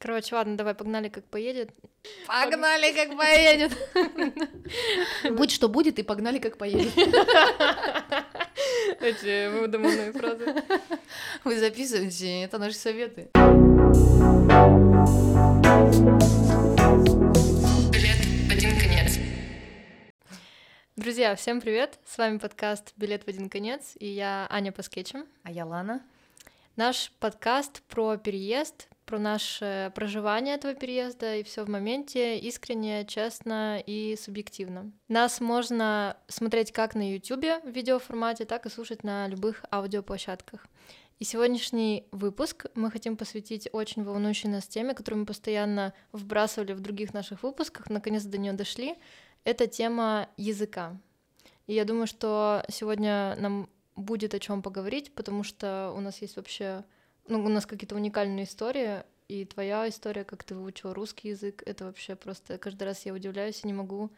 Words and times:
Короче, 0.00 0.34
ладно, 0.34 0.56
давай, 0.56 0.74
погнали, 0.74 1.10
как 1.10 1.26
поедет. 1.26 1.72
Погнали, 2.26 2.90
как 2.94 3.18
поедет. 3.18 3.76
Будь 5.36 5.50
что 5.50 5.68
будет, 5.68 5.98
и 5.98 6.02
погнали, 6.02 6.38
как 6.38 6.56
поедет. 6.56 6.96
Эти 8.98 9.50
выдуманные 9.50 10.12
фразы. 10.12 10.54
Вы 11.44 11.58
записываете, 11.58 12.44
это 12.44 12.56
наши 12.56 12.76
советы. 12.76 13.28
Билет 17.92 18.24
в 18.24 18.52
один 18.52 18.80
конец. 18.80 19.18
Друзья, 20.96 21.36
всем 21.36 21.60
привет! 21.60 21.98
С 22.06 22.16
вами 22.16 22.38
подкаст 22.38 22.94
«Билет 22.96 23.24
в 23.24 23.28
один 23.28 23.50
конец» 23.50 23.96
и 24.00 24.06
я 24.06 24.46
Аня 24.48 24.72
по 24.72 24.82
скетчам. 24.82 25.26
А 25.42 25.50
я 25.50 25.66
Лана. 25.66 26.02
Наш 26.76 27.12
подкаст 27.20 27.82
про 27.82 28.16
переезд, 28.16 28.88
про 29.10 29.18
наше 29.18 29.90
проживание 29.96 30.54
этого 30.54 30.72
переезда 30.72 31.34
и 31.34 31.42
все 31.42 31.64
в 31.64 31.68
моменте 31.68 32.38
искренне, 32.38 33.04
честно 33.04 33.82
и 33.84 34.16
субъективно. 34.16 34.92
Нас 35.08 35.40
можно 35.40 36.16
смотреть 36.28 36.70
как 36.70 36.94
на 36.94 37.12
YouTube 37.12 37.64
в 37.64 37.68
видеоформате, 37.68 38.44
так 38.44 38.66
и 38.66 38.70
слушать 38.70 39.02
на 39.02 39.26
любых 39.26 39.64
аудиоплощадках. 39.72 40.64
И 41.18 41.24
сегодняшний 41.24 42.06
выпуск 42.12 42.66
мы 42.76 42.88
хотим 42.88 43.16
посвятить 43.16 43.68
очень 43.72 44.04
волнующей 44.04 44.48
нас 44.48 44.68
теме, 44.68 44.94
которую 44.94 45.22
мы 45.22 45.26
постоянно 45.26 45.92
вбрасывали 46.12 46.72
в 46.72 46.78
других 46.78 47.12
наших 47.12 47.42
выпусках, 47.42 47.90
наконец 47.90 48.22
до 48.22 48.38
нее 48.38 48.52
дошли. 48.52 48.94
Это 49.42 49.66
тема 49.66 50.28
языка. 50.36 50.96
И 51.66 51.74
я 51.74 51.84
думаю, 51.84 52.06
что 52.06 52.64
сегодня 52.70 53.34
нам 53.40 53.68
будет 53.96 54.34
о 54.34 54.38
чем 54.38 54.62
поговорить, 54.62 55.12
потому 55.16 55.42
что 55.42 55.92
у 55.96 56.00
нас 56.00 56.22
есть 56.22 56.36
вообще, 56.36 56.84
ну, 57.28 57.44
у 57.44 57.48
нас 57.48 57.66
какие-то 57.66 57.94
уникальные 57.94 58.44
истории, 58.44 59.04
и 59.28 59.44
твоя 59.44 59.88
история, 59.88 60.24
как 60.24 60.42
ты 60.42 60.54
выучила 60.54 60.92
русский 60.92 61.28
язык, 61.28 61.62
это 61.64 61.84
вообще 61.84 62.16
просто 62.16 62.58
каждый 62.58 62.84
раз 62.84 63.06
я 63.06 63.14
удивляюсь 63.14 63.62
и 63.62 63.66
не 63.66 63.72
могу. 63.72 64.10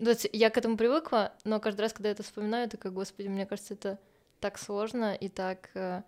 Ну, 0.00 0.12
я 0.32 0.50
к 0.50 0.58
этому 0.58 0.76
привыкла, 0.76 1.32
но 1.44 1.60
каждый 1.60 1.82
раз, 1.82 1.92
когда 1.92 2.08
я 2.08 2.14
это 2.14 2.22
вспоминаю, 2.22 2.68
такая, 2.68 2.90
господи, 2.90 3.28
мне 3.28 3.46
кажется, 3.46 3.74
это 3.74 3.98
так 4.40 4.58
сложно 4.58 5.14
и 5.14 5.28
так, 5.28 5.70
э, 5.74 6.02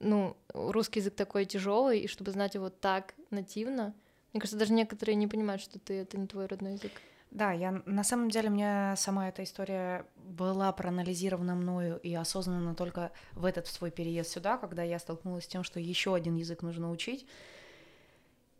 ну, 0.00 0.36
русский 0.52 1.00
язык 1.00 1.14
такой 1.14 1.46
тяжелый, 1.46 2.00
и 2.00 2.08
чтобы 2.08 2.32
знать 2.32 2.54
его 2.54 2.68
так 2.68 3.14
нативно, 3.30 3.94
мне 4.32 4.40
кажется, 4.40 4.58
даже 4.58 4.72
некоторые 4.72 5.16
не 5.16 5.26
понимают, 5.26 5.62
что 5.62 5.78
ты 5.78 5.94
это 5.94 6.18
не 6.18 6.26
твой 6.26 6.46
родной 6.46 6.74
язык. 6.74 6.92
Да, 7.30 7.52
я 7.52 7.82
на 7.86 8.02
самом 8.02 8.30
деле 8.30 8.50
мне 8.50 8.94
сама 8.96 9.28
эта 9.28 9.44
история 9.44 10.04
была 10.16 10.72
проанализирована 10.72 11.54
мною 11.54 12.00
и 12.00 12.12
осознанно 12.12 12.74
только 12.74 13.12
в 13.32 13.44
этот 13.44 13.68
свой 13.68 13.92
переезд 13.92 14.30
сюда, 14.30 14.58
когда 14.58 14.82
я 14.82 14.98
столкнулась 14.98 15.44
с 15.44 15.48
тем, 15.48 15.62
что 15.62 15.78
еще 15.78 16.12
один 16.14 16.34
язык 16.34 16.62
нужно 16.62 16.90
учить. 16.90 17.28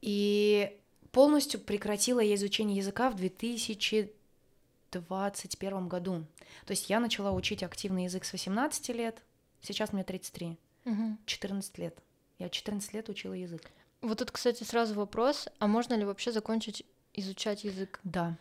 И 0.01 0.79
полностью 1.11 1.59
прекратила 1.61 2.21
я 2.21 2.37
изучение 2.37 2.77
языка 2.77 3.11
в 3.11 3.17
2021 3.17 5.89
году. 5.89 6.25
То 6.65 6.71
есть 6.71 6.89
я 6.89 7.01
начала 7.01 7.33
учить 7.33 7.65
активный 7.65 8.05
язык 8.05 8.25
с 8.25 8.33
18 8.33 8.89
лет, 8.91 9.25
сейчас 9.63 9.93
мне 9.93 10.05
33, 10.05 10.57
угу. 10.85 11.17
14 11.27 11.79
лет. 11.79 11.99
Я 12.39 12.49
14 12.49 12.95
лет 12.95 13.09
учила 13.09 13.35
язык. 13.35 13.69
Вот 14.01 14.19
тут, 14.19 14.31
кстати, 14.31 14.63
сразу 14.63 14.95
вопрос, 14.95 15.49
а 15.59 15.67
можно 15.67 15.95
ли 15.95 16.05
вообще 16.05 16.31
закончить 16.33 16.87
изучать 17.13 17.65
язык? 17.65 17.99
Да. 18.05 18.39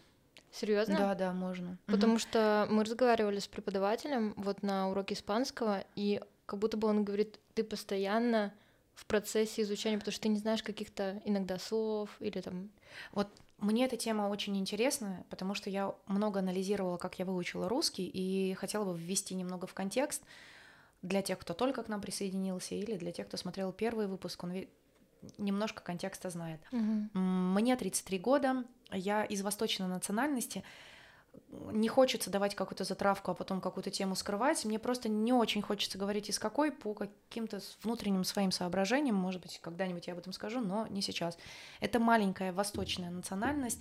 Серьезно? 0.51 0.97
Да, 0.97 1.15
да, 1.15 1.33
можно. 1.33 1.77
Потому 1.85 2.13
угу. 2.13 2.19
что 2.19 2.67
мы 2.69 2.83
разговаривали 2.83 3.39
с 3.39 3.47
преподавателем 3.47 4.33
вот 4.37 4.63
на 4.63 4.89
уроке 4.89 5.13
испанского, 5.13 5.83
и 5.95 6.21
как 6.45 6.59
будто 6.59 6.77
бы 6.77 6.87
он 6.87 7.03
говорит, 7.03 7.39
ты 7.53 7.63
постоянно 7.63 8.53
в 8.95 9.05
процессе 9.05 9.61
изучения, 9.61 9.97
потому 9.97 10.11
что 10.11 10.23
ты 10.23 10.29
не 10.29 10.39
знаешь 10.39 10.63
каких-то 10.63 11.21
иногда 11.23 11.57
слов 11.59 12.09
или 12.19 12.41
там. 12.41 12.69
Вот 13.11 13.29
мне 13.59 13.85
эта 13.85 13.97
тема 13.97 14.23
очень 14.23 14.57
интересна, 14.57 15.25
потому 15.29 15.53
что 15.53 15.69
я 15.69 15.93
много 16.07 16.39
анализировала, 16.39 16.97
как 16.97 17.19
я 17.19 17.25
выучила 17.25 17.69
русский, 17.69 18.09
и 18.11 18.53
хотела 18.55 18.85
бы 18.85 18.97
ввести 18.97 19.35
немного 19.35 19.67
в 19.67 19.73
контекст 19.73 20.23
для 21.01 21.21
тех, 21.21 21.39
кто 21.39 21.53
только 21.53 21.83
к 21.83 21.87
нам 21.87 22.01
присоединился, 22.01 22.75
или 22.75 22.97
для 22.97 23.11
тех, 23.11 23.27
кто 23.27 23.37
смотрел 23.37 23.71
первый 23.71 24.07
выпуск, 24.07 24.43
он 24.43 24.65
немножко 25.37 25.83
контекста 25.83 26.29
знает. 26.29 26.61
Угу. 26.71 27.19
Мне 27.19 27.75
33 27.75 28.19
года, 28.19 28.63
я 28.91 29.23
из 29.23 29.41
восточной 29.41 29.87
национальности, 29.87 30.63
не 31.51 31.87
хочется 31.87 32.29
давать 32.29 32.55
какую-то 32.55 32.83
затравку, 32.83 33.31
а 33.31 33.33
потом 33.33 33.61
какую-то 33.61 33.91
тему 33.91 34.15
скрывать. 34.15 34.65
Мне 34.65 34.79
просто 34.79 35.09
не 35.09 35.33
очень 35.33 35.61
хочется 35.61 35.97
говорить 35.97 36.29
из 36.29 36.39
какой 36.39 36.71
по 36.71 36.93
каким-то 36.93 37.59
внутренним 37.83 38.23
своим 38.23 38.51
соображениям. 38.51 39.15
Может 39.15 39.41
быть, 39.41 39.59
когда-нибудь 39.61 40.07
я 40.07 40.13
об 40.13 40.19
этом 40.19 40.33
скажу, 40.33 40.59
но 40.59 40.87
не 40.87 41.01
сейчас. 41.01 41.37
Это 41.79 41.99
маленькая 41.99 42.51
восточная 42.51 43.09
национальность, 43.09 43.79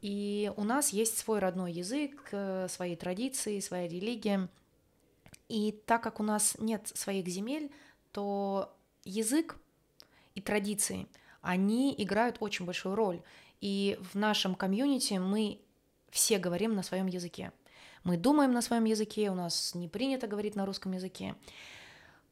и 0.00 0.52
у 0.56 0.64
нас 0.64 0.90
есть 0.90 1.18
свой 1.18 1.40
родной 1.40 1.72
язык, 1.72 2.28
э, 2.32 2.68
свои 2.68 2.96
традиции, 2.96 3.60
своя 3.60 3.86
религия. 3.86 4.48
И 5.48 5.72
так 5.86 6.02
как 6.02 6.20
у 6.20 6.22
нас 6.22 6.56
нет 6.58 6.88
своих 6.88 7.26
земель, 7.28 7.70
то 8.12 8.74
язык 9.04 9.56
и 10.34 10.40
традиции, 10.40 11.08
они 11.42 11.94
играют 11.96 12.36
очень 12.40 12.64
большую 12.64 12.94
роль. 12.94 13.22
И 13.60 13.98
в 14.12 14.16
нашем 14.16 14.54
комьюнити 14.54 15.14
мы 15.14 15.60
все 16.10 16.38
говорим 16.38 16.74
на 16.74 16.82
своем 16.82 17.06
языке. 17.06 17.52
Мы 18.04 18.16
думаем 18.16 18.52
на 18.52 18.62
своем 18.62 18.84
языке, 18.84 19.30
у 19.30 19.34
нас 19.34 19.74
не 19.74 19.88
принято 19.88 20.26
говорить 20.26 20.56
на 20.56 20.64
русском 20.64 20.92
языке. 20.92 21.34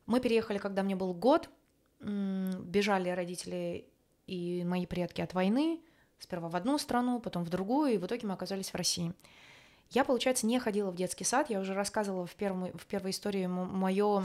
Мы 0.06 0.20
переехали, 0.20 0.58
когда 0.58 0.82
мне 0.82 0.96
был 0.96 1.12
год, 1.12 1.50
бежали 2.00 3.10
родители 3.10 3.86
и 4.26 4.64
мои 4.64 4.86
предки 4.86 5.20
от 5.20 5.34
войны, 5.34 5.80
сперва 6.18 6.48
в 6.48 6.56
одну 6.56 6.78
страну, 6.78 7.20
потом 7.20 7.44
в 7.44 7.50
другую, 7.50 7.94
и 7.94 7.98
в 7.98 8.06
итоге 8.06 8.26
мы 8.26 8.34
оказались 8.34 8.70
в 8.70 8.74
России. 8.74 9.12
Я, 9.90 10.04
получается, 10.04 10.46
не 10.46 10.58
ходила 10.58 10.90
в 10.90 10.96
детский 10.96 11.24
сад, 11.24 11.50
я 11.50 11.60
уже 11.60 11.74
рассказывала 11.74 12.26
в, 12.26 12.34
первом, 12.34 12.72
в 12.76 12.86
первой 12.86 13.10
истории 13.10 13.46
мое, 13.46 14.24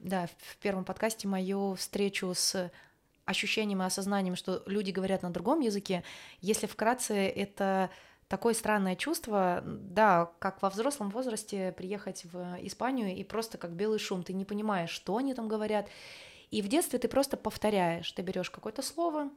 да, 0.00 0.28
в 0.38 0.56
первом 0.58 0.84
подкасте 0.84 1.28
мою 1.28 1.74
встречу 1.74 2.32
с 2.34 2.70
ощущением 3.24 3.82
и 3.82 3.86
осознанием, 3.86 4.36
что 4.36 4.62
люди 4.66 4.90
говорят 4.90 5.22
на 5.22 5.30
другом 5.30 5.60
языке. 5.60 6.04
Если 6.40 6.66
вкратце, 6.66 7.14
это 7.14 7.90
такое 8.28 8.54
странное 8.54 8.96
чувство, 8.96 9.62
да, 9.64 10.32
как 10.38 10.62
во 10.62 10.70
взрослом 10.70 11.10
возрасте 11.10 11.72
приехать 11.72 12.24
в 12.24 12.58
Испанию 12.62 13.14
и 13.14 13.24
просто 13.24 13.58
как 13.58 13.72
белый 13.72 13.98
шум, 13.98 14.22
ты 14.22 14.32
не 14.32 14.44
понимаешь, 14.44 14.90
что 14.90 15.16
они 15.16 15.34
там 15.34 15.48
говорят. 15.48 15.88
И 16.50 16.62
в 16.62 16.68
детстве 16.68 16.98
ты 16.98 17.08
просто 17.08 17.36
повторяешь, 17.36 18.10
ты 18.12 18.22
берешь 18.22 18.50
какое-то 18.50 18.82
слово, 18.82 19.30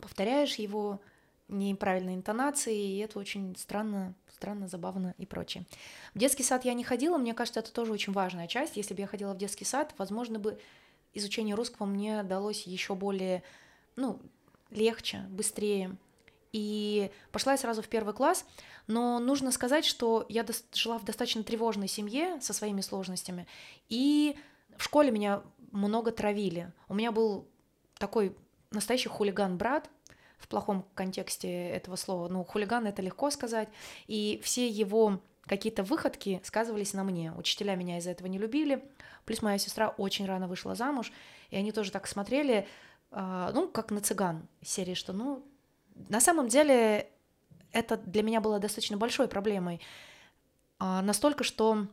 повторяешь 0.00 0.56
его 0.56 1.00
неправильной 1.48 2.14
интонацией, 2.14 2.96
и 2.96 2.98
это 2.98 3.18
очень 3.18 3.54
странно, 3.56 4.14
странно, 4.28 4.68
забавно 4.68 5.14
и 5.18 5.26
прочее. 5.26 5.66
В 6.14 6.18
детский 6.18 6.42
сад 6.42 6.64
я 6.64 6.74
не 6.74 6.84
ходила, 6.84 7.18
мне 7.18 7.34
кажется, 7.34 7.60
это 7.60 7.72
тоже 7.72 7.92
очень 7.92 8.12
важная 8.12 8.46
часть. 8.46 8.76
Если 8.76 8.94
бы 8.94 9.00
я 9.00 9.06
ходила 9.06 9.34
в 9.34 9.38
детский 9.38 9.64
сад, 9.64 9.94
возможно 9.98 10.38
бы 10.38 10.58
изучение 11.14 11.54
русского 11.54 11.86
мне 11.86 12.22
далось 12.22 12.66
еще 12.66 12.94
более, 12.94 13.42
ну, 13.96 14.20
легче, 14.70 15.24
быстрее. 15.30 15.96
И 16.52 17.10
пошла 17.32 17.52
я 17.52 17.58
сразу 17.58 17.82
в 17.82 17.88
первый 17.88 18.14
класс, 18.14 18.46
но 18.86 19.18
нужно 19.18 19.50
сказать, 19.50 19.84
что 19.84 20.24
я 20.28 20.46
жила 20.72 20.98
в 20.98 21.04
достаточно 21.04 21.42
тревожной 21.42 21.88
семье 21.88 22.40
со 22.40 22.52
своими 22.52 22.80
сложностями, 22.80 23.46
и 23.88 24.36
в 24.76 24.84
школе 24.84 25.10
меня 25.10 25.42
много 25.72 26.12
травили. 26.12 26.72
У 26.88 26.94
меня 26.94 27.10
был 27.10 27.48
такой 27.98 28.36
настоящий 28.70 29.08
хулиган-брат, 29.08 29.90
в 30.44 30.48
плохом 30.48 30.84
контексте 30.94 31.70
этого 31.70 31.96
слова. 31.96 32.28
Ну, 32.28 32.44
хулиган 32.44 32.86
это 32.86 33.00
легко 33.00 33.30
сказать. 33.30 33.68
И 34.06 34.40
все 34.44 34.68
его 34.68 35.20
какие-то 35.46 35.82
выходки 35.82 36.40
сказывались 36.44 36.92
на 36.92 37.04
мне. 37.04 37.32
Учителя 37.36 37.74
меня 37.74 37.98
из-за 37.98 38.10
этого 38.10 38.26
не 38.28 38.38
любили. 38.38 38.84
Плюс 39.24 39.42
моя 39.42 39.58
сестра 39.58 39.88
очень 39.88 40.26
рано 40.26 40.48
вышла 40.48 40.74
замуж, 40.74 41.12
и 41.50 41.56
они 41.56 41.72
тоже 41.72 41.90
так 41.90 42.06
смотрели, 42.06 42.66
э, 43.10 43.50
ну, 43.54 43.68
как 43.68 43.90
на 43.90 44.00
цыган 44.00 44.46
серии, 44.62 44.94
что, 44.94 45.12
ну, 45.12 45.44
на 46.08 46.20
самом 46.20 46.48
деле 46.48 47.08
это 47.72 47.96
для 47.96 48.22
меня 48.22 48.40
было 48.40 48.58
достаточно 48.58 48.96
большой 48.96 49.28
проблемой. 49.28 49.80
Э, 50.80 51.00
настолько, 51.00 51.44
что 51.44 51.86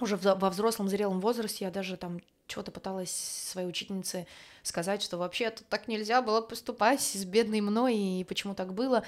уже 0.00 0.16
во 0.16 0.50
взрослом 0.50 0.88
зрелом 0.88 1.20
возрасте 1.20 1.64
я 1.64 1.70
даже 1.70 1.96
там 1.96 2.20
что-то 2.46 2.70
пыталась 2.70 3.10
своей 3.10 3.68
учительнице 3.68 4.26
сказать, 4.62 5.02
что 5.02 5.18
вообще 5.18 5.50
так 5.50 5.88
нельзя 5.88 6.22
было 6.22 6.40
поступать 6.40 7.00
с 7.00 7.24
бедной 7.24 7.60
мной, 7.60 7.96
и 7.96 8.24
почему 8.24 8.54
так 8.54 8.74
было. 8.74 9.04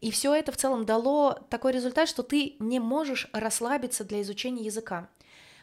И 0.00 0.10
все 0.10 0.34
это 0.34 0.52
в 0.52 0.56
целом 0.56 0.84
дало 0.84 1.38
такой 1.48 1.72
результат, 1.72 2.08
что 2.08 2.22
ты 2.22 2.56
не 2.58 2.80
можешь 2.80 3.28
расслабиться 3.32 4.04
для 4.04 4.22
изучения 4.22 4.64
языка. 4.64 5.08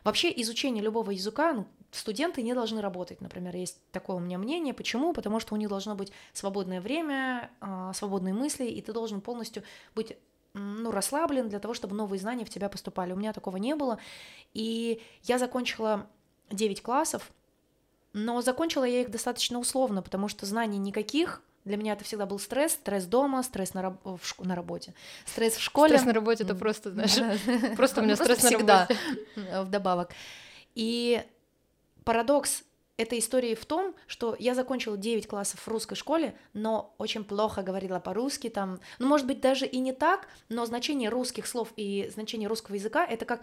Вообще 0.04 0.34
изучение 0.42 0.84
любого 0.84 1.12
языка, 1.12 1.54
ну, 1.54 1.68
студенты 1.92 2.42
не 2.42 2.54
должны 2.54 2.82
работать, 2.82 3.22
например, 3.22 3.56
есть 3.56 3.80
такое 3.92 4.18
у 4.18 4.20
меня 4.20 4.38
мнение. 4.38 4.74
Почему? 4.74 5.14
Потому 5.14 5.40
что 5.40 5.54
у 5.54 5.58
них 5.58 5.70
должно 5.70 5.96
быть 5.96 6.12
свободное 6.34 6.82
время, 6.82 7.52
а, 7.62 7.94
свободные 7.94 8.34
мысли, 8.34 8.66
и 8.66 8.82
ты 8.82 8.92
должен 8.92 9.22
полностью 9.22 9.64
быть 9.96 10.18
ну, 10.54 10.92
расслаблен 10.92 11.50
для 11.50 11.60
того, 11.60 11.74
чтобы 11.74 11.96
новые 11.96 12.20
знания 12.20 12.46
в 12.46 12.50
тебя 12.50 12.70
поступали. 12.70 13.14
У 13.14 13.16
меня 13.16 13.34
такого 13.34 13.58
не 13.58 13.76
было. 13.76 13.98
И 14.54 15.02
я 15.24 15.40
закончила 15.40 16.08
9 16.54 16.82
классов, 16.82 17.32
но 18.14 18.42
закончила 18.42 18.84
я 18.84 19.02
их 19.02 19.10
достаточно 19.12 19.60
условно, 19.60 20.02
потому 20.02 20.28
что 20.28 20.46
знаний 20.46 20.78
никаких 20.78 21.42
Для 21.66 21.78
меня 21.78 21.94
это 21.94 22.04
всегда 22.04 22.26
был 22.26 22.40
стресс, 22.40 22.74
стресс 22.74 23.06
дома, 23.06 23.42
стресс 23.44 23.74
на, 23.74 23.82
раб- 23.82 24.04
в 24.04 24.20
ш- 24.24 24.36
на 24.44 24.54
работе, 24.56 24.94
стресс 25.26 25.56
в 25.56 25.62
школе. 25.62 25.90
Стресс 25.94 26.06
на 26.06 26.14
работе 26.14 26.44
это 26.44 26.56
просто, 26.56 26.92
знаешь, 26.92 27.18
просто 27.78 28.02
у 28.02 28.04
меня 28.04 28.16
стресс 28.18 28.40
всегда 28.40 28.88
работе. 29.36 29.62
вдобавок. 29.64 30.10
И 30.76 31.24
парадокс 32.04 32.64
этой 32.98 33.20
истории 33.20 33.56
в 33.56 33.66
том, 33.66 33.96
что 34.08 34.36
я 34.40 34.54
закончила 34.56 34.98
9 34.98 35.26
классов 35.28 35.62
в 35.62 35.68
русской 35.68 35.96
школе, 35.96 36.36
но 36.54 36.94
очень 36.98 37.24
плохо 37.24 37.64
говорила 37.64 38.00
по-русски 38.00 38.50
там. 38.50 38.80
Ну, 39.00 39.08
может 39.08 39.26
быть, 39.26 39.40
даже 39.42 39.66
и 39.66 39.80
не 39.80 39.94
так, 39.94 40.28
но 40.50 40.66
значение 40.66 41.10
русских 41.10 41.48
слов 41.48 41.70
и 41.76 42.10
значение 42.14 42.48
русского 42.50 42.76
языка 42.76 43.06
это 43.06 43.26
как 43.26 43.42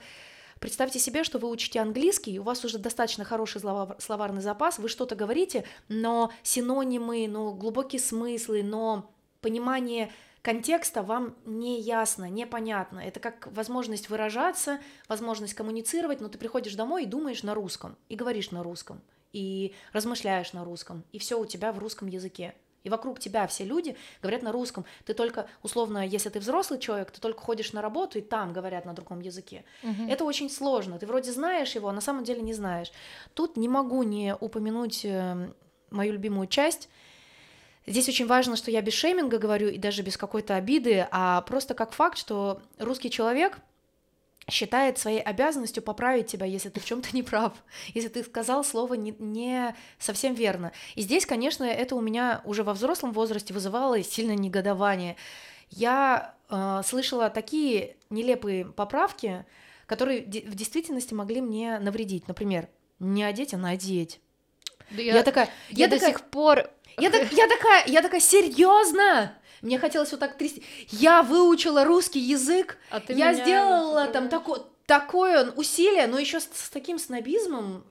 Представьте 0.60 0.98
себе, 0.98 1.24
что 1.24 1.38
вы 1.38 1.48
учите 1.48 1.80
английский, 1.80 2.38
у 2.38 2.42
вас 2.42 2.62
уже 2.66 2.78
достаточно 2.78 3.24
хороший 3.24 3.62
словарный 3.62 4.42
запас, 4.42 4.78
вы 4.78 4.90
что-то 4.90 5.14
говорите, 5.14 5.64
но 5.88 6.30
синонимы, 6.42 7.26
но 7.28 7.54
глубокие 7.54 7.98
смыслы, 7.98 8.62
но 8.62 9.10
понимание 9.40 10.12
контекста 10.42 11.02
вам 11.02 11.34
не 11.46 11.80
ясно, 11.80 12.28
непонятно. 12.28 12.98
Это 12.98 13.20
как 13.20 13.48
возможность 13.52 14.10
выражаться, 14.10 14.80
возможность 15.08 15.54
коммуницировать, 15.54 16.20
но 16.20 16.28
ты 16.28 16.36
приходишь 16.36 16.74
домой 16.74 17.04
и 17.04 17.06
думаешь 17.06 17.42
на 17.42 17.54
русском, 17.54 17.96
и 18.10 18.14
говоришь 18.14 18.50
на 18.50 18.62
русском, 18.62 19.00
и 19.32 19.74
размышляешь 19.94 20.52
на 20.52 20.62
русском, 20.62 21.04
и 21.10 21.18
все 21.18 21.40
у 21.40 21.46
тебя 21.46 21.72
в 21.72 21.78
русском 21.78 22.06
языке. 22.06 22.54
И 22.84 22.90
вокруг 22.90 23.18
тебя 23.18 23.46
все 23.46 23.64
люди 23.64 23.96
говорят 24.22 24.42
на 24.42 24.52
русском. 24.52 24.84
Ты 25.04 25.14
только, 25.14 25.48
условно, 25.62 26.06
если 26.06 26.28
ты 26.28 26.40
взрослый 26.40 26.78
человек, 26.78 27.10
ты 27.10 27.20
только 27.20 27.40
ходишь 27.40 27.72
на 27.72 27.82
работу, 27.82 28.18
и 28.18 28.22
там 28.22 28.52
говорят 28.52 28.84
на 28.84 28.94
другом 28.94 29.20
языке. 29.20 29.64
Угу. 29.82 30.08
Это 30.08 30.24
очень 30.24 30.50
сложно. 30.50 30.98
Ты 30.98 31.06
вроде 31.06 31.32
знаешь 31.32 31.74
его, 31.74 31.88
а 31.88 31.92
на 31.92 32.00
самом 32.00 32.24
деле 32.24 32.40
не 32.40 32.54
знаешь. 32.54 32.92
Тут 33.34 33.56
не 33.56 33.68
могу 33.68 34.02
не 34.02 34.34
упомянуть 34.34 35.04
э, 35.04 35.52
мою 35.90 36.12
любимую 36.12 36.46
часть. 36.46 36.88
Здесь 37.86 38.08
очень 38.08 38.26
важно, 38.26 38.56
что 38.56 38.70
я 38.70 38.82
без 38.82 38.92
шейминга 38.92 39.38
говорю 39.38 39.68
и 39.68 39.78
даже 39.78 40.02
без 40.02 40.16
какой-то 40.16 40.54
обиды, 40.54 41.06
а 41.10 41.40
просто 41.42 41.74
как 41.74 41.92
факт, 41.92 42.18
что 42.18 42.60
русский 42.78 43.10
человек— 43.10 43.58
считает 44.48 44.98
своей 44.98 45.20
обязанностью 45.20 45.82
поправить 45.82 46.26
тебя, 46.26 46.46
если 46.46 46.68
ты 46.68 46.80
в 46.80 46.84
чем-то 46.84 47.08
не 47.12 47.22
прав, 47.22 47.52
если 47.94 48.08
ты 48.08 48.24
сказал 48.24 48.64
слово 48.64 48.94
не, 48.94 49.14
не 49.18 49.74
совсем 49.98 50.34
верно. 50.34 50.72
И 50.94 51.02
здесь, 51.02 51.26
конечно, 51.26 51.64
это 51.64 51.94
у 51.94 52.00
меня 52.00 52.40
уже 52.44 52.62
во 52.62 52.74
взрослом 52.74 53.12
возрасте 53.12 53.54
вызывало 53.54 54.02
сильное 54.02 54.36
негодование. 54.36 55.16
Я 55.70 56.34
э, 56.48 56.82
слышала 56.84 57.30
такие 57.30 57.96
нелепые 58.10 58.64
поправки, 58.64 59.44
которые 59.86 60.22
в 60.22 60.54
действительности 60.54 61.14
могли 61.14 61.40
мне 61.40 61.78
навредить. 61.78 62.28
Например, 62.28 62.68
не 62.98 63.24
одеть, 63.24 63.54
а 63.54 63.56
надеть. 63.56 64.20
Да 64.90 65.02
я, 65.02 65.14
я 65.14 65.22
такая, 65.22 65.48
я, 65.70 65.84
я 65.84 65.88
до 65.88 65.96
такая, 65.96 66.12
сих 66.12 66.22
пор. 66.22 66.70
Я, 66.98 67.10
так, 67.10 67.32
я 67.32 67.48
такая, 67.48 67.86
я 67.86 68.02
такая 68.02 68.20
серьезно. 68.20 69.36
Мне 69.62 69.78
хотелось 69.78 70.10
вот 70.10 70.20
так 70.20 70.36
трясти. 70.36 70.62
Я 70.88 71.22
выучила 71.22 71.84
русский 71.84 72.20
язык, 72.20 72.78
а 72.90 73.00
ты 73.00 73.12
я 73.12 73.34
сделала 73.34 74.06
там 74.06 74.28
такое, 74.28 74.62
такое 74.86 75.50
усилие, 75.52 76.06
но 76.06 76.18
еще 76.18 76.40
с, 76.40 76.44
с 76.44 76.70
таким 76.70 76.98
снобизмом, 76.98 77.84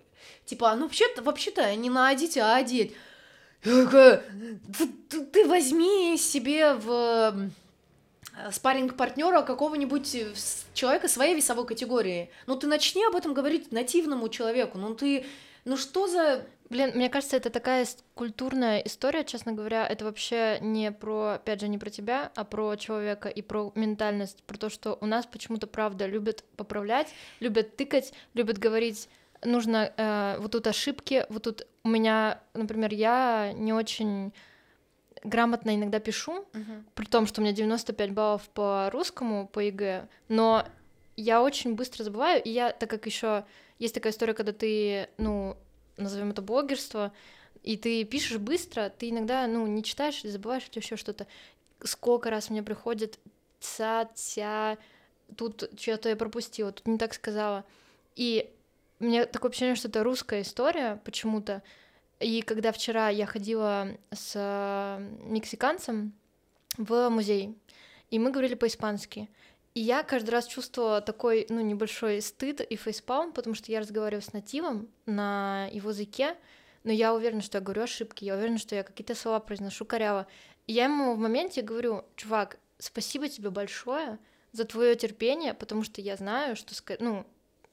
типа, 0.45 0.73
ну 0.75 0.83
вообще-то, 0.83 1.21
вообще-то 1.21 1.75
не 1.75 1.89
на 1.89 2.09
одеть, 2.09 2.37
а 2.37 2.55
одеть. 2.55 2.93
ты, 3.61 4.21
ты, 5.09 5.25
ты 5.25 5.47
возьми 5.47 6.17
себе 6.17 6.73
в 6.73 7.51
спаринг 8.51 8.95
партнера 8.95 9.41
какого-нибудь 9.41 10.17
человека 10.73 11.07
своей 11.07 11.35
весовой 11.35 11.65
категории. 11.65 12.31
Ну 12.47 12.55
ты 12.55 12.67
начни 12.67 13.03
об 13.05 13.15
этом 13.15 13.33
говорить 13.33 13.71
нативному 13.71 14.29
человеку. 14.29 14.77
Ну 14.77 14.95
ты, 14.95 15.25
ну 15.65 15.77
что 15.77 16.07
за 16.07 16.45
Блин, 16.69 16.91
мне 16.93 17.09
кажется, 17.09 17.35
это 17.35 17.49
такая 17.49 17.87
культурная 18.13 18.79
история, 18.79 19.23
честно 19.23 19.53
говоря. 19.53 19.87
Это 19.87 20.05
вообще 20.05 20.59
не 20.61 20.91
про, 20.91 21.33
опять 21.35 21.61
же, 21.61 21.67
не 21.67 21.79
про 21.79 21.89
тебя, 21.89 22.31
а 22.35 22.43
про 22.43 22.75
человека 22.75 23.27
и 23.27 23.41
про 23.41 23.71
ментальность, 23.73 24.43
про 24.43 24.57
то, 24.57 24.69
что 24.69 24.97
у 25.01 25.07
нас 25.07 25.25
почему-то, 25.25 25.65
правда, 25.65 26.05
любят 26.05 26.43
поправлять, 26.57 27.07
любят 27.39 27.75
тыкать, 27.75 28.13
любят 28.35 28.59
говорить, 28.59 29.09
нужно 29.43 29.91
э, 29.97 30.37
вот 30.39 30.51
тут 30.51 30.67
ошибки, 30.67 31.25
вот 31.29 31.43
тут 31.43 31.65
у 31.83 31.89
меня, 31.89 32.39
например, 32.53 32.93
я 32.93 33.51
не 33.53 33.73
очень 33.73 34.31
грамотно 35.23 35.75
иногда 35.75 35.99
пишу, 35.99 36.45
uh-huh. 36.53 36.83
при 36.93 37.05
том, 37.05 37.25
что 37.25 37.41
у 37.41 37.43
меня 37.43 37.53
95 37.53 38.11
баллов 38.11 38.47
по 38.49 38.89
русскому, 38.91 39.47
по 39.47 39.59
ЕГЭ, 39.59 40.07
но 40.27 40.65
я 41.15 41.41
очень 41.41 41.75
быстро 41.75 42.03
забываю, 42.03 42.41
и 42.43 42.49
я, 42.49 42.71
так 42.71 42.89
как 42.89 43.05
еще 43.05 43.45
есть 43.79 43.95
такая 43.95 44.13
история, 44.13 44.33
когда 44.33 44.53
ты, 44.53 45.09
ну, 45.17 45.57
назовем 45.99 46.31
это 46.31 46.41
блогерство, 46.41 47.13
и 47.63 47.77
ты 47.77 48.03
пишешь 48.03 48.37
быстро, 48.37 48.89
ты 48.89 49.09
иногда, 49.09 49.45
ну, 49.47 49.67
не 49.67 49.83
читаешь 49.83 50.21
забываешь 50.21 50.67
или 50.71 50.79
еще 50.79 50.95
что-то. 50.95 51.27
Сколько 51.83 52.29
раз 52.29 52.49
мне 52.49 52.63
приходит 52.63 53.19
ца, 53.59 54.09
тя, 54.15 54.77
тут 55.35 55.69
что-то 55.77 56.09
я 56.09 56.15
пропустила, 56.15 56.71
тут 56.71 56.87
не 56.87 56.97
так 56.97 57.13
сказала. 57.13 57.65
И 58.15 58.49
мне 58.99 59.25
такое 59.25 59.51
ощущение, 59.51 59.75
что 59.75 59.87
это 59.87 60.03
русская 60.03 60.41
история 60.41 61.01
почему-то. 61.03 61.63
И 62.19 62.41
когда 62.41 62.71
вчера 62.71 63.09
я 63.09 63.25
ходила 63.25 63.87
с 64.11 64.99
мексиканцем 65.23 66.13
в 66.77 67.09
музей, 67.09 67.57
и 68.09 68.19
мы 68.19 68.31
говорили 68.31 68.55
по-испански, 68.55 69.29
и 69.75 69.81
я 69.81 70.03
каждый 70.03 70.31
раз 70.31 70.47
чувствовала 70.47 71.01
такой, 71.01 71.45
ну, 71.49 71.61
небольшой 71.61 72.21
стыд 72.21 72.61
и 72.61 72.75
фейспалм, 72.75 73.31
потому 73.31 73.55
что 73.55 73.71
я 73.71 73.79
разговариваю 73.79 74.21
с 74.21 74.33
нативом 74.33 74.89
на 75.05 75.67
его 75.71 75.91
языке, 75.91 76.35
но 76.83 76.91
я 76.91 77.13
уверена, 77.13 77.41
что 77.41 77.57
я 77.57 77.63
говорю 77.63 77.83
ошибки, 77.83 78.25
я 78.25 78.35
уверена, 78.35 78.57
что 78.57 78.75
я 78.75 78.83
какие-то 78.83 79.15
слова 79.15 79.39
произношу 79.39 79.85
коряво. 79.85 80.27
И 80.65 80.73
я 80.73 80.85
ему 80.85 81.13
в 81.13 81.19
моменте 81.19 81.61
говорю, 81.61 82.05
чувак, 82.15 82.57
спасибо 82.77 83.27
тебе 83.27 83.49
большое 83.49 84.17
за 84.51 84.65
твое 84.65 84.95
терпение, 84.95 85.53
потому 85.53 85.83
что 85.83 86.01
я 86.01 86.15
знаю, 86.15 86.55
что, 86.55 86.73
ну, 86.99 87.25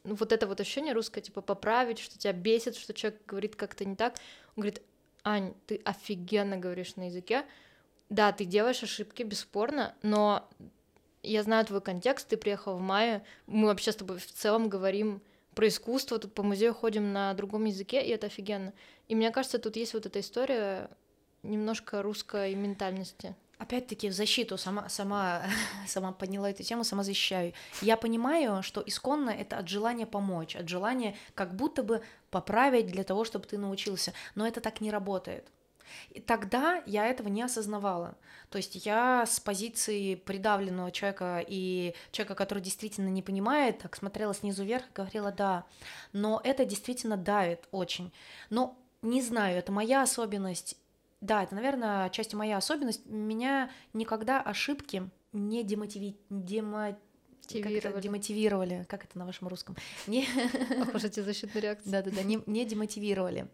вот 0.05 0.33
это 0.33 0.47
вот 0.47 0.61
ощущение 0.61 0.93
русское, 0.93 1.21
типа, 1.21 1.41
поправить, 1.41 1.99
что 1.99 2.19
тебя 2.19 2.33
бесит, 2.33 2.77
что 2.77 2.93
человек 2.95 3.23
говорит 3.27 3.57
как-то 3.57 3.85
не 3.85 3.97
так. 3.97 4.17
Он 4.55 4.63
говорит, 4.63 4.83
Ань, 5.25 5.55
ты 5.67 5.81
офигенно 5.85 6.57
говоришь 6.57 6.97
на 6.97 7.07
языке, 7.07 7.45
да, 8.09 8.31
ты 8.33 8.45
делаешь 8.45 8.83
ошибки, 8.83 9.25
бесспорно, 9.25 9.95
но 10.03 10.49
я 11.31 11.43
знаю 11.43 11.65
твой 11.65 11.81
контекст, 11.81 12.29
ты 12.29 12.37
приехал 12.37 12.77
в 12.77 12.81
мае, 12.81 13.25
мы 13.47 13.67
вообще 13.67 13.93
с 13.93 13.97
тобой 13.97 14.19
в 14.19 14.33
целом 14.33 14.69
говорим 14.69 15.23
про 15.55 15.69
искусство, 15.69 16.19
тут 16.19 16.35
по 16.35 16.43
музею 16.43 16.75
ходим 16.75 17.13
на 17.13 17.33
другом 17.35 17.65
языке, 17.65 18.05
и 18.05 18.11
это 18.11 18.27
офигенно. 18.27 18.73
И 19.09 19.15
мне 19.15 19.31
кажется, 19.31 19.59
тут 19.59 19.77
есть 19.77 19.95
вот 19.95 20.07
эта 20.07 20.21
история 20.21 20.91
немножко 21.43 22.03
русской 22.03 22.55
ментальности. 22.55 23.35
Опять-таки 23.59 24.11
в 24.11 24.13
защиту 24.13 24.59
сама, 24.59 24.89
сама, 24.91 25.45
сама 25.87 26.13
подняла 26.13 26.51
эту 26.51 26.63
тему, 26.63 26.85
сама 26.85 27.03
защищаю. 27.03 27.55
Я 27.81 27.97
понимаю, 27.97 28.63
что 28.63 28.83
исконно 28.85 29.31
это 29.31 29.57
от 29.57 29.69
желания 29.69 30.07
помочь, 30.07 30.57
от 30.57 30.69
желания 30.69 31.17
как 31.35 31.55
будто 31.55 31.83
бы 31.83 32.03
поправить 32.31 32.89
для 32.89 33.03
того, 33.03 33.25
чтобы 33.25 33.47
ты 33.47 33.57
научился. 33.57 34.13
Но 34.35 34.47
это 34.47 34.61
так 34.61 34.83
не 34.83 34.91
работает. 34.91 35.49
И 36.11 36.21
тогда 36.21 36.83
я 36.87 37.07
этого 37.07 37.29
не 37.29 37.43
осознавала. 37.43 38.17
То 38.51 38.59
есть 38.59 38.87
я 38.87 39.25
с 39.27 39.41
позиции 39.41 40.15
придавленного 40.15 40.91
человека 40.93 41.45
и 41.47 41.95
человека, 42.13 42.35
который 42.35 42.63
действительно 42.63 43.09
не 43.09 43.23
понимает, 43.23 43.79
так 43.79 43.97
смотрела 43.97 44.35
снизу 44.35 44.65
вверх 44.65 44.85
и 44.89 44.95
говорила 44.95 45.33
«да». 45.33 45.67
Но 46.13 46.41
это 46.45 46.65
действительно 46.65 47.17
давит 47.17 47.69
очень. 47.71 48.13
Но 48.51 48.79
не 49.03 49.23
знаю, 49.23 49.59
это 49.59 49.73
моя 49.73 50.03
особенность. 50.03 50.77
Да, 51.21 51.43
это, 51.43 51.55
наверное, 51.55 52.11
частью 52.11 52.39
моя 52.39 52.57
особенность. 52.57 53.07
Меня 53.07 53.71
никогда 53.93 54.41
ошибки 54.41 55.09
не 55.33 55.63
демотиви... 55.65 56.17
демо... 56.31 56.97
Демотивировали. 57.49 57.81
Как 57.81 57.93
это, 57.93 58.01
демотивировали. 58.01 58.87
Как 58.89 59.05
это 59.05 59.19
на 59.19 59.27
вашем 59.27 59.49
русском? 59.49 59.77
Не... 60.07 60.27
Похоже, 60.85 61.11
тебе 61.11 61.25
защитная 61.25 61.63
реакция. 61.63 61.91
Да-да-да, 61.93 62.23
не, 62.23 62.43
не 62.47 62.65
демотивировали. 62.65 63.49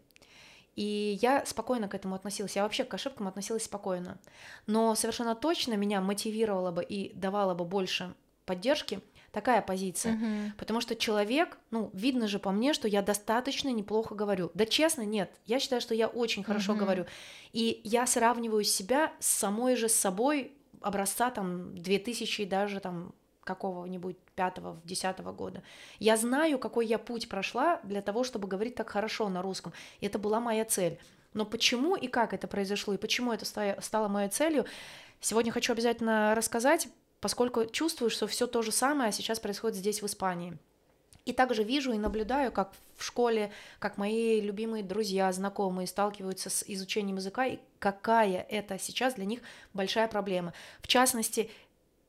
И 0.75 1.19
я 1.21 1.45
спокойно 1.45 1.87
к 1.87 1.93
этому 1.93 2.15
относилась. 2.15 2.55
Я 2.55 2.63
вообще 2.63 2.83
к 2.83 2.93
ошибкам 2.93 3.27
относилась 3.27 3.65
спокойно. 3.65 4.17
Но 4.65 4.95
совершенно 4.95 5.35
точно 5.35 5.73
меня 5.73 6.01
мотивировала 6.01 6.71
бы 6.71 6.83
и 6.83 7.13
давала 7.13 7.53
бы 7.53 7.65
больше 7.65 8.13
поддержки 8.45 9.01
такая 9.31 9.61
позиция. 9.61 10.13
Uh-huh. 10.13 10.51
Потому 10.57 10.79
что 10.79 10.95
человек, 10.95 11.57
ну, 11.71 11.89
видно 11.93 12.27
же 12.27 12.39
по 12.39 12.51
мне, 12.51 12.73
что 12.73 12.87
я 12.87 13.01
достаточно 13.01 13.69
неплохо 13.69 14.15
говорю. 14.15 14.51
Да 14.53 14.65
честно, 14.65 15.01
нет. 15.01 15.31
Я 15.45 15.59
считаю, 15.59 15.81
что 15.81 15.95
я 15.95 16.07
очень 16.07 16.43
хорошо 16.43 16.73
uh-huh. 16.73 16.77
говорю. 16.77 17.05
И 17.51 17.81
я 17.83 18.05
сравниваю 18.05 18.63
себя 18.63 19.11
с 19.19 19.27
самой 19.27 19.75
же 19.75 19.89
собой 19.89 20.53
образца 20.81 21.31
там 21.31 21.75
2000 21.77 22.45
даже 22.45 22.79
там 22.79 23.13
какого-нибудь 23.43 24.17
пятого, 24.35 24.81
десятого 24.83 25.31
года. 25.31 25.63
Я 25.99 26.17
знаю, 26.17 26.59
какой 26.59 26.85
я 26.85 26.97
путь 26.97 27.29
прошла 27.29 27.79
для 27.83 28.01
того, 28.01 28.23
чтобы 28.23 28.47
говорить 28.47 28.75
так 28.75 28.89
хорошо 28.89 29.29
на 29.29 29.41
русском. 29.41 29.73
И 29.99 30.05
это 30.05 30.19
была 30.19 30.39
моя 30.39 30.65
цель. 30.65 30.99
Но 31.33 31.45
почему 31.45 31.95
и 31.95 32.07
как 32.07 32.33
это 32.33 32.47
произошло, 32.47 32.93
и 32.93 32.97
почему 32.97 33.33
это 33.33 33.45
стало 33.81 34.07
моей 34.07 34.29
целью, 34.29 34.65
сегодня 35.19 35.51
хочу 35.51 35.73
обязательно 35.73 36.35
рассказать, 36.35 36.87
поскольку 37.19 37.65
чувствую, 37.65 38.09
что 38.09 38.27
все 38.27 38.47
то 38.47 38.61
же 38.61 38.71
самое 38.71 39.11
сейчас 39.11 39.39
происходит 39.39 39.77
здесь, 39.77 40.01
в 40.01 40.05
Испании. 40.05 40.57
И 41.25 41.31
также 41.31 41.63
вижу 41.63 41.93
и 41.93 41.97
наблюдаю, 41.97 42.51
как 42.51 42.73
в 42.97 43.03
школе, 43.03 43.49
как 43.79 43.97
мои 43.97 44.41
любимые 44.41 44.83
друзья, 44.83 45.31
знакомые 45.31 45.87
сталкиваются 45.87 46.49
с 46.49 46.65
изучением 46.67 47.15
языка, 47.15 47.45
и 47.45 47.59
какая 47.79 48.45
это 48.49 48.77
сейчас 48.77 49.13
для 49.13 49.23
них 49.23 49.39
большая 49.73 50.09
проблема. 50.09 50.53
В 50.81 50.87
частности, 50.87 51.49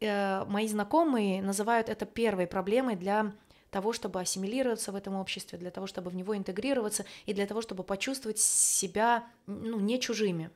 э, 0.00 0.44
мои 0.46 0.68
знакомые 0.68 1.42
называют 1.42 1.88
это 1.88 2.06
первой 2.06 2.46
проблемой 2.46 2.96
для 2.96 3.32
того, 3.70 3.92
чтобы 3.92 4.20
ассимилироваться 4.20 4.92
в 4.92 4.96
этом 4.96 5.16
обществе, 5.16 5.58
для 5.58 5.70
того, 5.70 5.88
чтобы 5.88 6.10
в 6.10 6.14
него 6.14 6.36
интегрироваться 6.36 7.04
и 7.26 7.34
для 7.34 7.46
того, 7.46 7.60
чтобы 7.60 7.82
почувствовать 7.82 8.38
себя 8.38 9.26
ну, 9.46 9.80
не 9.80 10.00
чужими. 10.00 10.50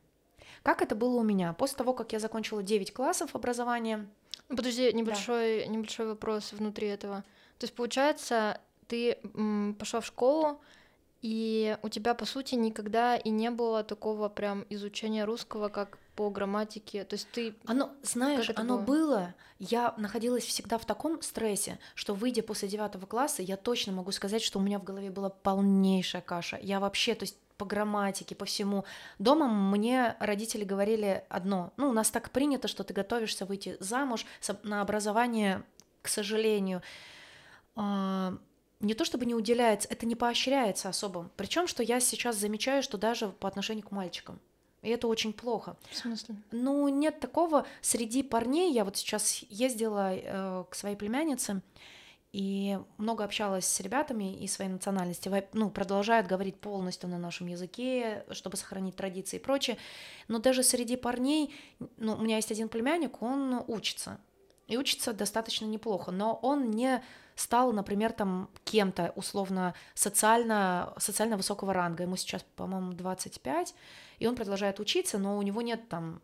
Как 0.62 0.83
это 0.83 0.95
было 0.95 1.16
у 1.16 1.23
меня? 1.23 1.52
После 1.52 1.76
того, 1.76 1.95
как 1.95 2.12
я 2.12 2.21
закончила 2.21 2.62
9 2.62 2.92
классов 2.92 3.35
образования... 3.35 4.09
Подожди, 4.49 4.92
небольшой, 4.92 5.64
да. 5.64 5.66
небольшой 5.66 6.07
вопрос 6.07 6.52
внутри 6.52 6.88
этого. 6.88 7.25
То 7.59 7.64
есть, 7.64 7.75
получается, 7.75 8.61
ты 8.87 9.18
пошла 9.78 10.00
в 10.00 10.07
школу, 10.07 10.61
и 11.21 11.76
у 11.83 11.88
тебя, 11.88 12.14
по 12.14 12.25
сути, 12.25 12.54
никогда 12.54 13.16
и 13.16 13.30
не 13.30 13.50
было 13.50 13.83
такого 13.83 14.28
прям 14.28 14.64
изучения 14.71 15.25
русского, 15.25 15.68
как 15.68 15.99
по 16.19 16.31
грамматике. 16.31 17.05
То 17.05 17.15
есть 17.15 17.29
ты... 17.31 17.55
Оно, 17.65 17.93
знаешь, 18.03 18.51
оно 18.57 18.77
было? 18.77 18.85
было. 18.87 19.35
Я 19.61 19.95
находилась 19.99 20.43
всегда 20.43 20.77
в 20.77 20.85
таком 20.85 21.23
стрессе, 21.23 21.79
что, 21.95 22.13
выйдя 22.13 22.43
после 22.43 22.69
девятого 22.69 23.07
класса, 23.07 23.41
я 23.41 23.57
точно 23.57 23.93
могу 23.93 24.11
сказать, 24.11 24.43
что 24.43 24.59
у 24.59 24.63
меня 24.63 24.81
в 24.81 24.83
голове 24.83 25.11
была 25.13 25.31
полнейшая 25.31 26.21
каша. 26.21 26.59
Я 26.61 26.81
вообще, 26.81 27.15
то 27.15 27.23
есть 27.23 27.37
по 27.57 27.65
грамматике, 27.65 28.35
по 28.35 28.47
всему. 28.47 28.85
Дома 29.21 29.47
мне 29.47 30.17
родители 30.19 30.65
говорили 30.65 31.25
одно. 31.29 31.73
Ну, 31.77 31.91
у 31.91 31.93
нас 31.93 32.11
так 32.11 32.33
принято, 32.33 32.67
что 32.67 32.83
ты 32.83 32.93
готовишься 32.93 33.47
выйти 33.47 33.77
замуж 33.79 34.27
на 34.65 34.81
образование, 34.81 35.63
к 36.03 36.09
сожалению. 36.09 36.83
А, 37.77 38.37
не 38.81 38.95
то 38.95 39.05
чтобы 39.05 39.25
не 39.25 39.37
уделяется, 39.37 39.87
это 39.89 40.05
не 40.05 40.17
поощряется 40.17 40.89
особо. 40.89 41.31
Причем, 41.37 41.69
что 41.69 41.85
я 41.85 42.01
сейчас 42.01 42.35
замечаю, 42.35 42.83
что 42.83 42.99
даже 42.99 43.29
по 43.29 43.47
отношению 43.47 43.87
к 43.87 43.93
мальчикам. 43.93 44.41
И 44.82 44.90
это 44.90 45.08
очень 45.08 45.32
плохо. 45.32 45.76
В 45.90 45.97
смысле? 45.97 46.37
Ну, 46.52 46.88
нет 46.88 47.20
такого 47.20 47.66
среди 47.80 48.23
парней. 48.23 48.73
Я 48.73 48.85
вот 48.85 48.97
сейчас 48.97 49.44
ездила 49.49 50.14
э, 50.14 50.64
к 50.70 50.75
своей 50.75 50.97
племяннице 50.97 51.62
и 52.32 52.78
много 52.99 53.25
общалась 53.25 53.66
с 53.66 53.80
ребятами 53.80 54.37
и 54.37 54.47
своей 54.47 54.70
национальности. 54.70 55.30
Ну, 55.52 55.70
продолжают 55.70 56.26
говорить 56.26 56.61
полностью 56.61 57.08
на 57.08 57.18
нашем 57.18 57.47
языке, 57.47 58.25
чтобы 58.30 58.56
сохранить 58.56 58.97
традиции 58.97 59.37
и 59.37 59.40
прочее. 59.40 59.78
Но 60.28 60.38
даже 60.38 60.62
среди 60.62 60.97
парней, 60.97 61.54
ну, 61.97 62.14
у 62.14 62.20
меня 62.20 62.37
есть 62.37 62.52
один 62.52 62.68
племянник, 62.68 63.23
он 63.23 63.64
учится. 63.66 64.20
И 64.69 64.77
учится 64.77 65.13
достаточно 65.13 65.65
неплохо, 65.65 66.13
но 66.13 66.39
он 66.43 66.71
не 66.71 67.03
стал, 67.35 67.73
например, 67.73 68.13
там 68.13 68.51
кем-то 68.65 69.13
условно 69.17 69.75
социально, 69.95 70.93
социально 70.99 71.37
высокого 71.37 71.73
ранга. 71.73 72.03
Ему 72.03 72.17
сейчас, 72.17 72.45
по-моему, 72.55 72.93
25, 72.93 73.75
и 74.19 74.27
он 74.27 74.37
продолжает 74.37 74.79
учиться, 74.79 75.19
но 75.19 75.39
у 75.39 75.43
него 75.43 75.63
нет 75.63 75.89
там 75.89 76.21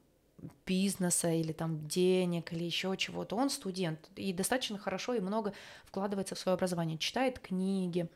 бизнеса 0.66 1.30
или 1.30 1.52
там 1.52 1.86
денег 1.88 2.52
или 2.52 2.64
еще 2.64 2.94
чего-то. 2.96 3.36
Он 3.36 3.48
студент 3.48 4.10
и 4.16 4.32
достаточно 4.32 4.78
хорошо 4.78 5.14
и 5.14 5.20
много 5.20 5.52
вкладывается 5.86 6.34
в 6.34 6.38
свое 6.38 6.54
образование, 6.54 6.98
читает 6.98 7.38
книги. 7.38 8.08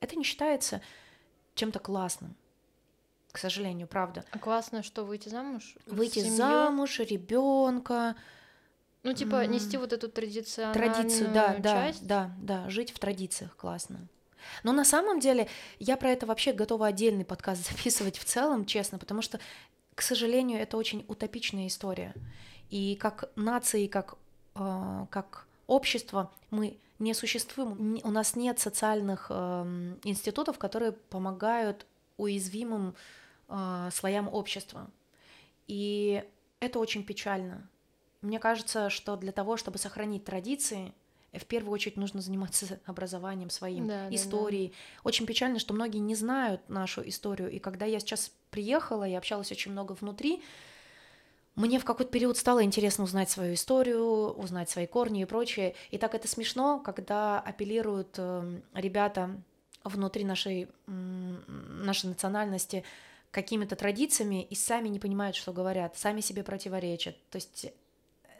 Это 0.00 0.16
не 0.16 0.24
считается 0.24 0.82
чем-то 1.54 1.78
классным. 1.78 2.34
К 3.30 3.38
сожалению, 3.38 3.86
правда. 3.86 4.24
А 4.30 4.38
классно, 4.38 4.82
что 4.82 5.04
выйти 5.04 5.30
замуж? 5.30 5.76
Выйти 5.86 6.18
замуж, 6.18 6.98
ребенка, 6.98 8.14
ну, 9.02 9.12
типа, 9.12 9.46
нести 9.46 9.76
вот 9.76 9.92
эту 9.92 10.08
традиционную 10.08 10.74
Традицию, 10.74 11.32
да, 11.32 11.60
часть. 11.60 12.06
да, 12.06 12.32
да, 12.38 12.62
да, 12.64 12.70
жить 12.70 12.92
в 12.92 12.98
традициях 12.98 13.56
классно. 13.56 14.08
Но 14.62 14.72
на 14.72 14.84
самом 14.84 15.20
деле 15.20 15.48
я 15.78 15.96
про 15.96 16.10
это 16.10 16.26
вообще 16.26 16.52
готова 16.52 16.88
отдельный 16.88 17.24
подкаст 17.24 17.66
записывать 17.70 18.18
в 18.18 18.24
целом, 18.24 18.64
честно, 18.64 18.98
потому 18.98 19.22
что, 19.22 19.40
к 19.94 20.02
сожалению, 20.02 20.60
это 20.60 20.76
очень 20.76 21.04
утопичная 21.08 21.66
история. 21.66 22.14
И 22.70 22.96
как 22.96 23.30
нации, 23.36 23.86
как, 23.86 24.16
э, 24.54 25.06
как 25.10 25.46
общество 25.66 26.30
мы 26.50 26.78
не 26.98 27.14
существуем, 27.14 28.00
у 28.04 28.10
нас 28.10 28.36
нет 28.36 28.60
социальных 28.60 29.26
э, 29.30 29.94
институтов, 30.04 30.58
которые 30.58 30.92
помогают 30.92 31.86
уязвимым 32.16 32.94
э, 33.48 33.88
слоям 33.92 34.32
общества. 34.32 34.88
И 35.66 36.24
это 36.60 36.78
очень 36.78 37.04
печально. 37.04 37.68
Мне 38.22 38.38
кажется, 38.38 38.88
что 38.88 39.16
для 39.16 39.32
того, 39.32 39.56
чтобы 39.56 39.78
сохранить 39.78 40.24
традиции, 40.24 40.94
в 41.32 41.44
первую 41.46 41.72
очередь 41.72 41.96
нужно 41.96 42.20
заниматься 42.20 42.80
образованием 42.86 43.50
своим, 43.50 43.88
да, 43.88 44.08
историей. 44.10 44.68
Да, 44.68 44.74
да. 44.74 45.00
Очень 45.04 45.26
печально, 45.26 45.58
что 45.58 45.74
многие 45.74 45.98
не 45.98 46.14
знают 46.14 46.68
нашу 46.68 47.06
историю. 47.06 47.50
И 47.50 47.58
когда 47.58 47.84
я 47.84 48.00
сейчас 48.00 48.32
приехала 48.50 49.06
и 49.06 49.14
общалась 49.14 49.50
очень 49.50 49.72
много 49.72 49.92
внутри, 49.92 50.42
мне 51.54 51.78
в 51.78 51.84
какой-то 51.84 52.10
период 52.10 52.38
стало 52.38 52.64
интересно 52.64 53.04
узнать 53.04 53.28
свою 53.28 53.54
историю, 53.54 54.32
узнать 54.32 54.70
свои 54.70 54.86
корни 54.86 55.22
и 55.22 55.26
прочее. 55.26 55.74
И 55.90 55.98
так 55.98 56.14
это 56.14 56.26
смешно, 56.26 56.80
когда 56.80 57.40
апеллируют 57.40 58.14
эм, 58.18 58.62
ребята 58.72 59.42
внутри 59.84 60.24
нашей, 60.24 60.68
нашей 60.86 62.06
национальности 62.06 62.84
какими-то 63.30 63.76
традициями 63.76 64.44
и 64.44 64.54
сами 64.54 64.88
не 64.88 64.98
понимают, 64.98 65.36
что 65.36 65.52
говорят, 65.52 65.96
сами 65.98 66.20
себе 66.20 66.42
противоречат. 66.42 67.16
То 67.30 67.36
есть 67.36 67.66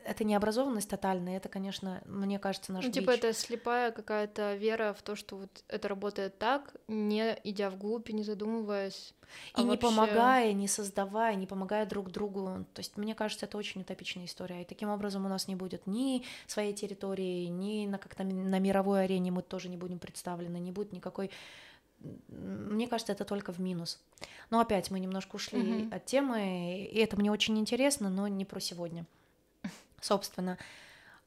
это 0.04 0.24
не 0.24 0.34
образованность 0.34 0.88
тотальная, 0.88 1.36
это, 1.36 1.48
конечно, 1.48 2.02
мне 2.06 2.38
кажется, 2.38 2.72
наш 2.72 2.84
Ну, 2.84 2.90
типа, 2.90 3.10
это 3.10 3.32
слепая 3.32 3.92
какая-то 3.92 4.54
вера 4.54 4.92
в 4.92 5.02
то, 5.02 5.16
что 5.16 5.36
вот 5.36 5.64
это 5.68 5.88
работает 5.88 6.38
так, 6.38 6.74
не 6.88 7.38
идя 7.44 7.70
вглубь 7.70 8.10
и 8.10 8.12
не 8.12 8.22
задумываясь. 8.22 9.14
И 9.56 9.60
а 9.60 9.62
не 9.62 9.68
вообще... 9.68 9.86
помогая, 9.86 10.52
не 10.52 10.68
создавая, 10.68 11.34
не 11.36 11.46
помогая 11.46 11.86
друг 11.86 12.10
другу. 12.10 12.66
То 12.74 12.80
есть, 12.80 12.96
мне 12.96 13.14
кажется, 13.14 13.46
это 13.46 13.56
очень 13.56 13.80
утопичная 13.80 14.26
история. 14.26 14.62
И 14.62 14.64
таким 14.64 14.90
образом 14.90 15.24
у 15.24 15.28
нас 15.28 15.48
не 15.48 15.54
будет 15.54 15.86
ни 15.86 16.24
своей 16.46 16.74
территории, 16.74 17.46
ни 17.46 17.86
на 17.86 17.98
как-то 17.98 18.24
на 18.24 18.58
мировой 18.58 19.04
арене 19.04 19.30
мы 19.30 19.42
тоже 19.42 19.68
не 19.68 19.76
будем 19.76 19.98
представлены, 19.98 20.58
не 20.58 20.72
будет 20.72 20.92
никакой 20.92 21.30
мне 22.28 22.88
кажется, 22.88 23.12
это 23.12 23.24
только 23.24 23.52
в 23.52 23.60
минус. 23.60 24.00
Но 24.50 24.58
опять 24.58 24.90
мы 24.90 24.98
немножко 24.98 25.36
ушли 25.36 25.60
mm-hmm. 25.60 25.94
от 25.94 26.04
темы, 26.04 26.88
и 26.90 26.98
это 26.98 27.16
мне 27.16 27.30
очень 27.30 27.56
интересно, 27.58 28.10
но 28.10 28.26
не 28.26 28.44
про 28.44 28.58
сегодня 28.58 29.06
собственно. 30.02 30.58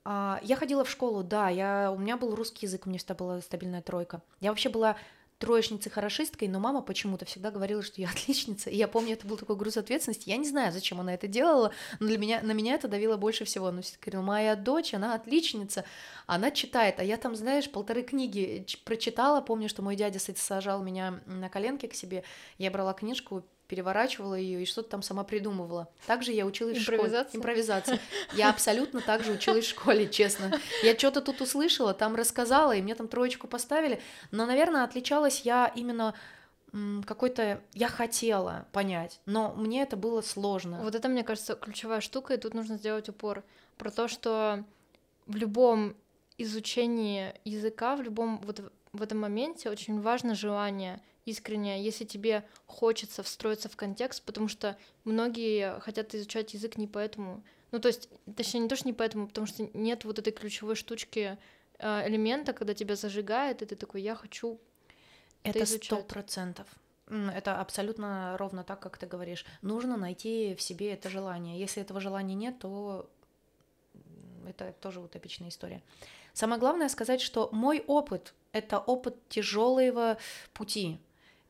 А, 0.03 0.39
я 0.43 0.55
ходила 0.55 0.83
в 0.83 0.89
школу, 0.89 1.23
да, 1.23 1.49
я, 1.49 1.91
у 1.91 1.97
меня 1.97 2.17
был 2.17 2.35
русский 2.35 2.67
язык, 2.67 2.85
у 2.85 2.89
меня 2.89 2.99
всегда 2.99 3.15
была 3.15 3.41
стабильная 3.41 3.81
тройка. 3.81 4.21
Я 4.39 4.51
вообще 4.51 4.69
была 4.69 4.97
троечницей-хорошисткой, 5.39 6.47
но 6.47 6.59
мама 6.59 6.81
почему-то 6.81 7.25
всегда 7.25 7.51
говорила, 7.51 7.81
что 7.81 7.99
я 7.99 8.09
отличница. 8.11 8.69
И 8.69 8.77
я 8.77 8.87
помню, 8.87 9.13
это 9.13 9.27
был 9.27 9.37
такой 9.37 9.55
груз 9.55 9.77
ответственности. 9.77 10.29
Я 10.29 10.37
не 10.37 10.47
знаю, 10.47 10.71
зачем 10.71 10.99
она 10.99 11.13
это 11.13 11.27
делала, 11.27 11.71
но 11.99 12.07
для 12.07 12.17
меня, 12.17 12.41
на 12.41 12.51
меня 12.51 12.75
это 12.75 12.87
давило 12.87 13.17
больше 13.17 13.45
всего. 13.45 13.71
Ну, 13.71 13.81
говорила, 14.01 14.21
моя 14.21 14.55
дочь, 14.55 14.93
она 14.93 15.15
отличница, 15.15 15.85
она 16.27 16.51
читает, 16.51 16.99
а 16.99 17.03
я 17.03 17.17
там, 17.17 17.35
знаешь, 17.35 17.69
полторы 17.69 18.03
книги 18.03 18.65
прочитала. 18.85 19.41
Помню, 19.41 19.69
что 19.69 19.81
мой 19.81 19.95
дядя 19.95 20.19
сажал 20.19 20.83
меня 20.83 21.19
на 21.25 21.49
коленке 21.49 21.87
к 21.87 21.93
себе, 21.93 22.23
я 22.57 22.71
брала 22.71 22.93
книжку, 22.93 23.43
переворачивала 23.67 24.35
ее 24.35 24.61
и 24.61 24.65
что-то 24.65 24.89
там 24.89 25.01
сама 25.01 25.23
придумывала. 25.23 25.87
Также 26.07 26.31
я 26.31 26.45
училась 26.45 26.77
в 26.77 26.81
школе. 26.81 27.25
Импровизация. 27.33 27.99
Я 28.33 28.49
абсолютно 28.49 29.01
так 29.01 29.23
же 29.23 29.31
училась 29.31 29.65
в 29.65 29.69
школе, 29.69 30.07
честно. 30.07 30.59
Я 30.83 30.97
что-то 30.97 31.21
тут 31.21 31.41
услышала, 31.41 31.93
там 31.93 32.15
рассказала, 32.15 32.75
и 32.75 32.81
мне 32.81 32.95
там 32.95 33.07
троечку 33.07 33.47
поставили. 33.47 34.01
Но, 34.31 34.45
наверное, 34.45 34.83
отличалась 34.83 35.41
я 35.41 35.71
именно 35.75 36.13
какой-то 37.05 37.61
я 37.73 37.87
хотела 37.87 38.67
понять, 38.73 39.21
но 39.25 39.53
мне 39.53 39.83
это 39.83 39.95
было 39.95 40.21
сложно. 40.21 40.81
Вот 40.81 40.93
это, 40.93 41.07
мне 41.07 41.23
кажется, 41.23 41.55
ключевая 41.55 42.01
штука, 42.01 42.33
и 42.33 42.37
тут 42.37 42.53
нужно 42.53 42.77
сделать 42.77 43.07
упор 43.07 43.43
про 43.77 43.91
то, 43.91 44.07
что 44.09 44.63
в 45.25 45.35
любом 45.37 45.95
изучении 46.37 47.33
языка, 47.45 47.95
в 47.95 48.01
любом 48.01 48.39
вот 48.39 48.59
в 48.91 49.01
этом 49.01 49.19
моменте 49.19 49.69
очень 49.69 50.01
важно 50.01 50.35
желание 50.35 51.01
искренне, 51.25 51.83
если 51.83 52.05
тебе 52.05 52.43
хочется 52.65 53.23
встроиться 53.23 53.67
в 53.69 53.75
контекст, 53.75 54.23
потому 54.23 54.47
что 54.47 54.77
многие 55.03 55.79
хотят 55.79 56.13
изучать 56.15 56.53
язык 56.53 56.77
не 56.77 56.87
поэтому. 56.87 57.43
Ну, 57.71 57.79
то 57.79 57.87
есть, 57.87 58.09
точнее, 58.35 58.61
не 58.61 58.69
то, 58.69 58.75
что 58.75 58.87
не 58.87 58.93
поэтому, 58.93 59.27
потому 59.27 59.47
что 59.47 59.67
нет 59.73 60.05
вот 60.05 60.19
этой 60.19 60.31
ключевой 60.31 60.75
штучки 60.75 61.37
э, 61.79 62.07
элемента, 62.07 62.53
когда 62.53 62.73
тебя 62.73 62.95
зажигает, 62.95 63.61
и 63.61 63.65
ты 63.65 63.75
такой, 63.75 64.01
я 64.01 64.15
хочу 64.15 64.59
это 65.43 65.65
сто 65.65 65.97
процентов. 66.01 66.67
Это 67.07 67.59
абсолютно 67.59 68.35
ровно 68.37 68.63
так, 68.63 68.79
как 68.79 68.97
ты 68.97 69.05
говоришь. 69.05 69.45
Нужно 69.61 69.95
найти 69.95 70.55
в 70.55 70.61
себе 70.61 70.93
это 70.93 71.09
желание. 71.09 71.59
Если 71.59 71.81
этого 71.81 71.99
желания 71.99 72.33
нет, 72.33 72.57
то 72.57 73.07
это 74.47 74.73
тоже 74.81 74.99
утопичная 74.99 75.49
история. 75.49 75.83
Самое 76.33 76.59
главное 76.59 76.89
сказать, 76.89 77.21
что 77.21 77.49
мой 77.51 77.83
опыт— 77.85 78.33
это 78.51 78.79
опыт 78.79 79.15
тяжелого 79.29 80.17
пути. 80.53 80.97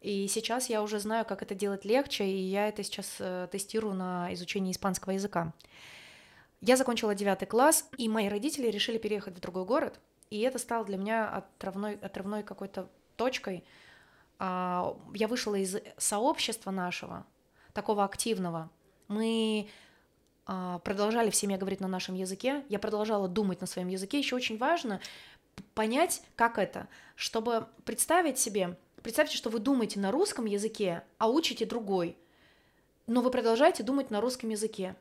И 0.01 0.27
сейчас 0.27 0.69
я 0.69 0.83
уже 0.83 0.99
знаю, 0.99 1.25
как 1.25 1.41
это 1.41 1.55
делать 1.55 1.85
легче, 1.85 2.25
и 2.25 2.37
я 2.37 2.67
это 2.67 2.83
сейчас 2.83 3.15
э, 3.19 3.47
тестирую 3.51 3.95
на 3.95 4.33
изучении 4.33 4.71
испанского 4.71 5.13
языка. 5.13 5.53
Я 6.61 6.77
закончила 6.77 7.15
девятый 7.15 7.47
класс, 7.47 7.89
и 7.97 8.07
мои 8.09 8.27
родители 8.27 8.67
решили 8.67 8.97
переехать 8.97 9.35
в 9.35 9.39
другой 9.39 9.65
город. 9.65 9.99
И 10.29 10.39
это 10.41 10.57
стало 10.59 10.85
для 10.85 10.97
меня 10.97 11.29
отрывной, 11.29 11.95
отрывной 11.95 12.43
какой-то 12.43 12.89
точкой. 13.15 13.63
А, 14.39 14.97
я 15.13 15.27
вышла 15.27 15.55
из 15.55 15.77
сообщества 15.97 16.71
нашего, 16.71 17.25
такого 17.73 18.03
активного. 18.03 18.69
Мы 19.07 19.69
а, 20.45 20.79
продолжали 20.79 21.29
в 21.29 21.35
говорить 21.57 21.79
на 21.79 21.87
нашем 21.87 22.15
языке, 22.15 22.63
я 22.69 22.79
продолжала 22.79 23.27
думать 23.27 23.61
на 23.61 23.67
своем 23.67 23.87
языке. 23.87 24.19
Еще 24.19 24.35
очень 24.35 24.57
важно 24.57 24.99
понять, 25.73 26.21
как 26.35 26.57
это, 26.57 26.87
чтобы 27.15 27.67
представить 27.85 28.37
себе, 28.37 28.77
представьте, 29.05 29.37
что 29.37 29.51
вы 29.51 29.59
думаете 29.59 29.99
на 29.99 30.09
русском 30.09 30.45
языке, 30.45 31.03
а 31.19 31.29
учите 31.29 31.63
другой, 31.67 32.17
но 33.05 33.21
вы 33.21 33.29
продолжаете 33.29 33.83
думать 33.83 34.09
на 34.09 34.19
русском 34.19 34.49
языке. 34.49 34.95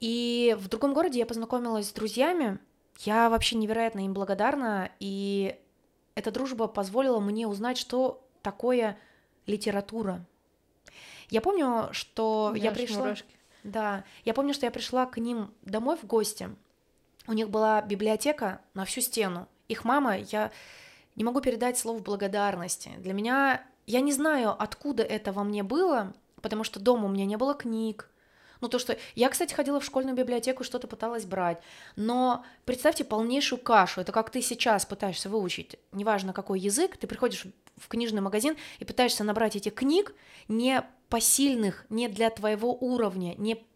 И 0.00 0.56
в 0.58 0.66
другом 0.66 0.94
городе 0.94 1.20
я 1.20 1.24
познакомилась 1.24 1.90
с 1.90 1.92
друзьями, 1.92 2.58
я 3.04 3.30
вообще 3.30 3.54
невероятно 3.54 4.04
им 4.04 4.14
благодарна, 4.14 4.90
и 4.98 5.56
эта 6.16 6.32
дружба 6.32 6.66
позволила 6.66 7.20
мне 7.20 7.46
узнать, 7.46 7.78
что 7.78 8.20
такое 8.42 8.98
литература. 9.46 10.26
Я 11.30 11.40
помню, 11.40 11.90
что 11.92 12.52
я 12.56 12.72
пришла... 12.72 13.02
Мурашки. 13.02 13.36
Да, 13.62 14.02
я 14.24 14.34
помню, 14.34 14.54
что 14.54 14.66
я 14.66 14.72
пришла 14.72 15.06
к 15.06 15.18
ним 15.18 15.54
домой 15.62 15.96
в 15.96 16.04
гости. 16.04 16.50
У 17.28 17.32
них 17.32 17.48
была 17.48 17.80
библиотека 17.80 18.60
на 18.74 18.84
всю 18.84 19.02
стену. 19.02 19.46
Их 19.68 19.84
мама, 19.84 20.18
я 20.18 20.50
не 21.16 21.24
могу 21.24 21.40
передать 21.40 21.78
слов 21.78 22.02
благодарности. 22.02 22.90
Для 22.98 23.12
меня, 23.12 23.64
я 23.86 24.00
не 24.00 24.12
знаю, 24.12 24.54
откуда 24.60 25.02
это 25.02 25.32
во 25.32 25.44
мне 25.44 25.62
было, 25.62 26.12
потому 26.42 26.64
что 26.64 26.80
дома 26.80 27.06
у 27.06 27.10
меня 27.10 27.24
не 27.24 27.36
было 27.36 27.54
книг, 27.54 28.10
ну, 28.64 28.68
то, 28.68 28.78
что... 28.78 28.96
Я, 29.14 29.28
кстати, 29.28 29.52
ходила 29.52 29.78
в 29.78 29.84
школьную 29.84 30.16
библиотеку, 30.16 30.64
что-то 30.64 30.86
пыталась 30.86 31.26
брать. 31.26 31.58
Но 31.96 32.46
представьте 32.64 33.04
полнейшую 33.04 33.60
кашу. 33.60 34.00
Это 34.00 34.10
как 34.10 34.30
ты 34.30 34.40
сейчас 34.40 34.86
пытаешься 34.86 35.28
выучить, 35.28 35.76
неважно 35.92 36.32
какой 36.32 36.60
язык, 36.60 36.96
ты 36.96 37.06
приходишь 37.06 37.44
в 37.76 37.88
книжный 37.88 38.22
магазин 38.22 38.56
и 38.78 38.86
пытаешься 38.86 39.22
набрать 39.22 39.54
этих 39.54 39.74
книг 39.74 40.14
не 40.48 40.82
посильных, 41.10 41.84
не 41.90 42.08
для 42.08 42.30
твоего 42.30 42.74
уровня, 42.74 43.34
не 43.36 43.66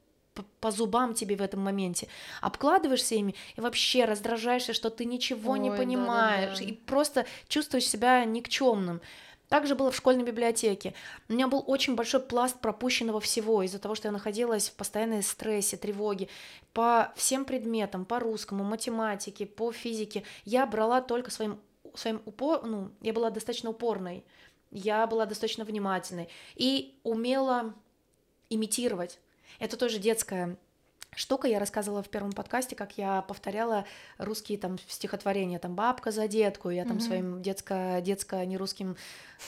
по 0.60 0.70
зубам 0.70 1.14
тебе 1.14 1.36
в 1.36 1.42
этом 1.42 1.60
моменте, 1.60 2.08
обкладываешься 2.40 3.14
ими 3.14 3.34
и 3.56 3.60
вообще 3.60 4.04
раздражаешься, 4.04 4.72
что 4.72 4.90
ты 4.90 5.04
ничего 5.04 5.52
Ой, 5.52 5.58
не 5.58 5.70
понимаешь, 5.70 6.58
да, 6.58 6.60
да, 6.60 6.66
да. 6.66 6.70
и 6.70 6.72
просто 6.72 7.26
чувствуешь 7.48 7.88
себя 7.88 8.24
никчемным. 8.24 9.00
Также 9.48 9.74
было 9.74 9.90
в 9.90 9.96
школьной 9.96 10.24
библиотеке. 10.24 10.94
У 11.28 11.32
меня 11.32 11.48
был 11.48 11.64
очень 11.66 11.94
большой 11.94 12.20
пласт 12.20 12.60
пропущенного 12.60 13.18
всего 13.20 13.62
из-за 13.62 13.78
того, 13.78 13.94
что 13.94 14.08
я 14.08 14.12
находилась 14.12 14.68
в 14.68 14.74
постоянной 14.74 15.22
стрессе, 15.22 15.78
тревоге. 15.78 16.28
По 16.74 17.12
всем 17.16 17.46
предметам, 17.46 18.04
по 18.04 18.20
русскому, 18.20 18.62
математике, 18.62 19.46
по 19.46 19.72
физике, 19.72 20.22
я 20.44 20.66
брала 20.66 21.00
только 21.00 21.30
своим, 21.30 21.58
своим 21.94 22.20
упор... 22.26 22.62
Ну, 22.66 22.90
я 23.00 23.14
была 23.14 23.30
достаточно 23.30 23.70
упорной, 23.70 24.22
я 24.70 25.06
была 25.06 25.24
достаточно 25.24 25.64
внимательной 25.64 26.28
и 26.54 26.98
умела 27.02 27.74
имитировать. 28.50 29.18
Это 29.58 29.76
тоже 29.76 29.98
детская 29.98 30.56
штука. 31.16 31.48
Я 31.48 31.58
рассказывала 31.58 32.02
в 32.02 32.08
первом 32.08 32.32
подкасте, 32.32 32.76
как 32.76 32.98
я 32.98 33.22
повторяла 33.22 33.84
русские 34.18 34.58
там 34.58 34.78
стихотворения, 34.88 35.58
там 35.58 35.74
бабка 35.74 36.10
за 36.10 36.28
детку, 36.28 36.70
я 36.70 36.84
там 36.84 36.98
mm-hmm. 36.98 37.00
своим 37.00 37.42
детско, 37.42 38.00
детско 38.02 38.44
не 38.44 38.56
русским 38.56 38.96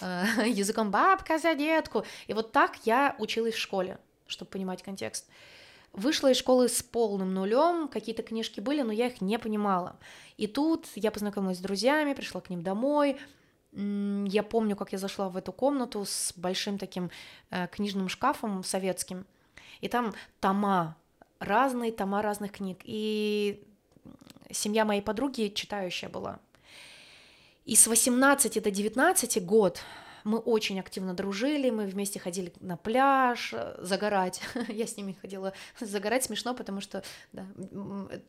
э, 0.01 0.25
языком 0.47 0.91
бабка 0.91 1.39
за 1.39 1.55
детку. 1.55 2.05
И 2.27 2.35
вот 2.35 2.53
так 2.53 2.79
я 2.85 3.15
училась 3.19 3.55
в 3.55 3.59
школе, 3.59 3.99
чтобы 4.27 4.51
понимать 4.51 4.83
контекст. 4.83 5.27
Вышла 5.93 6.31
из 6.31 6.37
школы 6.37 6.69
с 6.69 6.83
полным 6.83 7.35
нулем, 7.35 7.89
какие-то 7.89 8.23
книжки 8.23 8.61
были, 8.61 8.83
но 8.83 8.93
я 8.93 9.09
их 9.09 9.21
не 9.21 9.39
понимала. 9.39 9.97
И 10.37 10.47
тут 10.47 10.87
я 10.95 11.11
познакомилась 11.11 11.59
с 11.59 11.61
друзьями, 11.61 12.15
пришла 12.15 12.41
к 12.41 12.49
ним 12.49 12.63
домой. 12.63 13.17
Я 13.73 14.43
помню, 14.43 14.77
как 14.77 14.93
я 14.93 14.99
зашла 14.99 15.29
в 15.29 15.37
эту 15.37 15.53
комнату 15.53 16.05
с 16.05 16.33
большим 16.37 16.79
таким 16.79 17.11
э, 17.51 17.67
книжным 17.69 18.09
шкафом 18.09 18.63
советским, 18.63 19.27
и 19.81 19.89
там 19.89 20.15
тома 20.41 20.97
разные 21.39 21.93
тома 21.93 22.23
разных 22.23 22.53
книг. 22.53 22.81
И 22.85 23.63
семья 24.51 24.85
моей 24.85 25.03
подруги 25.03 25.53
читающая 25.55 26.09
была. 26.09 26.39
И 27.65 27.77
с 27.77 27.87
18 27.87 28.63
до 28.63 28.71
19 28.71 29.45
год 29.45 29.83
мы 30.25 30.39
очень 30.39 30.79
активно 30.81 31.15
дружили, 31.15 31.71
мы 31.71 31.87
вместе 31.87 32.19
ходили 32.19 32.53
на 32.61 32.77
пляж, 32.77 33.53
э, 33.53 33.77
загорать. 33.79 34.41
Я 34.69 34.87
с 34.87 34.97
ними 34.97 35.17
ходила 35.21 35.53
загорать, 35.81 36.25
смешно, 36.25 36.55
потому 36.55 36.81
что, 36.81 37.03
да, 37.33 37.47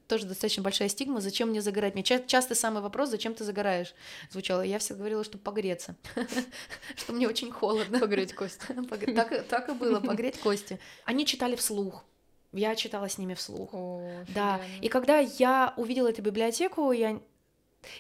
тоже 0.08 0.25
достаточно 0.25 0.63
большая 0.63 0.89
стигма, 0.89 1.21
зачем 1.21 1.49
мне 1.49 1.62
загорать? 1.62 1.93
Мне 1.93 2.04
часто 2.04 2.56
самый 2.56 2.82
вопрос, 2.82 3.10
зачем 3.10 3.34
ты 3.34 3.43
загораешь, 3.43 3.93
звучало. 4.30 4.62
Я 4.62 4.80
всегда 4.80 4.99
говорила, 4.99 5.23
что 5.23 5.38
погреться, 5.38 5.95
что 6.95 7.13
мне 7.13 7.27
очень 7.27 7.51
холодно. 7.51 7.99
Погреть 7.99 8.34
кости. 8.34 8.62
Так 9.49 9.69
и 9.69 9.73
было, 9.73 9.99
погреть 9.99 10.39
кости. 10.39 10.80
Они 11.06 11.25
читали 11.25 11.56
вслух, 11.56 12.06
я 12.54 12.75
читала 12.75 13.08
с 13.08 13.17
ними 13.17 13.34
вслух. 13.34 13.69
О, 13.73 14.23
да. 14.30 14.60
И 14.82 14.89
когда 14.89 15.19
я 15.19 15.73
увидела 15.77 16.10
эту 16.10 16.21
библиотеку, 16.21 16.91
я, 16.91 17.19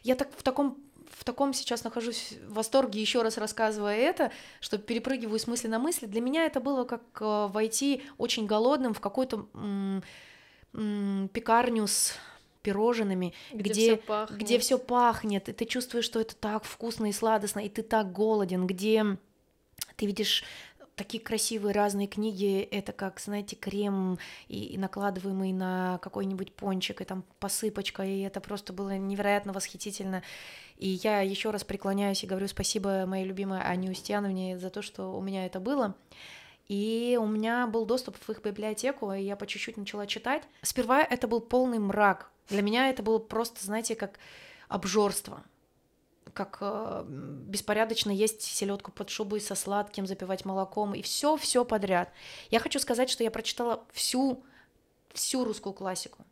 я 0.03 0.15
так 0.15 0.29
в 0.35 0.43
таком 0.43 0.77
в 1.21 1.23
таком 1.23 1.53
сейчас 1.53 1.83
нахожусь 1.83 2.33
в 2.47 2.55
восторге, 2.55 2.99
еще 2.99 3.21
раз 3.21 3.37
рассказывая 3.37 3.95
это, 3.95 4.31
что 4.59 4.79
перепрыгиваю 4.79 5.37
с 5.37 5.45
мысли 5.45 5.67
на 5.67 5.77
мысли. 5.77 6.07
Для 6.07 6.19
меня 6.19 6.47
это 6.47 6.59
было 6.59 6.83
как 6.83 7.03
э, 7.19 7.47
войти 7.51 8.01
очень 8.17 8.47
голодным 8.47 8.95
в 8.95 8.99
какую-то 8.99 9.45
пекарню 10.73 11.85
с 11.85 12.15
пирожными, 12.63 13.35
где, 13.51 13.61
где, 13.61 13.81
все 13.81 13.97
пахнет. 13.97 14.39
где 14.39 14.59
все 14.59 14.79
пахнет, 14.79 15.49
и 15.49 15.53
ты 15.53 15.65
чувствуешь, 15.65 16.05
что 16.05 16.19
это 16.19 16.35
так 16.35 16.63
вкусно 16.63 17.05
и 17.05 17.11
сладостно, 17.11 17.59
и 17.59 17.69
ты 17.69 17.83
так 17.83 18.11
голоден, 18.11 18.65
где 18.65 19.05
ты 19.97 20.07
видишь 20.07 20.43
такие 21.01 21.23
красивые 21.23 21.73
разные 21.73 22.05
книги, 22.05 22.61
это 22.61 22.91
как, 22.91 23.19
знаете, 23.19 23.55
крем 23.55 24.19
и, 24.47 24.65
и 24.65 24.77
накладываемый 24.77 25.51
на 25.51 25.97
какой-нибудь 25.97 26.53
пончик, 26.53 27.01
и 27.01 27.05
там 27.05 27.23
посыпочка, 27.39 28.03
и 28.03 28.19
это 28.19 28.39
просто 28.39 28.71
было 28.71 28.95
невероятно 28.99 29.51
восхитительно. 29.51 30.21
И 30.77 30.99
я 31.03 31.21
еще 31.21 31.49
раз 31.49 31.63
преклоняюсь 31.63 32.23
и 32.23 32.27
говорю 32.27 32.47
спасибо 32.47 33.07
моей 33.07 33.25
любимой 33.25 33.61
Ане 33.63 33.89
Устьяновне 33.89 34.59
за 34.59 34.69
то, 34.69 34.83
что 34.83 35.17
у 35.17 35.23
меня 35.23 35.47
это 35.47 35.59
было. 35.59 35.95
И 36.67 37.17
у 37.19 37.25
меня 37.25 37.65
был 37.65 37.87
доступ 37.87 38.15
в 38.17 38.29
их 38.29 38.43
библиотеку, 38.43 39.11
и 39.11 39.23
я 39.23 39.35
по 39.35 39.47
чуть-чуть 39.47 39.77
начала 39.77 40.05
читать. 40.05 40.43
Сперва 40.61 41.01
это 41.01 41.27
был 41.27 41.41
полный 41.41 41.79
мрак. 41.79 42.29
Для 42.47 42.61
меня 42.61 42.91
это 42.91 43.01
было 43.01 43.17
просто, 43.17 43.65
знаете, 43.65 43.95
как 43.95 44.19
обжорство 44.69 45.43
как 46.33 46.57
э, 46.61 47.03
беспорядочно 47.07 48.11
есть 48.11 48.41
селедку 48.41 48.91
под 48.91 49.09
шубой 49.09 49.41
со 49.41 49.55
сладким, 49.55 50.07
запивать 50.07 50.45
молоком 50.45 50.93
и 50.93 51.01
все, 51.01 51.37
все 51.37 51.65
подряд. 51.65 52.09
Я 52.49 52.59
хочу 52.59 52.79
сказать, 52.79 53.09
что 53.09 53.23
я 53.23 53.31
прочитала 53.31 53.83
всю, 53.91 54.43
всю 55.13 55.43
русскую 55.43 55.73
классику. 55.73 56.25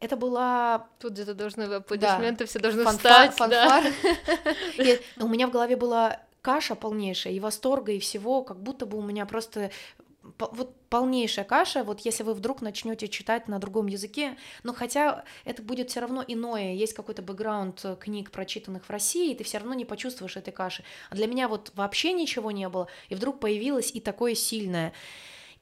Это 0.00 0.16
была... 0.16 0.88
Тут 0.98 1.12
где-то 1.12 1.34
должны 1.34 1.62
аплодисменты, 1.62 2.44
да. 2.44 2.48
все 2.48 2.58
должны 2.58 2.84
фанфар, 2.84 3.30
встать. 3.30 3.36
Фанфар. 3.36 3.84
Да. 4.76 5.24
у 5.24 5.28
меня 5.28 5.46
в 5.48 5.50
голове 5.50 5.76
была 5.76 6.20
каша 6.42 6.74
полнейшая, 6.74 7.32
и 7.32 7.40
восторга, 7.40 7.92
и 7.92 7.98
всего, 7.98 8.42
как 8.42 8.60
будто 8.60 8.86
бы 8.86 8.98
у 8.98 9.02
меня 9.02 9.26
просто 9.26 9.70
вот 10.38 10.74
полнейшая 10.88 11.44
каша, 11.44 11.84
вот 11.84 12.00
если 12.00 12.22
вы 12.22 12.34
вдруг 12.34 12.62
начнете 12.62 13.08
читать 13.08 13.48
на 13.48 13.58
другом 13.58 13.86
языке, 13.86 14.36
но 14.62 14.72
хотя 14.72 15.24
это 15.44 15.62
будет 15.62 15.90
все 15.90 16.00
равно 16.00 16.24
иное, 16.26 16.74
есть 16.74 16.94
какой-то 16.94 17.22
бэкграунд 17.22 17.84
э, 17.84 17.96
книг, 17.96 18.30
прочитанных 18.30 18.84
в 18.84 18.90
России, 18.90 19.32
и 19.32 19.34
ты 19.34 19.44
все 19.44 19.58
равно 19.58 19.74
не 19.74 19.84
почувствуешь 19.84 20.36
этой 20.36 20.52
каши. 20.52 20.84
А 21.10 21.14
для 21.14 21.26
меня 21.26 21.48
вот 21.48 21.72
вообще 21.74 22.12
ничего 22.12 22.50
не 22.50 22.68
было, 22.68 22.88
и 23.08 23.14
вдруг 23.14 23.40
появилось 23.40 23.90
и 23.92 24.00
такое 24.00 24.34
сильное. 24.34 24.92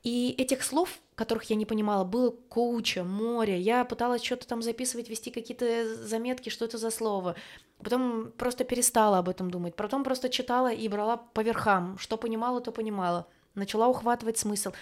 И 0.04 0.34
этих 0.36 0.62
слов, 0.62 1.00
которых 1.14 1.44
я 1.44 1.56
не 1.56 1.64
понимала, 1.64 2.04
было 2.04 2.30
куча, 2.30 3.04
море. 3.04 3.58
Я 3.58 3.86
пыталась 3.86 4.22
что-то 4.22 4.46
там 4.46 4.60
записывать, 4.60 5.08
вести 5.08 5.30
какие-то 5.30 5.96
заметки, 5.96 6.50
что 6.50 6.66
это 6.66 6.76
за 6.76 6.90
слово. 6.90 7.36
Потом 7.78 8.30
просто 8.32 8.64
перестала 8.64 9.18
об 9.18 9.30
этом 9.30 9.50
думать. 9.50 9.74
Потом 9.74 10.04
просто 10.04 10.28
читала 10.28 10.70
и 10.70 10.86
брала 10.88 11.16
по 11.16 11.40
верхам. 11.40 11.96
Что 11.96 12.18
понимала, 12.18 12.60
то 12.60 12.70
понимала 12.70 13.26
начала 13.54 13.88
ухватывать 13.88 14.38
смысл. 14.38 14.72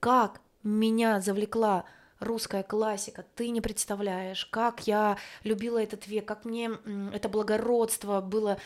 Как 0.00 0.40
меня 0.62 1.20
завлекла 1.20 1.84
русская 2.18 2.62
классика, 2.62 3.24
ты 3.34 3.48
не 3.48 3.60
представляешь, 3.60 4.44
как 4.46 4.86
я 4.86 5.16
любила 5.42 5.82
этот 5.82 6.06
век, 6.06 6.26
как 6.26 6.44
мне 6.44 6.70
это 7.12 7.28
благородство 7.28 8.20
было 8.20 8.58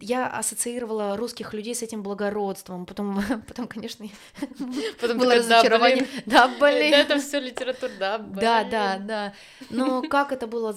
я 0.00 0.26
ассоциировала 0.26 1.16
русских 1.16 1.54
людей 1.54 1.74
с 1.74 1.82
этим 1.82 2.02
благородством, 2.02 2.84
потом, 2.86 3.22
потом 3.48 3.66
конечно, 3.66 4.06
потом 5.00 5.18
было 5.18 5.36
разочарование. 5.36 6.06
Да, 6.26 6.48
блин. 6.48 6.92
Это 6.92 7.18
все 7.18 7.40
литература, 7.40 7.90
да, 7.98 8.18
блин. 8.18 8.38
Да, 8.38 8.64
да, 8.64 8.98
да. 8.98 9.34
Но 9.70 10.02
как 10.02 10.32
это 10.32 10.46
было 10.46 10.76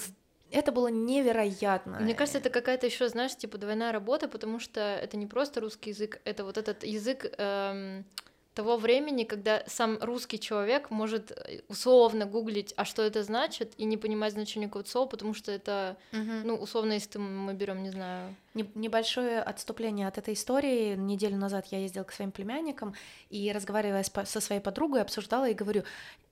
это 0.51 0.73
было 0.73 0.89
невероятно. 0.89 1.99
Мне 2.01 2.13
кажется, 2.13 2.39
это 2.39 2.49
какая-то 2.49 2.85
еще, 2.85 3.07
знаешь, 3.07 3.35
типа 3.35 3.57
двойная 3.57 3.93
работа, 3.93 4.27
потому 4.27 4.59
что 4.59 4.81
это 4.81 5.15
не 5.15 5.25
просто 5.25 5.61
русский 5.61 5.91
язык, 5.91 6.19
это 6.25 6.43
вот 6.43 6.57
этот 6.57 6.83
язык 6.83 7.25
эм, 7.37 8.05
того 8.53 8.77
времени, 8.77 9.23
когда 9.23 9.63
сам 9.67 9.97
русский 10.01 10.39
человек 10.39 10.89
может 10.89 11.31
э, 11.31 11.61
условно 11.69 12.25
гуглить, 12.25 12.73
а 12.75 12.85
что 12.85 13.01
это 13.01 13.23
значит, 13.23 13.73
и 13.77 13.85
не 13.85 13.97
понимать 13.97 14.33
значение 14.33 14.67
какого-то 14.67 14.89
слова, 14.89 15.07
потому 15.07 15.33
что 15.33 15.51
это, 15.51 15.97
угу. 16.11 16.31
ну, 16.43 16.55
условно, 16.55 16.93
если 16.93 17.17
мы 17.17 17.53
берем, 17.53 17.81
не 17.81 17.91
знаю. 17.91 18.35
Небольшое 18.53 19.41
отступление 19.41 20.07
от 20.07 20.17
этой 20.17 20.33
истории. 20.33 20.95
Неделю 20.95 21.37
назад 21.37 21.67
я 21.67 21.79
ездила 21.79 22.03
к 22.03 22.11
своим 22.11 22.31
племянникам 22.31 22.93
и, 23.29 23.51
разговаривая 23.53 24.03
со 24.03 24.41
своей 24.41 24.61
подругой, 24.61 25.01
обсуждала 25.01 25.49
и 25.49 25.53
говорю, 25.53 25.83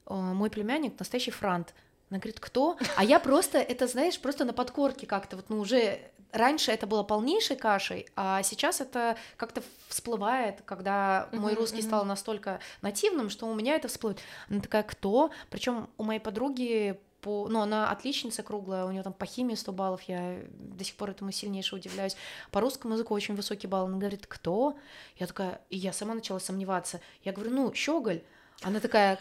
мой 0.09 0.49
племянник 0.49 0.99
настоящий 0.99 1.31
франт. 1.31 1.73
Она 2.09 2.19
говорит, 2.19 2.39
кто? 2.39 2.77
А 2.95 3.03
я 3.03 3.19
просто, 3.19 3.59
это, 3.59 3.87
знаешь, 3.87 4.19
просто 4.19 4.45
на 4.45 4.53
подкорке 4.53 5.05
как-то 5.05 5.35
вот, 5.35 5.49
ну, 5.49 5.59
уже 5.59 5.99
раньше 6.31 6.71
это 6.71 6.87
было 6.87 7.03
полнейшей 7.03 7.55
кашей, 7.55 8.07
а 8.15 8.43
сейчас 8.43 8.81
это 8.81 9.17
как-то 9.37 9.63
всплывает, 9.87 10.61
когда 10.65 11.29
мой 11.31 11.53
русский 11.53 11.81
стал 11.81 12.05
настолько 12.05 12.59
нативным, 12.81 13.29
что 13.29 13.47
у 13.47 13.55
меня 13.55 13.75
это 13.75 13.87
всплывает. 13.87 14.21
Она 14.49 14.59
такая, 14.59 14.83
кто? 14.83 15.31
Причем 15.49 15.89
у 15.97 16.03
моей 16.03 16.19
подруги 16.19 16.99
по, 17.21 17.47
ну, 17.49 17.59
она 17.61 17.91
отличница 17.91 18.43
круглая, 18.43 18.85
у 18.85 18.91
нее 18.91 19.03
там 19.03 19.13
по 19.13 19.25
химии 19.25 19.55
100 19.55 19.71
баллов, 19.73 20.01
я 20.03 20.39
до 20.51 20.83
сих 20.83 20.95
пор 20.95 21.11
этому 21.11 21.31
сильнейше 21.31 21.75
удивляюсь. 21.75 22.15
По 22.51 22.61
русскому 22.61 22.93
языку 22.93 23.13
очень 23.13 23.35
высокий 23.35 23.67
балл. 23.67 23.85
Она 23.85 23.97
говорит, 23.97 24.25
кто? 24.25 24.77
Я 25.17 25.27
такая, 25.27 25.61
и 25.69 25.77
я 25.77 25.91
сама 25.91 26.13
начала 26.13 26.39
сомневаться. 26.39 27.01
Я 27.23 27.33
говорю, 27.33 27.51
ну, 27.51 27.73
Щеголь. 27.73 28.23
Она 28.61 28.79
такая, 28.79 29.17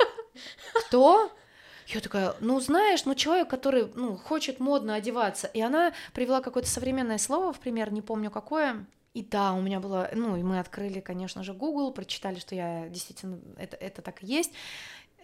кто? 0.86 1.32
Я 1.88 2.00
такая, 2.00 2.34
ну 2.40 2.60
знаешь, 2.60 3.06
ну 3.06 3.14
человек, 3.14 3.48
который 3.48 3.90
ну, 3.94 4.14
хочет 4.16 4.60
модно 4.60 4.94
одеваться. 4.94 5.46
И 5.46 5.60
она 5.62 5.94
привела 6.12 6.42
какое-то 6.42 6.68
современное 6.68 7.16
слово 7.16 7.54
в 7.54 7.60
пример, 7.60 7.90
не 7.92 8.02
помню 8.02 8.30
какое. 8.30 8.84
И 9.14 9.22
да, 9.22 9.54
у 9.54 9.62
меня 9.62 9.80
было, 9.80 10.10
ну 10.12 10.36
и 10.36 10.42
мы 10.42 10.60
открыли, 10.60 11.00
конечно 11.00 11.42
же, 11.42 11.54
Google, 11.54 11.92
прочитали, 11.92 12.38
что 12.38 12.54
я 12.54 12.88
действительно, 12.88 13.40
это, 13.56 13.76
это 13.78 14.02
так 14.02 14.22
и 14.22 14.26
есть. 14.26 14.52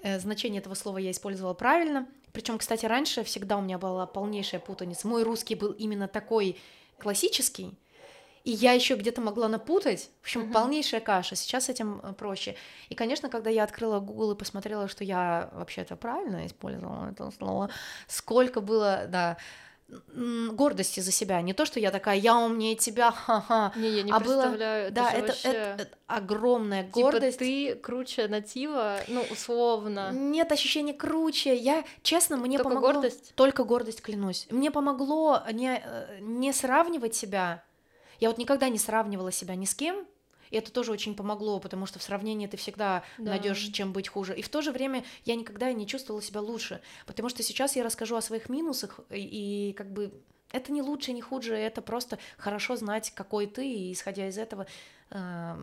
Э, 0.02 0.18
значение 0.18 0.60
этого 0.60 0.74
слова 0.74 0.96
я 0.96 1.10
использовала 1.10 1.52
правильно. 1.52 2.08
Причем, 2.32 2.56
кстати, 2.56 2.86
раньше 2.86 3.24
всегда 3.24 3.58
у 3.58 3.60
меня 3.60 3.76
была 3.76 4.06
полнейшая 4.06 4.60
путаница. 4.60 5.06
Мой 5.06 5.22
русский 5.22 5.54
был 5.56 5.72
именно 5.72 6.08
такой 6.08 6.58
классический, 6.98 7.72
и 8.44 8.50
я 8.50 8.72
еще 8.72 8.94
где-то 8.94 9.22
могла 9.22 9.48
напутать. 9.48 10.10
В 10.20 10.24
общем, 10.24 10.42
uh-huh. 10.42 10.52
полнейшая 10.52 11.00
каша. 11.00 11.34
Сейчас 11.34 11.64
с 11.64 11.68
этим 11.70 12.00
э, 12.02 12.12
проще. 12.12 12.56
И, 12.90 12.94
конечно, 12.94 13.30
когда 13.30 13.48
я 13.48 13.64
открыла 13.64 14.00
Google 14.00 14.32
и 14.32 14.36
посмотрела, 14.36 14.86
что 14.86 15.02
я 15.02 15.48
вообще-то 15.54 15.96
правильно 15.96 16.46
использовала 16.46 17.10
это 17.10 17.30
слово, 17.30 17.70
сколько 18.06 18.60
было, 18.60 19.06
да, 19.08 19.38
гордости 20.52 21.00
за 21.00 21.10
себя. 21.10 21.40
Не 21.40 21.54
то, 21.54 21.64
что 21.64 21.80
я 21.80 21.90
такая, 21.90 22.18
я 22.18 22.36
умнее 22.36 22.74
тебя, 22.74 23.10
ха-ха. 23.12 23.72
Не, 23.76 23.88
я 23.88 24.02
не 24.02 24.12
а 24.12 24.20
представляю. 24.20 24.92
Было, 24.92 24.94
да, 24.94 25.10
это, 25.10 25.26
вообще... 25.28 25.48
это, 25.48 25.82
это 25.82 25.98
огромная 26.06 26.84
типа 26.84 27.12
гордость. 27.12 27.38
ты 27.38 27.74
круче 27.76 28.28
натива, 28.28 28.98
ну, 29.08 29.24
условно. 29.30 30.10
Нет 30.12 30.52
ощущения 30.52 30.92
круче. 30.92 31.56
Я, 31.56 31.84
честно, 32.02 32.36
мне 32.36 32.58
Только 32.58 32.68
помогло... 32.68 32.92
гордость? 32.92 33.34
Только 33.36 33.64
гордость, 33.64 34.02
клянусь. 34.02 34.46
Мне 34.50 34.70
помогло 34.70 35.42
не, 35.50 35.82
э, 35.82 36.18
не 36.20 36.52
сравнивать 36.52 37.14
себя 37.14 37.62
я 38.20 38.28
вот 38.28 38.38
никогда 38.38 38.68
не 38.68 38.78
сравнивала 38.78 39.32
себя 39.32 39.54
ни 39.54 39.64
с 39.64 39.74
кем, 39.74 40.06
и 40.50 40.56
это 40.56 40.70
тоже 40.70 40.92
очень 40.92 41.14
помогло, 41.16 41.58
потому 41.58 41.86
что 41.86 41.98
в 41.98 42.02
сравнении 42.02 42.46
ты 42.46 42.56
всегда 42.56 43.02
да. 43.18 43.32
найдешь, 43.32 43.58
чем 43.58 43.92
быть 43.92 44.08
хуже. 44.08 44.36
И 44.36 44.42
в 44.42 44.48
то 44.48 44.62
же 44.62 44.70
время 44.70 45.04
я 45.24 45.34
никогда 45.34 45.72
не 45.72 45.86
чувствовала 45.86 46.22
себя 46.22 46.40
лучше, 46.40 46.80
потому 47.06 47.28
что 47.28 47.42
сейчас 47.42 47.76
я 47.76 47.82
расскажу 47.82 48.16
о 48.16 48.22
своих 48.22 48.48
минусах, 48.48 49.00
и, 49.10 49.70
и 49.70 49.72
как 49.72 49.92
бы 49.92 50.12
это 50.52 50.70
не 50.70 50.82
лучше, 50.82 51.12
не 51.12 51.22
хуже, 51.22 51.56
это 51.56 51.82
просто 51.82 52.18
хорошо 52.38 52.76
знать, 52.76 53.12
какой 53.14 53.46
ты, 53.46 53.66
и 53.68 53.92
исходя 53.92 54.28
из 54.28 54.38
этого, 54.38 54.66
э, 55.10 55.56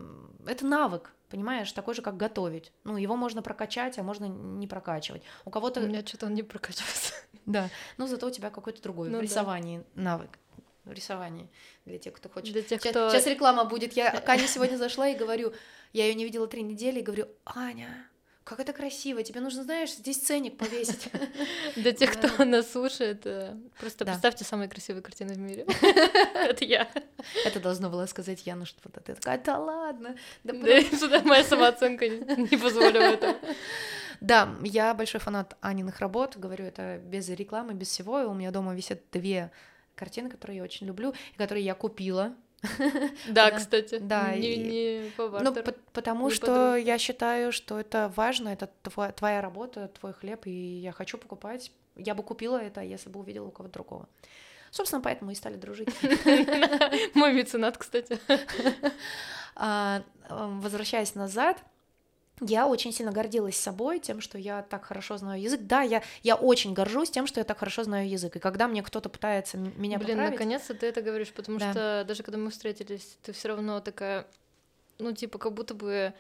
это 0.46 0.66
навык, 0.66 1.14
понимаешь, 1.30 1.72
такой 1.72 1.94
же, 1.94 2.02
как 2.02 2.18
готовить. 2.18 2.74
Ну, 2.84 2.98
его 2.98 3.16
можно 3.16 3.42
прокачать, 3.42 3.98
а 3.98 4.04
можно 4.04 4.26
не 4.26 4.68
прокачивать. 4.68 5.24
У 5.46 5.50
кого-то... 5.50 5.80
У 5.80 5.88
меня 5.88 6.06
что-то 6.06 6.26
он 6.26 6.34
не 6.34 6.44
прокачивается. 6.44 7.14
Да, 7.46 7.70
но 7.98 8.06
зато 8.06 8.28
у 8.28 8.30
тебя 8.30 8.50
какой-то 8.50 8.84
другой 8.84 9.10
ну, 9.10 9.18
в 9.18 9.22
рисовании 9.22 9.80
да. 9.96 10.02
навык 10.02 10.38
рисовании 10.86 11.50
для 11.86 11.98
тех, 11.98 12.14
кто 12.14 12.30
хочет. 12.30 12.54
Для 12.54 12.62
тех, 12.62 12.82
сейчас, 12.82 12.92
кто... 12.92 13.10
сейчас 13.10 13.28
реклама 13.28 13.66
будет. 13.66 13.94
Я 13.94 14.12
к 14.22 14.30
Ане 14.30 14.48
сегодня 14.48 14.78
зашла 14.78 15.08
и 15.10 15.16
говорю, 15.16 15.54
я 15.94 16.06
ее 16.06 16.16
не 16.16 16.24
видела 16.24 16.48
три 16.48 16.64
недели, 16.64 17.00
и 17.00 17.04
говорю, 17.04 17.28
Аня, 17.46 18.08
как 18.44 18.60
это 18.60 18.74
красиво, 18.74 19.22
тебе 19.24 19.40
нужно, 19.40 19.64
знаешь, 19.64 19.92
здесь 19.92 20.18
ценник 20.18 20.58
повесить. 20.58 21.10
Для 21.76 21.92
тех, 21.94 22.12
кто 22.14 22.44
нас 22.44 22.72
слушает, 22.72 23.22
э, 23.26 23.56
просто 23.80 24.04
представьте 24.04 24.44
самые 24.44 24.68
красивые 24.68 25.04
картины 25.04 25.36
в 25.36 25.38
мире. 25.38 25.66
Это 26.34 26.66
я. 26.66 26.90
Это 27.46 27.60
должно 27.60 27.90
было 27.90 28.08
сказать 28.08 28.46
Яну 28.48 28.66
что-то. 28.66 29.00
Ты 29.00 29.14
такая, 29.14 29.38
да 29.38 29.60
ладно. 29.60 30.16
Да 30.44 30.54
моя 30.54 31.44
самооценка 31.44 32.08
не 32.10 32.58
позволила 32.58 33.04
этого. 33.04 33.36
Да, 34.22 34.56
я 34.64 34.94
большой 34.94 35.20
фанат 35.20 35.58
Аниных 35.62 36.00
работ, 36.00 36.38
говорю 36.38 36.66
это 36.66 37.00
без 37.00 37.28
рекламы, 37.30 37.74
без 37.74 37.88
всего. 37.88 38.18
У 38.28 38.34
меня 38.34 38.52
дома 38.52 38.76
висят 38.76 39.00
две 39.12 39.52
картины, 39.96 40.30
которые 40.30 40.58
я 40.58 40.64
очень 40.64 40.88
люблю, 40.88 41.14
и 41.34 41.38
которые 41.38 41.64
я 41.66 41.76
купила. 41.76 42.36
Да, 43.28 43.52
кстати. 43.52 43.98
Да. 43.98 44.36
Не, 44.36 44.56
не 44.56 45.12
по 45.18 45.40
Ну, 45.42 45.56
потому 45.94 46.30
что 46.30 46.76
я 46.76 46.98
считаю, 46.98 47.52
что 47.52 47.80
это 47.80 48.12
важно, 48.16 48.50
это 48.50 48.70
твоя 49.16 49.42
работа, 49.42 49.88
твой 50.00 50.14
хлеб, 50.14 50.46
и 50.46 50.52
я 50.52 50.92
хочу 50.92 51.18
покупать. 51.18 51.72
Я 51.96 52.16
бы 52.16 52.24
купила 52.24 52.58
это, 52.58 52.82
если 52.82 53.10
бы 53.10 53.20
увидела 53.20 53.48
у 53.48 53.52
кого-то 53.52 53.74
другого. 53.74 54.08
Собственно, 54.70 55.02
поэтому 55.02 55.32
и 55.32 55.36
стали 55.36 55.56
дружить. 55.56 55.90
Мой 57.14 57.34
меценат, 57.34 57.78
кстати. 57.78 58.18
А, 59.54 60.02
возвращаясь 60.30 61.14
назад, 61.14 61.62
я 62.42 62.68
очень 62.68 62.92
сильно 62.92 63.12
гордилась 63.12 63.56
собой, 63.56 64.00
тем, 64.00 64.20
что 64.20 64.38
я 64.38 64.64
так 64.64 64.86
хорошо 64.86 65.18
знаю 65.18 65.42
язык. 65.42 65.62
Да, 65.64 65.82
я, 65.84 66.04
я 66.24 66.36
очень 66.36 66.74
горжусь 66.74 67.12
тем, 67.12 67.28
что 67.28 67.40
я 67.40 67.44
так 67.44 67.60
хорошо 67.60 67.84
знаю 67.84 68.10
язык. 68.10 68.36
И 68.36 68.40
когда 68.40 68.68
мне 68.68 68.84
кто-то 68.84 69.10
пытается 69.10 69.58
меня 69.58 69.98
Блин, 69.98 70.18
поправить... 70.18 70.32
наконец-то 70.32 70.74
ты 70.74 70.88
это 70.88 71.02
говоришь, 71.02 71.32
потому 71.32 71.60
да. 71.60 71.72
что 71.72 72.06
даже 72.08 72.24
когда 72.24 72.40
мы 72.40 72.50
встретились, 72.50 73.18
ты 73.22 73.32
все 73.32 73.50
равно 73.50 73.80
такая, 73.80 74.26
ну, 74.98 75.14
типа, 75.14 75.38
как 75.38 75.54
будто 75.54 75.74
бы 75.74 76.14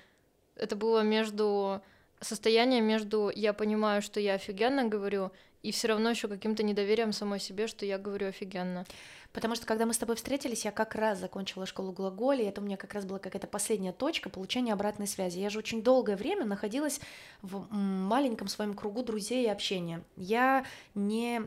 это 0.56 0.76
было 0.76 1.02
между 1.02 1.82
состояние 2.22 2.82
между 2.82 3.32
я 3.34 3.52
понимаю, 3.54 4.02
что 4.02 4.20
я 4.20 4.36
офигенно 4.36 4.88
говорю, 4.88 5.32
и 5.64 5.72
все 5.72 5.90
равно 5.90 6.10
еще 6.12 6.28
каким-то 6.28 6.64
недоверием 6.64 7.14
самой 7.14 7.40
себе, 7.40 7.68
что 7.68 7.86
я 7.86 7.98
говорю 7.98 8.28
офигенно. 8.28 8.86
Потому 9.34 9.56
что 9.56 9.66
когда 9.66 9.86
мы 9.86 9.94
с 9.94 9.98
тобой 9.98 10.18
встретились, 10.18 10.66
я 10.66 10.72
как 10.72 10.96
раз 10.96 11.20
закончила 11.20 11.66
школу 11.66 11.94
глаголей, 11.94 12.48
это 12.48 12.60
у 12.60 12.64
меня 12.64 12.76
как 12.76 12.94
раз 12.94 13.06
была 13.06 13.20
какая-то 13.20 13.48
последняя 13.48 13.94
точка 13.94 14.30
получения 14.30 14.74
обратной 14.74 15.08
связи. 15.08 15.40
Я 15.40 15.50
же 15.50 15.60
очень 15.60 15.82
долгое 15.82 16.18
время 16.18 16.46
находилась 16.46 17.00
в 17.42 17.66
маленьком 17.72 18.50
своем 18.50 18.74
кругу 18.74 19.04
друзей 19.04 19.46
и 19.46 19.50
общения. 19.50 20.04
Я 20.18 20.66
не, 20.96 21.44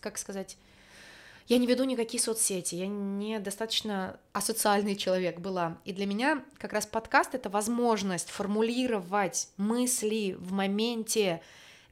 как 0.00 0.18
сказать, 0.18 0.58
я 1.48 1.58
не 1.58 1.66
веду 1.66 1.84
никакие 1.84 2.22
соцсети, 2.22 2.74
я 2.74 2.86
не 2.86 3.38
достаточно 3.40 4.18
асоциальный 4.32 4.94
человек 4.94 5.40
была. 5.40 5.78
И 5.84 5.92
для 5.92 6.06
меня 6.06 6.44
как 6.58 6.72
раз 6.72 6.86
подкаст— 6.86 7.30
это 7.34 7.48
возможность 7.48 8.28
формулировать 8.30 9.48
мысли 9.56 10.36
в 10.38 10.52
моменте, 10.52 11.42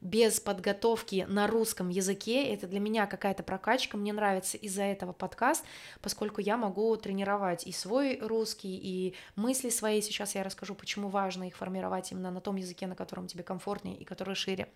без 0.01 0.39
подготовки 0.39 1.25
на 1.29 1.47
русском 1.47 1.89
языке. 1.89 2.53
Это 2.53 2.67
для 2.67 2.79
меня 2.79 3.05
какая-то 3.05 3.43
прокачка. 3.43 3.97
Мне 3.97 4.13
нравится 4.13 4.57
из-за 4.57 4.83
этого 4.83 5.13
подкаст, 5.13 5.63
поскольку 6.01 6.41
я 6.41 6.57
могу 6.57 6.95
тренировать 6.97 7.65
и 7.65 7.71
свой 7.71 8.19
русский, 8.19 8.75
и 8.81 9.15
мысли 9.35 9.69
свои. 9.69 10.01
Сейчас 10.01 10.35
я 10.35 10.43
расскажу, 10.43 10.75
почему 10.75 11.09
важно 11.09 11.47
их 11.47 11.55
формировать 11.55 12.11
именно 12.11 12.31
на 12.31 12.41
том 12.41 12.55
языке, 12.55 12.87
на 12.87 12.95
котором 12.95 13.27
тебе 13.27 13.43
комфортнее 13.43 13.95
и 13.95 14.03
который 14.03 14.35
шире. 14.35 14.69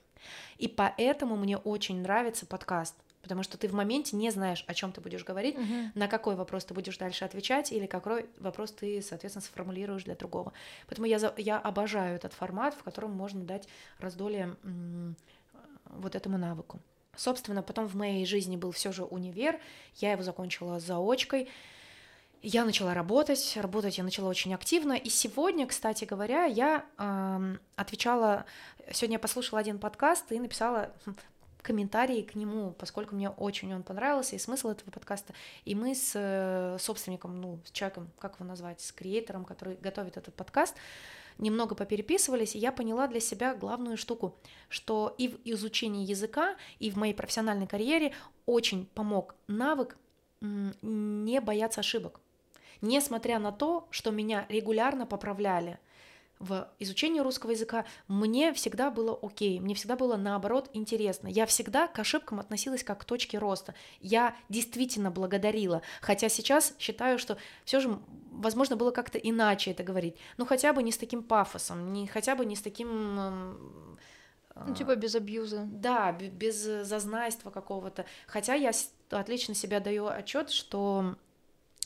И 0.57 0.67
поэтому 0.67 1.35
мне 1.35 1.57
очень 1.57 2.01
нравится 2.01 2.45
подкаст 2.45 2.95
потому 3.25 3.41
что 3.41 3.57
ты 3.57 3.67
в 3.67 3.73
моменте 3.73 4.15
не 4.15 4.29
знаешь, 4.29 4.63
о 4.67 4.75
чем 4.75 4.91
ты 4.91 5.01
будешь 5.01 5.23
говорить, 5.23 5.57
угу. 5.57 5.65
на 5.95 6.07
какой 6.07 6.35
вопрос 6.35 6.63
ты 6.63 6.75
будешь 6.75 6.95
дальше 6.99 7.25
отвечать, 7.25 7.71
или 7.71 7.87
какой 7.87 8.27
вопрос 8.37 8.71
ты, 8.71 9.01
соответственно, 9.01 9.41
сформулируешь 9.41 10.03
для 10.03 10.13
другого. 10.13 10.53
Поэтому 10.85 11.07
я, 11.07 11.17
за, 11.17 11.33
я 11.37 11.57
обожаю 11.57 12.15
этот 12.15 12.33
формат, 12.33 12.75
в 12.75 12.83
котором 12.83 13.13
можно 13.13 13.43
дать 13.43 13.67
раздолье 13.97 14.55
вот 15.85 16.13
этому 16.13 16.37
навыку. 16.37 16.79
Собственно, 17.15 17.63
потом 17.63 17.87
в 17.87 17.95
моей 17.95 18.27
жизни 18.27 18.57
был 18.57 18.71
все 18.71 18.91
же 18.91 19.03
универ, 19.03 19.59
я 19.95 20.11
его 20.11 20.21
закончила 20.21 20.79
заочкой, 20.79 21.49
я 22.43 22.63
начала 22.63 22.93
работать, 22.93 23.57
работать 23.59 23.97
я 23.97 24.03
начала 24.03 24.29
очень 24.29 24.53
активно, 24.53 24.93
и 24.93 25.09
сегодня, 25.09 25.65
кстати 25.65 26.05
говоря, 26.05 26.45
я 26.45 26.85
э, 26.99 27.57
отвечала, 27.75 28.45
сегодня 28.91 29.15
я 29.15 29.19
послушала 29.19 29.61
один 29.61 29.79
подкаст 29.79 30.31
и 30.31 30.39
написала 30.39 30.91
хм, 31.05 31.15
комментарии 31.65 32.21
к 32.21 32.35
нему, 32.35 32.71
поскольку 32.71 33.15
мне 33.15 33.29
очень 33.29 33.73
он 33.73 33.83
понравился, 33.83 34.35
и 34.35 34.39
смысл 34.39 34.69
этого 34.69 34.91
подкаста. 34.91 35.33
И 35.65 35.73
мы 35.73 35.95
с 35.95 36.11
э, 36.13 36.77
собственником, 36.79 37.41
ну, 37.41 37.59
с 37.65 37.71
человеком, 37.71 38.11
как 38.19 38.35
его 38.35 38.45
назвать, 38.45 38.81
с 38.81 38.91
креатором, 38.91 39.45
который 39.45 39.75
готовит 39.75 40.17
этот 40.17 40.35
подкаст, 40.35 40.75
немного 41.39 41.75
попереписывались, 41.75 42.55
и 42.55 42.59
я 42.59 42.71
поняла 42.71 43.07
для 43.07 43.19
себя 43.19 43.55
главную 43.55 43.97
штуку, 43.97 44.37
что 44.69 45.15
и 45.17 45.29
в 45.29 45.39
изучении 45.43 46.05
языка, 46.05 46.55
и 46.79 46.91
в 46.91 46.97
моей 46.97 47.13
профессиональной 47.13 47.67
карьере 47.67 48.13
очень 48.45 48.85
помог 48.85 49.35
навык 49.47 49.97
не 50.41 51.41
бояться 51.41 51.79
ошибок. 51.79 52.21
Несмотря 52.81 53.39
на 53.39 53.51
то, 53.51 53.87
что 53.89 54.11
меня 54.11 54.45
регулярно 54.49 55.05
поправляли, 55.07 55.79
в 56.39 56.69
изучении 56.79 57.19
русского 57.19 57.51
языка, 57.51 57.85
мне 58.07 58.53
всегда 58.53 58.91
было 58.91 59.17
окей, 59.21 59.59
мне 59.59 59.75
всегда 59.75 59.95
было 59.95 60.17
наоборот 60.17 60.69
интересно. 60.73 61.27
Я 61.27 61.45
всегда 61.45 61.87
к 61.87 61.97
ошибкам 61.99 62.39
относилась 62.39 62.83
как 62.83 63.01
к 63.01 63.05
точке 63.05 63.37
роста. 63.37 63.73
Я 64.01 64.35
действительно 64.49 65.11
благодарила, 65.11 65.81
хотя 66.01 66.29
сейчас 66.29 66.73
считаю, 66.79 67.19
что 67.19 67.37
все 67.63 67.79
же 67.79 67.99
возможно 68.31 68.75
было 68.75 68.91
как-то 68.91 69.17
иначе 69.17 69.71
это 69.71 69.83
говорить. 69.83 70.15
Ну 70.37 70.45
хотя 70.45 70.73
бы 70.73 70.83
не 70.83 70.91
с 70.91 70.97
таким 70.97 71.23
пафосом, 71.23 71.93
не 71.93 72.07
хотя 72.07 72.35
бы 72.35 72.45
не 72.45 72.55
с 72.55 72.61
таким 72.61 73.97
ну, 74.55 74.73
типа 74.73 74.95
без 74.95 75.15
абьюза. 75.15 75.63
Да, 75.65 76.11
без 76.13 76.55
зазнайства 76.61 77.49
какого-то. 77.49 78.05
Хотя 78.27 78.53
я 78.53 78.71
отлично 79.09 79.53
себя 79.53 79.79
даю 79.79 80.07
отчет, 80.07 80.49
что 80.49 81.15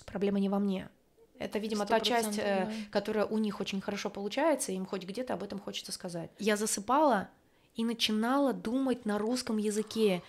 проблема 0.05 0.39
не 0.39 0.49
во 0.49 0.59
мне. 0.59 0.89
Это, 1.39 1.57
видимо, 1.57 1.85
та 1.85 1.99
часть, 1.99 2.37
э, 2.37 2.65
да. 2.65 2.71
которая 2.91 3.25
у 3.25 3.37
них 3.37 3.61
очень 3.61 3.81
хорошо 3.81 4.09
получается, 4.09 4.71
им 4.71 4.85
хоть 4.85 5.03
где-то 5.03 5.33
об 5.33 5.43
этом 5.43 5.59
хочется 5.59 5.91
сказать. 5.91 6.29
Я 6.37 6.57
засыпала 6.57 7.29
и 7.75 7.85
начинала 7.85 8.53
думать 8.53 9.05
на 9.05 9.17
русском 9.17 9.57
языке. 9.57 10.21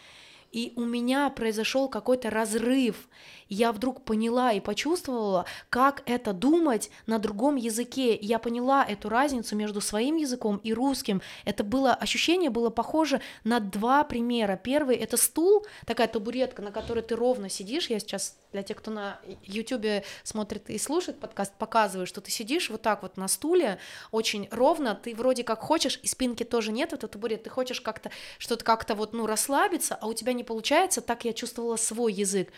И 0.52 0.72
у 0.74 0.84
меня 0.84 1.30
произошел 1.30 1.88
какой-то 1.88 2.28
разрыв. 2.28 3.08
Я 3.48 3.70
вдруг 3.72 4.04
поняла 4.04 4.52
и 4.52 4.60
почувствовала, 4.60 5.44
как 5.68 6.02
это 6.06 6.32
думать 6.32 6.90
на 7.06 7.18
другом 7.18 7.54
языке. 7.56 8.16
Я 8.16 8.38
поняла 8.40 8.84
эту 8.84 9.08
разницу 9.08 9.54
между 9.54 9.80
своим 9.80 10.16
языком 10.16 10.60
и 10.64 10.72
русским. 10.72 11.22
Это 11.44 11.62
было 11.62 11.94
ощущение 11.94 12.50
было 12.50 12.70
похоже 12.70 13.20
на 13.44 13.60
два 13.60 14.02
примера. 14.02 14.56
Первый 14.56 14.96
это 14.96 15.16
стул, 15.16 15.66
такая 15.86 16.08
табуретка, 16.08 16.62
на 16.62 16.72
которой 16.72 17.02
ты 17.02 17.14
ровно 17.14 17.48
сидишь. 17.48 17.88
Я 17.88 18.00
сейчас 18.00 18.36
для 18.52 18.62
тех, 18.62 18.76
кто 18.78 18.90
на 18.90 19.20
YouTube 19.42 20.04
смотрит 20.22 20.70
и 20.70 20.78
слушает 20.78 21.20
подкаст, 21.20 21.54
показываю, 21.54 22.06
что 22.06 22.20
ты 22.20 22.30
сидишь 22.30 22.70
вот 22.70 22.82
так 22.82 23.02
вот 23.02 23.16
на 23.16 23.28
стуле, 23.28 23.78
очень 24.10 24.48
ровно, 24.50 24.94
ты 24.94 25.14
вроде 25.14 25.44
как 25.44 25.60
хочешь, 25.60 26.00
и 26.02 26.08
спинки 26.08 26.44
тоже 26.44 26.72
нет, 26.72 26.92
это 26.92 27.08
табурет, 27.08 27.44
ты 27.44 27.50
хочешь 27.50 27.80
как-то 27.80 28.10
что-то 28.38 28.64
как-то 28.64 28.94
вот, 28.94 29.12
ну, 29.12 29.26
расслабиться, 29.26 29.96
а 30.00 30.06
у 30.06 30.14
тебя 30.14 30.32
не 30.32 30.44
получается, 30.44 31.00
так 31.00 31.24
я 31.24 31.32
чувствовала 31.32 31.76
свой 31.76 32.12
язык. 32.12 32.52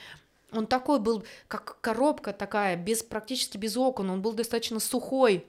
Он 0.53 0.67
такой 0.67 0.99
был, 0.99 1.25
как 1.49 1.81
коробка 1.81 2.33
такая, 2.33 2.77
без, 2.77 3.03
практически 3.03 3.57
без 3.57 3.77
окон, 3.77 4.11
он 4.11 4.21
был 4.23 4.33
достаточно 4.33 4.81
сухой, 4.81 5.47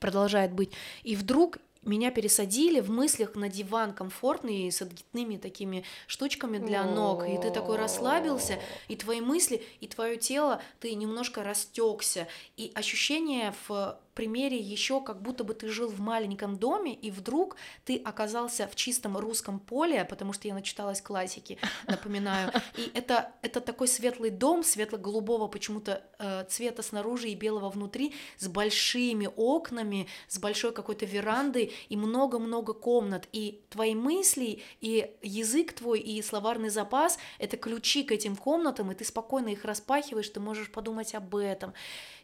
продолжает 0.00 0.52
быть. 0.52 0.72
И 1.02 1.16
вдруг 1.16 1.58
меня 1.88 2.10
пересадили 2.10 2.80
в 2.80 2.90
мыслях 2.90 3.34
на 3.34 3.48
диван 3.48 3.92
комфортный 3.92 4.70
с 4.70 4.82
отгитными 4.82 5.36
такими 5.36 5.84
штучками 6.06 6.58
для 6.58 6.84
ног, 6.84 7.26
и 7.26 7.36
ты 7.38 7.50
такой 7.50 7.76
расслабился, 7.76 8.58
и 8.88 8.96
твои 8.96 9.20
мысли, 9.20 9.62
и 9.80 9.88
твое 9.88 10.16
тело, 10.16 10.62
ты 10.80 10.94
немножко 10.94 11.42
растекся, 11.42 12.28
и 12.56 12.70
ощущение 12.74 13.54
в 13.68 13.98
примере 14.18 14.58
еще 14.58 15.00
как 15.00 15.22
будто 15.22 15.44
бы 15.44 15.54
ты 15.54 15.68
жил 15.68 15.88
в 15.88 16.00
маленьком 16.00 16.56
доме, 16.56 16.92
и 16.92 17.12
вдруг 17.12 17.54
ты 17.84 17.98
оказался 17.98 18.66
в 18.66 18.74
чистом 18.74 19.16
русском 19.16 19.60
поле, 19.60 20.04
потому 20.04 20.32
что 20.32 20.48
я 20.48 20.54
начиталась 20.54 21.00
классики, 21.00 21.56
напоминаю. 21.86 22.50
И 22.76 22.90
это, 22.94 23.30
это 23.42 23.60
такой 23.60 23.86
светлый 23.86 24.30
дом, 24.30 24.64
светло-голубого 24.64 25.46
почему-то 25.46 26.02
э, 26.18 26.44
цвета 26.48 26.82
снаружи 26.82 27.28
и 27.28 27.36
белого 27.36 27.70
внутри, 27.70 28.12
с 28.38 28.48
большими 28.48 29.28
окнами, 29.36 30.08
с 30.26 30.40
большой 30.40 30.72
какой-то 30.72 31.06
верандой 31.06 31.72
и 31.88 31.96
много-много 31.96 32.72
комнат. 32.72 33.28
И 33.32 33.62
твои 33.70 33.94
мысли, 33.94 34.62
и 34.80 35.12
язык 35.22 35.74
твой, 35.74 36.00
и 36.00 36.20
словарный 36.22 36.70
запас— 36.70 37.18
это 37.38 37.56
ключи 37.56 38.02
к 38.02 38.10
этим 38.10 38.34
комнатам, 38.34 38.90
и 38.90 38.96
ты 38.96 39.04
спокойно 39.04 39.50
их 39.50 39.64
распахиваешь, 39.64 40.28
ты 40.28 40.40
можешь 40.40 40.72
подумать 40.72 41.14
об 41.14 41.36
этом 41.36 41.72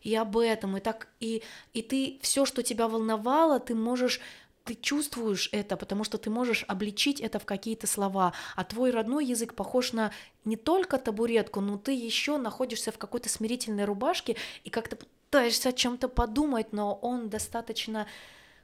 и 0.04 0.14
об 0.14 0.36
этом, 0.36 0.76
и 0.76 0.80
так, 0.80 1.08
и, 1.18 1.42
и 1.72 1.82
ты 1.84 2.18
все, 2.22 2.44
что 2.44 2.62
тебя 2.62 2.88
волновало, 2.88 3.60
ты 3.60 3.74
можешь 3.74 4.20
ты 4.64 4.74
чувствуешь 4.74 5.50
это, 5.52 5.76
потому 5.76 6.04
что 6.04 6.16
ты 6.16 6.30
можешь 6.30 6.64
обличить 6.66 7.20
это 7.20 7.38
в 7.38 7.44
какие-то 7.44 7.86
слова, 7.86 8.32
а 8.56 8.64
твой 8.64 8.90
родной 8.90 9.26
язык 9.26 9.54
похож 9.54 9.92
на 9.92 10.10
не 10.46 10.56
только 10.56 10.96
табуретку, 10.98 11.60
но 11.60 11.76
ты 11.76 11.92
еще 11.92 12.38
находишься 12.38 12.90
в 12.90 12.96
какой-то 12.96 13.28
смирительной 13.28 13.84
рубашке 13.84 14.36
и 14.64 14.70
как-то 14.70 14.96
пытаешься 14.96 15.68
о 15.68 15.72
чем-то 15.72 16.08
подумать, 16.08 16.72
но 16.72 16.94
он 16.94 17.28
достаточно 17.28 18.06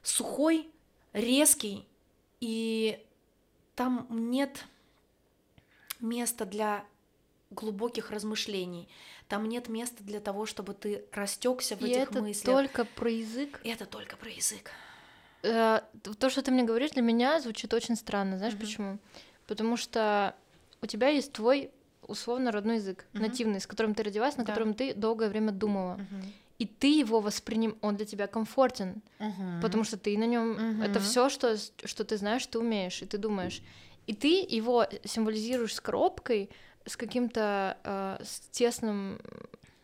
сухой, 0.01 0.67
резкий, 1.13 1.85
и 2.39 2.99
там 3.75 4.07
нет 4.09 4.65
места 5.99 6.45
для 6.45 6.83
глубоких 7.51 8.09
размышлений. 8.09 8.89
Там 9.31 9.47
нет 9.47 9.69
места 9.69 10.03
для 10.03 10.19
того, 10.19 10.45
чтобы 10.45 10.73
ты 10.73 11.05
растекся 11.13 11.77
в 11.77 11.81
и 11.81 11.91
этих 11.91 12.11
это 12.11 12.21
мыслях. 12.21 12.53
только 12.53 12.83
про 12.83 13.09
язык. 13.09 13.61
И 13.63 13.69
это 13.69 13.85
только 13.85 14.17
про 14.17 14.29
язык. 14.29 14.71
Э, 15.43 15.79
то, 16.19 16.29
что 16.29 16.41
ты 16.41 16.51
мне 16.51 16.63
говоришь, 16.63 16.91
для 16.91 17.01
меня 17.01 17.39
звучит 17.39 17.73
очень 17.73 17.95
странно. 17.95 18.37
Знаешь 18.37 18.55
mm-hmm. 18.55 18.59
почему? 18.59 18.99
Потому 19.47 19.77
что 19.77 20.35
у 20.81 20.85
тебя 20.85 21.07
есть 21.07 21.31
твой 21.31 21.71
условно 22.01 22.51
родной 22.51 22.75
язык, 22.75 23.05
mm-hmm. 23.13 23.21
нативный, 23.21 23.61
с 23.61 23.67
которым 23.67 23.95
ты 23.95 24.03
родилась, 24.03 24.35
на 24.35 24.43
да. 24.43 24.51
котором 24.51 24.73
ты 24.73 24.93
долгое 24.93 25.29
время 25.29 25.53
думала. 25.53 25.95
Mm-hmm. 25.95 26.25
И 26.59 26.65
ты 26.65 26.99
его 26.99 27.21
восприним, 27.21 27.77
он 27.79 27.95
для 27.95 28.05
тебя 28.05 28.27
комфортен, 28.27 29.01
uh-huh. 29.17 29.61
потому 29.61 29.83
что 29.83 29.97
ты 29.97 30.15
на 30.15 30.25
нем, 30.25 30.51
uh-huh. 30.51 30.85
это 30.85 30.99
все, 30.99 31.27
что, 31.29 31.57
что 31.57 32.03
ты 32.03 32.17
знаешь, 32.17 32.45
ты 32.45 32.59
умеешь, 32.59 33.01
и 33.01 33.07
ты 33.07 33.17
думаешь. 33.17 33.63
И 34.05 34.13
ты 34.13 34.45
его 34.47 34.85
символизируешь 35.03 35.73
с 35.73 35.81
коробкой, 35.81 36.51
с 36.85 36.97
каким-то 36.97 37.77
э, 37.83 38.23
с 38.23 38.39
тесным, 38.51 39.19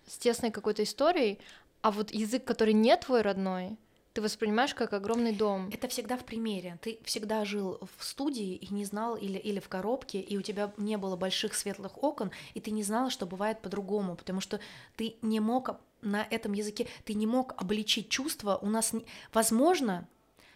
с 0.08 0.18
тесной 0.18 0.52
какой-то 0.52 0.84
историей, 0.84 1.40
а 1.82 1.92
вот 1.92 2.12
язык, 2.12 2.44
который 2.44 2.74
не 2.74 2.96
твой 2.98 3.22
родной, 3.22 3.78
ты 4.18 4.22
воспринимаешь 4.22 4.74
как 4.74 4.94
огромный 4.94 5.32
дом. 5.32 5.70
Это 5.72 5.88
всегда 5.88 6.18
в 6.18 6.26
примере. 6.26 6.80
Ты 6.82 6.98
всегда 7.04 7.46
жил 7.46 7.80
в 7.98 8.04
студии 8.04 8.56
и 8.56 8.74
не 8.74 8.84
знал, 8.84 9.16
или, 9.16 9.38
или 9.38 9.60
в 9.60 9.70
коробке, 9.70 10.20
и 10.20 10.38
у 10.38 10.42
тебя 10.42 10.74
не 10.78 10.98
было 10.98 11.16
больших 11.16 11.54
светлых 11.54 12.04
окон, 12.04 12.32
и 12.56 12.60
ты 12.60 12.72
не 12.72 12.82
знала, 12.82 13.12
что 13.12 13.28
бывает 13.28 13.62
по-другому, 13.62 14.16
потому 14.16 14.42
что 14.42 14.60
ты 14.96 15.18
не 15.22 15.40
мог 15.40 15.80
на 16.02 16.26
этом 16.32 16.54
языке, 16.54 16.88
ты 17.06 17.14
не 17.14 17.28
мог 17.28 17.54
обличить 17.58 18.10
чувства. 18.10 18.58
У 18.60 18.70
нас, 18.70 18.92
возможно, 19.34 20.08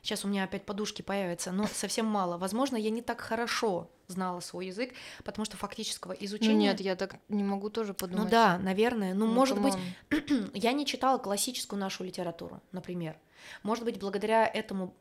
Сейчас 0.02 0.26
у 0.26 0.28
меня 0.28 0.44
опять 0.44 0.66
подушки 0.66 1.02
появятся, 1.02 1.52
но 1.52 1.68
совсем 1.68 2.06
мало. 2.06 2.38
Возможно, 2.38 2.76
я 2.76 2.90
не 2.90 3.02
так 3.02 3.22
хорошо 3.22 3.90
знала 4.08 4.40
свой 4.40 4.68
язык, 4.68 4.94
потому 5.24 5.46
что 5.46 5.58
фактического 5.58 6.14
изучения... 6.14 6.54
Ну 6.54 6.60
нет, 6.60 6.82
я 6.82 6.96
так 6.96 7.18
не 7.30 7.44
могу 7.44 7.70
тоже 7.70 7.94
подумать. 7.94 8.26
Ну 8.26 8.30
да, 8.30 8.58
наверное. 8.58 9.14
Ну, 9.14 9.28
ну 9.28 9.34
может 9.34 9.62
быть, 9.62 9.74
я 10.54 10.74
не 10.74 10.86
читала 10.86 11.18
классическую 11.18 11.80
нашу 11.80 12.04
литературу, 12.04 12.62
например. 12.72 13.18
Может 13.64 13.86
быть, 13.86 14.00
благодаря 14.00 14.46
этому 14.46 14.94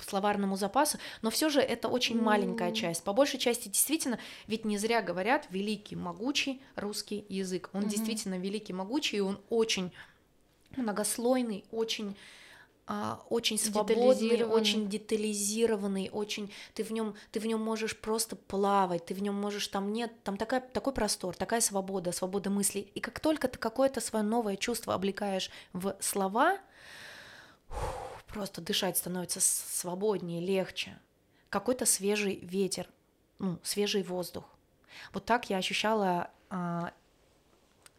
словарному 0.00 0.56
запасу, 0.56 0.98
но 1.22 1.30
все 1.30 1.48
же 1.48 1.60
это 1.60 1.88
очень 1.88 2.20
маленькая 2.20 2.72
часть. 2.72 3.02
По 3.04 3.12
большей 3.12 3.38
части 3.38 3.68
действительно, 3.68 4.18
ведь 4.46 4.64
не 4.64 4.78
зря 4.78 5.02
говорят 5.02 5.46
великий, 5.50 5.96
могучий 5.96 6.60
русский 6.76 7.24
язык. 7.28 7.70
Он 7.72 7.82
mm-hmm. 7.82 7.88
действительно 7.88 8.38
великий, 8.38 8.72
могучий, 8.72 9.16
и 9.18 9.20
он 9.20 9.40
очень 9.48 9.92
многослойный, 10.76 11.64
очень 11.70 12.16
очень 12.86 13.58
свободный, 13.58 14.44
очень 14.44 14.88
детализированный, 14.88 16.10
очень 16.12 16.52
ты 16.74 16.84
в 16.84 16.90
нем 16.90 17.14
ты 17.32 17.40
в 17.40 17.46
нем 17.46 17.60
можешь 17.60 17.98
просто 17.98 18.36
плавать, 18.36 19.06
ты 19.06 19.14
в 19.14 19.22
нем 19.22 19.34
можешь 19.34 19.68
там 19.68 19.92
нет 19.92 20.12
там 20.22 20.36
такая 20.36 20.60
такой 20.60 20.92
простор, 20.92 21.34
такая 21.34 21.62
свобода, 21.62 22.12
свобода 22.12 22.50
мыслей, 22.50 22.90
и 22.94 23.00
как 23.00 23.20
только 23.20 23.48
ты 23.48 23.58
какое-то 23.58 24.00
свое 24.00 24.22
новое 24.22 24.56
чувство 24.56 24.92
облекаешь 24.92 25.50
в 25.72 25.96
слова, 26.00 26.58
просто 28.28 28.60
дышать 28.60 28.98
становится 28.98 29.40
свободнее, 29.40 30.40
легче, 30.40 30.98
какой-то 31.48 31.86
свежий 31.86 32.40
ветер, 32.42 32.86
ну 33.38 33.58
свежий 33.62 34.02
воздух. 34.02 34.44
Вот 35.12 35.24
так 35.24 35.48
я 35.48 35.56
ощущала 35.56 36.30
а, 36.50 36.92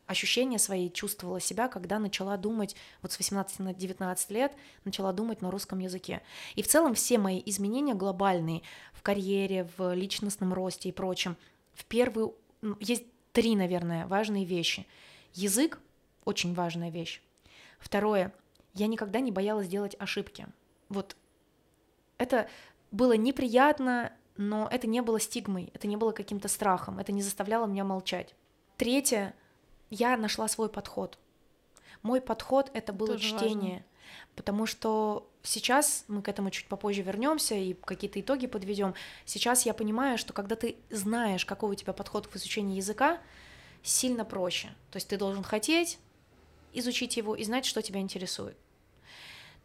ощущения 0.08 0.60
свои 0.60 0.90
чувствовала 0.90 1.40
себя, 1.40 1.68
когда 1.68 2.00
начала 2.00 2.38
думать, 2.38 2.76
вот 3.02 3.12
с 3.12 3.18
18 3.18 3.60
на 3.60 3.74
19 3.74 4.32
лет, 4.32 4.54
начала 4.84 5.12
думать 5.14 5.42
на 5.42 5.52
русском 5.52 5.80
языке. 5.80 6.22
И 6.56 6.62
в 6.62 6.68
целом 6.68 6.94
все 6.94 7.18
мои 7.18 7.42
изменения 7.46 7.94
глобальные 7.94 8.62
в 8.94 9.02
карьере, 9.02 9.68
в 9.78 9.94
личностном 9.94 10.54
росте 10.54 10.90
и 10.90 10.92
прочем, 10.92 11.38
в 11.74 11.86
первую, 11.86 12.36
есть 12.80 13.04
три, 13.32 13.56
наверное, 13.56 14.08
важные 14.08 14.46
вещи. 14.46 14.86
Язык— 15.34 15.80
очень 16.26 16.54
важная 16.54 16.90
вещь. 16.90 17.22
Второе, 17.80 18.34
я 18.74 18.88
никогда 18.88 19.20
не 19.20 19.32
боялась 19.32 19.68
делать 19.68 19.96
ошибки. 20.00 20.48
Вот 20.90 21.16
это 22.18 22.48
было 22.92 23.14
неприятно, 23.18 24.14
но 24.38 24.68
это 24.72 24.88
не 24.88 25.02
было 25.02 25.20
стигмой, 25.20 25.72
это 25.74 25.88
не 25.88 25.98
было 25.98 26.12
каким-то 26.12 26.48
страхом, 26.48 27.00
это 27.00 27.12
не 27.12 27.22
заставляло 27.22 27.66
меня 27.66 27.84
молчать. 27.84 28.36
Третье— 28.78 29.34
я 29.90 30.18
нашла 30.18 30.48
свой 30.48 30.70
подход. 30.70 31.18
Мой 32.02 32.22
подход 32.22 32.70
это 32.74 32.94
было 32.94 33.14
Тоже 33.14 33.30
чтение, 33.30 33.72
важно. 33.72 33.86
потому 34.36 34.66
что 34.66 35.30
сейчас 35.42 36.06
мы 36.08 36.22
к 36.22 36.28
этому 36.30 36.52
чуть 36.52 36.68
попозже 36.68 37.02
вернемся 37.02 37.56
и 37.56 37.74
какие-то 37.74 38.20
итоги 38.22 38.48
подведем. 38.48 38.94
Сейчас 39.26 39.66
я 39.66 39.74
понимаю, 39.74 40.18
что 40.18 40.34
когда 40.34 40.56
ты 40.56 40.78
знаешь, 40.90 41.46
какой 41.46 41.72
у 41.72 41.76
тебя 41.76 41.94
подход 41.94 42.28
к 42.28 42.36
изучению 42.36 42.78
языка, 42.78 43.20
сильно 43.82 44.26
проще. 44.26 44.68
То 44.92 44.98
есть 44.98 45.08
ты 45.08 45.18
должен 45.18 45.44
хотеть 45.44 46.00
изучить 46.74 47.18
его 47.18 47.36
и 47.36 47.44
знать, 47.44 47.66
что 47.66 47.82
тебя 47.82 48.00
интересует. 48.00 48.58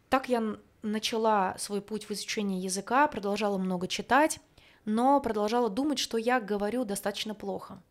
Так 0.09 0.29
я 0.29 0.57
начала 0.81 1.55
свой 1.57 1.81
путь 1.81 2.05
в 2.09 2.11
изучении 2.11 2.61
языка, 2.61 3.07
продолжала 3.07 3.57
много 3.57 3.87
читать, 3.87 4.39
но 4.85 5.19
продолжала 5.19 5.69
думать, 5.69 5.99
что 5.99 6.17
я 6.17 6.39
говорю 6.39 6.85
достаточно 6.85 7.35
плохо. 7.35 7.81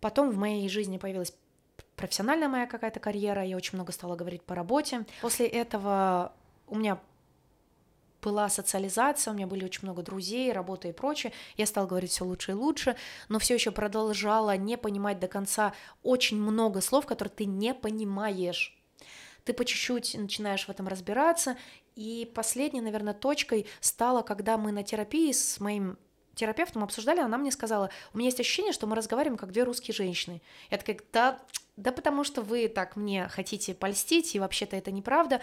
Потом 0.00 0.30
в 0.30 0.36
моей 0.36 0.68
жизни 0.68 0.98
появилась 0.98 1.34
профессиональная 1.96 2.48
моя 2.48 2.66
какая-то 2.66 3.00
карьера, 3.00 3.44
я 3.44 3.56
очень 3.56 3.76
много 3.76 3.92
стала 3.92 4.16
говорить 4.16 4.42
по 4.42 4.54
работе. 4.54 5.04
После 5.20 5.46
этого 5.46 6.32
у 6.66 6.76
меня 6.76 6.98
была 8.22 8.48
социализация, 8.48 9.32
у 9.32 9.34
меня 9.34 9.46
были 9.46 9.64
очень 9.64 9.80
много 9.82 10.02
друзей, 10.02 10.52
работа 10.52 10.88
и 10.88 10.92
прочее. 10.92 11.32
Я 11.56 11.66
стала 11.66 11.86
говорить 11.86 12.10
все 12.10 12.24
лучше 12.24 12.52
и 12.52 12.54
лучше, 12.54 12.96
но 13.28 13.38
все 13.38 13.54
еще 13.54 13.70
продолжала 13.70 14.56
не 14.56 14.76
понимать 14.76 15.18
до 15.20 15.28
конца 15.28 15.74
очень 16.02 16.40
много 16.40 16.80
слов, 16.80 17.06
которые 17.06 17.32
ты 17.34 17.44
не 17.44 17.74
понимаешь. 17.74 18.76
Ты 19.44 19.54
по 19.54 19.64
чуть-чуть 19.64 20.16
начинаешь 20.18 20.66
в 20.66 20.68
этом 20.70 20.86
разбираться. 20.86 21.56
И 21.96 22.30
последней, 22.34 22.80
наверное, 22.80 23.14
точкой 23.14 23.66
стало, 23.80 24.22
когда 24.22 24.56
мы 24.58 24.70
на 24.70 24.82
терапии 24.82 25.32
с 25.32 25.60
моим 25.60 25.98
терапевтом 26.40 26.82
обсуждали, 26.82 27.20
она 27.20 27.38
мне 27.38 27.52
сказала, 27.52 27.90
у 28.12 28.18
меня 28.18 28.28
есть 28.28 28.40
ощущение, 28.40 28.72
что 28.72 28.86
мы 28.86 28.96
разговариваем 28.96 29.36
как 29.36 29.52
две 29.52 29.62
русские 29.64 29.94
женщины. 29.94 30.40
Я 30.70 30.78
такая, 30.78 30.98
да, 31.12 31.38
да 31.76 31.92
потому 31.92 32.24
что 32.24 32.42
вы 32.42 32.68
так 32.68 32.96
мне 32.96 33.28
хотите 33.28 33.74
польстить, 33.74 34.34
и 34.34 34.40
вообще-то 34.40 34.76
это 34.76 34.90
неправда. 34.90 35.40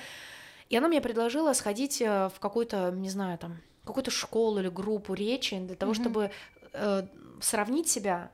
И 0.70 0.76
она 0.76 0.88
мне 0.88 1.00
предложила 1.00 1.54
сходить 1.54 2.02
э, 2.02 2.30
в 2.30 2.40
какую-то, 2.40 2.92
не 2.92 3.10
знаю, 3.10 3.38
там, 3.38 3.58
какую-то 3.86 4.12
школу 4.12 4.60
или 4.60 4.70
группу 4.70 5.14
речи 5.14 5.58
для 5.60 5.76
того, 5.76 5.92
mm-hmm. 5.92 6.02
чтобы 6.02 6.32
э, 6.74 7.08
сравнить 7.42 7.88
себя, 7.90 8.32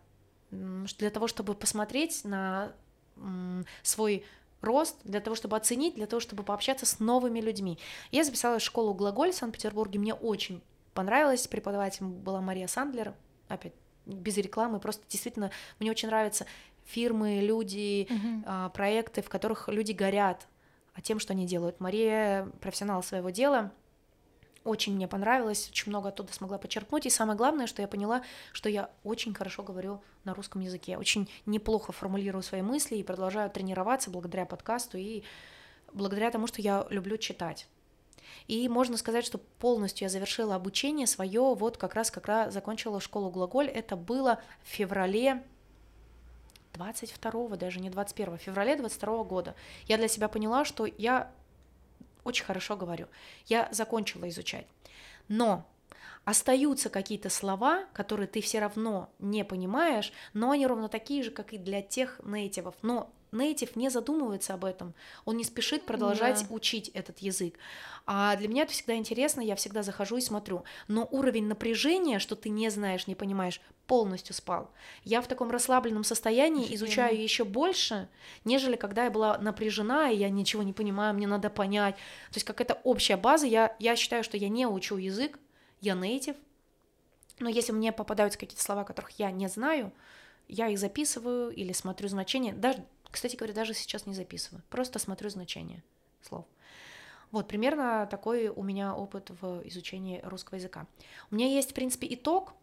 для 0.49 1.09
того, 1.09 1.27
чтобы 1.27 1.53
посмотреть 1.53 2.23
на 2.23 2.71
э, 3.17 3.63
свой 3.83 4.25
рост, 4.61 4.95
для 5.03 5.19
того, 5.19 5.35
чтобы 5.35 5.57
оценить, 5.57 5.95
для 5.95 6.07
того, 6.07 6.21
чтобы 6.21 6.43
пообщаться 6.43 6.85
с 6.85 6.99
новыми 6.99 7.41
людьми. 7.41 7.77
Я 8.11 8.23
записалась 8.23 8.63
в 8.63 8.65
школу 8.65 8.93
«Глаголь» 8.93 9.31
в 9.31 9.35
Санкт-Петербурге, 9.35 9.99
мне 9.99 10.13
очень 10.13 10.61
понравилось, 10.93 11.47
преподавателем 11.47 12.13
была 12.13 12.41
Мария 12.41 12.67
Сандлер, 12.67 13.13
опять 13.47 13.73
без 14.05 14.37
рекламы, 14.37 14.79
просто 14.79 15.03
действительно 15.09 15.51
мне 15.79 15.89
очень 15.91 16.09
нравятся 16.09 16.45
фирмы, 16.85 17.39
люди, 17.39 18.07
uh-huh. 18.09 18.71
проекты, 18.71 19.21
в 19.21 19.29
которых 19.29 19.69
люди 19.69 19.93
горят 19.93 20.47
тем, 21.01 21.19
что 21.19 21.33
они 21.33 21.47
делают. 21.47 21.79
Мария 21.79 22.49
профессионал 22.59 23.01
своего 23.01 23.29
дела, 23.29 23.71
очень 24.63 24.95
мне 24.95 25.07
понравилось, 25.07 25.69
очень 25.69 25.89
много 25.89 26.09
оттуда 26.09 26.33
смогла 26.33 26.57
почерпнуть, 26.57 27.05
и 27.05 27.09
самое 27.09 27.37
главное, 27.37 27.67
что 27.67 27.81
я 27.81 27.87
поняла, 27.87 28.23
что 28.51 28.69
я 28.69 28.89
очень 29.03 29.33
хорошо 29.33 29.63
говорю 29.63 30.01
на 30.23 30.33
русском 30.33 30.61
языке, 30.61 30.97
очень 30.97 31.29
неплохо 31.45 31.91
формулирую 31.91 32.43
свои 32.43 32.61
мысли 32.61 32.95
и 32.95 33.03
продолжаю 33.03 33.49
тренироваться 33.49 34.09
благодаря 34.09 34.45
подкасту 34.45 34.97
и 34.97 35.23
благодаря 35.91 36.31
тому, 36.31 36.47
что 36.47 36.61
я 36.61 36.85
люблю 36.89 37.17
читать. 37.17 37.67
И 38.47 38.67
можно 38.69 38.97
сказать, 38.97 39.25
что 39.25 39.37
полностью 39.37 40.05
я 40.05 40.09
завершила 40.09 40.55
обучение 40.55 41.07
свое, 41.07 41.55
вот 41.55 41.77
как 41.77 41.95
раз, 41.95 42.11
когда 42.11 42.51
закончила 42.51 42.99
школу 42.99 43.29
глаголь, 43.29 43.67
это 43.67 43.95
было 43.95 44.41
в 44.63 44.67
феврале 44.67 45.43
22 46.73 47.49
даже 47.55 47.79
не 47.79 47.89
21 47.89 48.37
февраля 48.37 48.75
22 48.75 49.23
года. 49.23 49.55
Я 49.87 49.97
для 49.97 50.07
себя 50.07 50.27
поняла, 50.27 50.65
что 50.65 50.85
я 50.85 51.31
очень 52.23 52.45
хорошо 52.45 52.75
говорю. 52.75 53.07
Я 53.45 53.67
закончила 53.71 54.27
изучать. 54.29 54.65
Но 55.27 55.65
остаются 56.25 56.89
какие-то 56.89 57.29
слова, 57.29 57.85
которые 57.93 58.27
ты 58.27 58.41
все 58.41 58.59
равно 58.59 59.09
не 59.19 59.43
понимаешь, 59.43 60.11
но 60.33 60.51
они 60.51 60.65
ровно 60.67 60.89
такие 60.89 61.23
же, 61.23 61.31
как 61.31 61.53
и 61.53 61.57
для 61.57 61.81
тех 61.81 62.19
нейтивов. 62.23 62.75
Но 62.81 63.11
нейтив 63.33 63.75
не 63.75 63.89
задумывается 63.89 64.53
об 64.53 64.63
этом, 64.63 64.93
он 65.25 65.37
не 65.37 65.43
спешит 65.43 65.85
продолжать 65.85 66.45
да. 66.47 66.53
учить 66.53 66.89
этот 66.89 67.19
язык. 67.19 67.55
А 68.05 68.35
для 68.35 68.47
меня 68.47 68.63
это 68.63 68.73
всегда 68.73 68.95
интересно, 68.95 69.41
я 69.41 69.55
всегда 69.55 69.81
захожу 69.81 70.17
и 70.17 70.21
смотрю. 70.21 70.63
Но 70.87 71.07
уровень 71.09 71.47
напряжения, 71.47 72.19
что 72.19 72.35
ты 72.35 72.49
не 72.49 72.69
знаешь, 72.69 73.07
не 73.07 73.15
понимаешь, 73.15 73.61
полностью 73.87 74.33
спал. 74.33 74.71
Я 75.03 75.21
в 75.21 75.27
таком 75.27 75.51
расслабленном 75.51 76.03
состоянии 76.03 76.73
изучаю 76.75 77.21
еще 77.21 77.43
больше, 77.43 78.07
нежели 78.45 78.75
когда 78.75 79.05
я 79.05 79.11
была 79.11 79.37
напряжена, 79.37 80.09
и 80.09 80.17
я 80.17 80.29
ничего 80.29 80.63
не 80.63 80.73
понимаю, 80.73 81.13
мне 81.13 81.27
надо 81.27 81.49
понять. 81.49 81.95
То 81.95 82.35
есть 82.35 82.45
какая-то 82.45 82.79
общая 82.83 83.17
база, 83.17 83.45
я, 83.45 83.75
я 83.79 83.95
считаю, 83.95 84.23
что 84.23 84.37
я 84.37 84.49
не 84.49 84.67
учу 84.67 84.97
язык, 84.97 85.39
я 85.83 85.95
нейтив, 85.95 86.35
но 87.39 87.49
если 87.49 87.73
мне 87.73 87.91
попадаются 87.91 88.39
какие-то 88.39 88.63
слова, 88.63 88.83
которых 88.83 89.11
я 89.19 89.31
не 89.31 89.47
знаю, 89.47 89.91
я 90.47 90.67
их 90.67 90.79
записываю 90.79 91.51
или 91.51 91.73
смотрю 91.73 92.07
значение. 92.07 92.53
Даже, 92.53 92.85
кстати 93.11 93.35
говоря, 93.35 93.53
даже 93.53 93.73
сейчас 93.73 94.05
не 94.05 94.13
записываю, 94.13 94.63
просто 94.69 94.99
смотрю 94.99 95.29
значение 95.29 95.83
слов. 96.21 96.45
Вот, 97.31 97.47
примерно 97.47 98.07
такой 98.09 98.47
у 98.47 98.63
меня 98.63 98.95
опыт 98.95 99.31
в 99.41 99.61
изучении 99.67 100.21
русского 100.23 100.57
языка. 100.57 100.85
У 101.31 101.35
меня 101.35 101.47
есть, 101.47 101.71
в 101.71 101.73
принципе, 101.73 102.07
итог, 102.11 102.53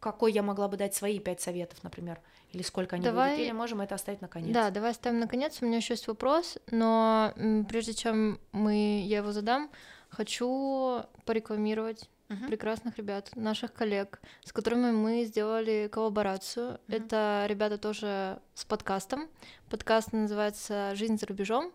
какой 0.00 0.32
я 0.32 0.42
могла 0.42 0.68
бы 0.68 0.76
дать 0.76 0.94
свои 0.94 1.18
пять 1.18 1.40
советов, 1.40 1.82
например, 1.82 2.20
или 2.52 2.62
сколько 2.62 2.96
они 2.96 3.04
давай... 3.04 3.30
будут, 3.30 3.44
или 3.44 3.52
можем 3.52 3.80
это 3.80 3.94
оставить 3.94 4.20
на 4.20 4.28
конец. 4.28 4.52
Да, 4.52 4.70
давай 4.70 4.90
оставим 4.90 5.18
на 5.18 5.26
конец. 5.26 5.58
У 5.60 5.64
меня 5.64 5.78
еще 5.78 5.94
есть 5.94 6.06
вопрос, 6.06 6.58
но 6.70 7.32
прежде 7.68 7.94
чем 7.94 8.38
мы 8.52 9.02
я 9.04 9.18
его 9.18 9.32
задам, 9.32 9.70
хочу 10.10 11.02
порекламировать 11.24 12.08
uh-huh. 12.28 12.46
прекрасных 12.48 12.96
ребят, 12.98 13.30
наших 13.34 13.72
коллег, 13.72 14.20
с 14.44 14.52
которыми 14.52 14.90
мы 14.90 15.24
сделали 15.24 15.88
коллаборацию. 15.90 16.72
Uh-huh. 16.72 16.96
Это 16.96 17.46
ребята 17.48 17.78
тоже 17.78 18.40
с 18.54 18.64
подкастом. 18.64 19.28
Подкаст 19.70 20.12
называется 20.12 20.94
"Жизнь 20.94 21.18
за 21.18 21.26
рубежом". 21.26 21.72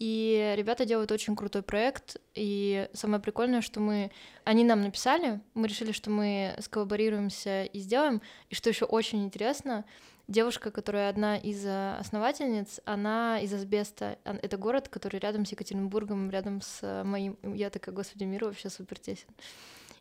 И 0.00 0.54
ребята 0.56 0.84
делают 0.84 1.12
очень 1.12 1.36
крутой 1.36 1.62
проект, 1.62 2.16
и 2.34 2.88
самое 2.92 3.22
прикольное, 3.22 3.60
что 3.60 3.78
мы... 3.78 4.10
Они 4.42 4.64
нам 4.64 4.82
написали, 4.82 5.40
мы 5.54 5.68
решили, 5.68 5.92
что 5.92 6.10
мы 6.10 6.56
сколлаборируемся 6.58 7.64
и 7.64 7.78
сделаем, 7.78 8.20
и 8.50 8.56
что 8.56 8.68
еще 8.68 8.86
очень 8.86 9.24
интересно, 9.24 9.84
девушка, 10.26 10.72
которая 10.72 11.08
одна 11.08 11.36
из 11.36 11.64
основательниц, 11.64 12.80
она 12.84 13.38
из 13.40 13.52
Асбеста. 13.52 14.18
Это 14.24 14.56
город, 14.56 14.88
который 14.88 15.20
рядом 15.20 15.46
с 15.46 15.52
Екатеринбургом, 15.52 16.28
рядом 16.28 16.60
с 16.60 17.04
моим... 17.04 17.38
Я 17.42 17.70
такая, 17.70 17.94
господи, 17.94 18.24
мир 18.24 18.46
вообще 18.46 18.70
супер 18.70 18.98
тесен. 18.98 19.28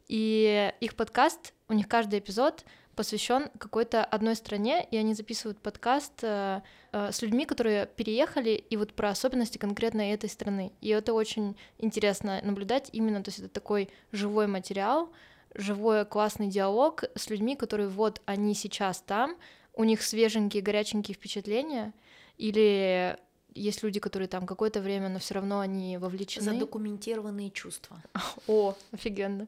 И 0.08 0.72
их 0.80 0.96
подкаст, 0.96 1.54
у 1.70 1.74
них 1.74 1.88
каждый 1.88 2.20
эпизод 2.20 2.66
посвящен 2.96 3.50
какой-то 3.58 4.04
одной 4.04 4.36
стране, 4.36 4.88
и 4.92 4.98
они 4.98 5.14
записывают 5.14 5.58
подкаст 5.60 6.14
э, 6.22 6.62
э, 6.92 7.12
с 7.12 7.22
людьми, 7.22 7.46
которые 7.46 7.88
переехали, 7.88 8.52
и 8.52 8.78
вот 8.78 8.94
про 8.94 9.10
особенности 9.10 9.58
конкретно 9.58 10.14
этой 10.14 10.30
страны. 10.30 10.72
И 10.82 10.90
это 10.90 11.14
очень 11.14 11.56
интересно 11.80 12.40
наблюдать 12.44 12.90
именно, 12.92 13.24
то 13.24 13.30
есть 13.30 13.40
это 13.40 13.50
такой 13.50 13.90
живой 14.12 14.48
материал, 14.48 15.12
живой 15.56 16.06
классный 16.06 16.48
диалог 16.48 17.04
с 17.16 17.30
людьми, 17.30 17.56
которые 17.56 17.90
вот 17.90 18.22
они 18.26 18.54
сейчас 18.54 19.02
там, 19.02 19.38
у 19.74 19.84
них 19.84 20.04
свеженькие, 20.04 20.62
горяченькие 20.62 21.16
впечатления, 21.16 21.94
или 22.38 23.18
есть 23.56 23.84
люди, 23.84 24.00
которые 24.00 24.28
там 24.28 24.46
какое-то 24.46 24.82
время, 24.82 25.10
но 25.10 25.20
все 25.20 25.36
равно 25.36 25.60
они 25.60 25.98
вовлечены. 25.98 26.46
Задокументированные 26.46 27.52
чувства. 27.52 28.02
О, 28.48 28.76
офигенно. 28.92 29.48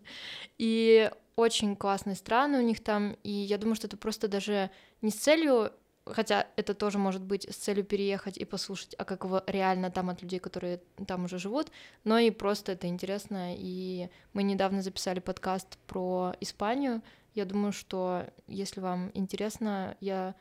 И 0.58 1.10
очень 1.36 1.76
классные 1.76 2.16
страны 2.16 2.60
у 2.60 2.62
них 2.62 2.84
там, 2.84 3.18
и 3.24 3.32
я 3.32 3.58
думаю, 3.58 3.76
что 3.76 3.88
это 3.88 3.98
просто 3.98 4.28
даже 4.28 4.70
не 5.02 5.12
с 5.12 5.16
целью, 5.16 5.72
хотя 6.06 6.48
это 6.56 6.74
тоже 6.74 6.98
может 6.98 7.22
быть 7.22 7.46
с 7.50 7.56
целью 7.56 7.84
переехать 7.84 8.38
и 8.38 8.46
послушать, 8.46 8.96
а 8.98 9.06
как 9.06 9.24
его 9.24 9.44
реально 9.48 9.92
там 9.92 10.10
от 10.10 10.22
людей, 10.22 10.40
которые 10.40 10.82
там 11.08 11.26
уже 11.26 11.38
живут, 11.38 11.72
но 12.04 12.18
и 12.18 12.32
просто 12.32 12.72
это 12.72 12.88
интересно, 12.88 13.56
и 13.56 14.10
мы 14.34 14.44
недавно 14.44 14.82
записали 14.82 15.20
подкаст 15.20 15.78
про 15.88 16.34
Испанию, 16.40 17.02
я 17.34 17.44
думаю, 17.44 17.74
что 17.74 18.26
если 18.48 18.80
вам 18.80 19.12
интересно, 19.14 19.98
я 20.00 20.36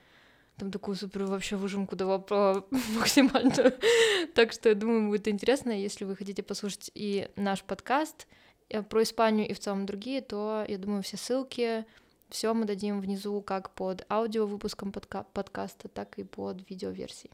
там 0.56 0.70
такую 0.70 0.94
супер 0.96 1.24
вообще 1.24 1.56
выжимку 1.56 1.96
давал 1.96 2.22
про 2.22 2.64
максимально. 2.98 3.72
так 4.34 4.52
что 4.52 4.68
я 4.68 4.74
думаю, 4.74 5.08
будет 5.08 5.28
интересно, 5.28 5.70
если 5.70 6.04
вы 6.04 6.16
хотите 6.16 6.42
послушать 6.42 6.90
и 6.94 7.28
наш 7.36 7.62
подкаст, 7.62 8.26
Э, 8.68 8.82
про 8.82 9.02
Испанию 9.02 9.48
и 9.48 9.54
в 9.54 9.60
целом 9.60 9.86
другие, 9.86 10.20
то, 10.20 10.64
я 10.66 10.78
думаю, 10.78 11.02
все 11.02 11.16
ссылки, 11.16 11.84
все 12.28 12.52
мы 12.54 12.64
дадим 12.64 13.00
внизу 13.00 13.40
как 13.42 13.70
под 13.70 14.04
аудио 14.10 14.46
выпуском 14.46 14.90
подка- 14.90 15.26
подкаста, 15.32 15.88
так 15.88 16.18
и 16.18 16.24
под 16.24 16.68
видеоверсией. 16.68 17.32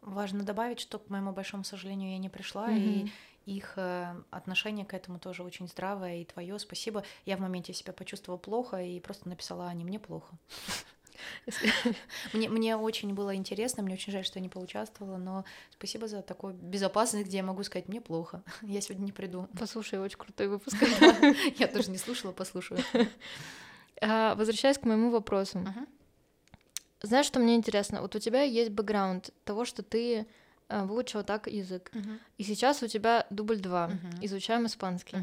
Важно 0.00 0.42
добавить, 0.42 0.80
что, 0.80 0.98
к 0.98 1.08
моему 1.08 1.32
большому 1.32 1.64
сожалению, 1.64 2.12
я 2.12 2.18
не 2.18 2.28
пришла, 2.28 2.70
mm-hmm. 2.70 3.10
и 3.46 3.56
их 3.56 3.74
э, 3.76 4.14
отношение 4.30 4.86
к 4.86 4.94
этому 4.94 5.18
тоже 5.18 5.42
очень 5.42 5.66
здравое, 5.66 6.18
и 6.18 6.24
твое 6.24 6.58
спасибо. 6.58 7.04
Я 7.26 7.36
в 7.36 7.40
моменте 7.40 7.72
себя 7.72 7.92
почувствовала 7.92 8.38
плохо 8.38 8.82
и 8.82 9.00
просто 9.00 9.28
написала, 9.28 9.72
не 9.74 9.84
мне 9.84 9.98
плохо. 9.98 10.34
Мне, 12.32 12.48
мне 12.48 12.76
очень 12.76 13.14
было 13.14 13.34
интересно, 13.34 13.82
мне 13.82 13.94
очень 13.94 14.12
жаль, 14.12 14.24
что 14.24 14.38
я 14.38 14.42
не 14.42 14.48
поучаствовала, 14.48 15.16
но 15.16 15.44
спасибо 15.70 16.08
за 16.08 16.22
такой 16.22 16.52
безопасность, 16.54 17.26
где 17.26 17.38
я 17.38 17.42
могу 17.42 17.62
сказать, 17.62 17.88
мне 17.88 18.00
плохо, 18.00 18.42
я 18.62 18.80
сегодня 18.80 19.04
не 19.04 19.12
приду. 19.12 19.48
Послушай, 19.58 20.00
очень 20.00 20.18
крутой 20.18 20.48
выпуск. 20.48 20.76
Я 21.58 21.68
тоже 21.68 21.90
не 21.90 21.98
слушала, 21.98 22.32
послушаю. 22.32 22.80
А, 24.00 24.34
возвращаясь 24.34 24.78
к 24.78 24.82
моему 24.84 25.10
вопросу. 25.10 25.64
Знаешь, 27.02 27.26
что 27.26 27.38
мне 27.38 27.54
интересно? 27.54 28.00
Вот 28.00 28.14
у 28.16 28.18
тебя 28.18 28.42
есть 28.42 28.70
бэкграунд 28.70 29.30
того, 29.44 29.64
что 29.64 29.82
ты 29.82 30.26
а, 30.68 30.84
выучила 30.86 31.22
так 31.22 31.46
язык. 31.46 31.92
И 32.38 32.42
сейчас 32.44 32.82
у 32.82 32.86
тебя 32.86 33.26
дубль 33.30 33.58
два, 33.60 33.88
Мгм. 33.88 34.24
изучаем 34.24 34.66
испанский. 34.66 35.18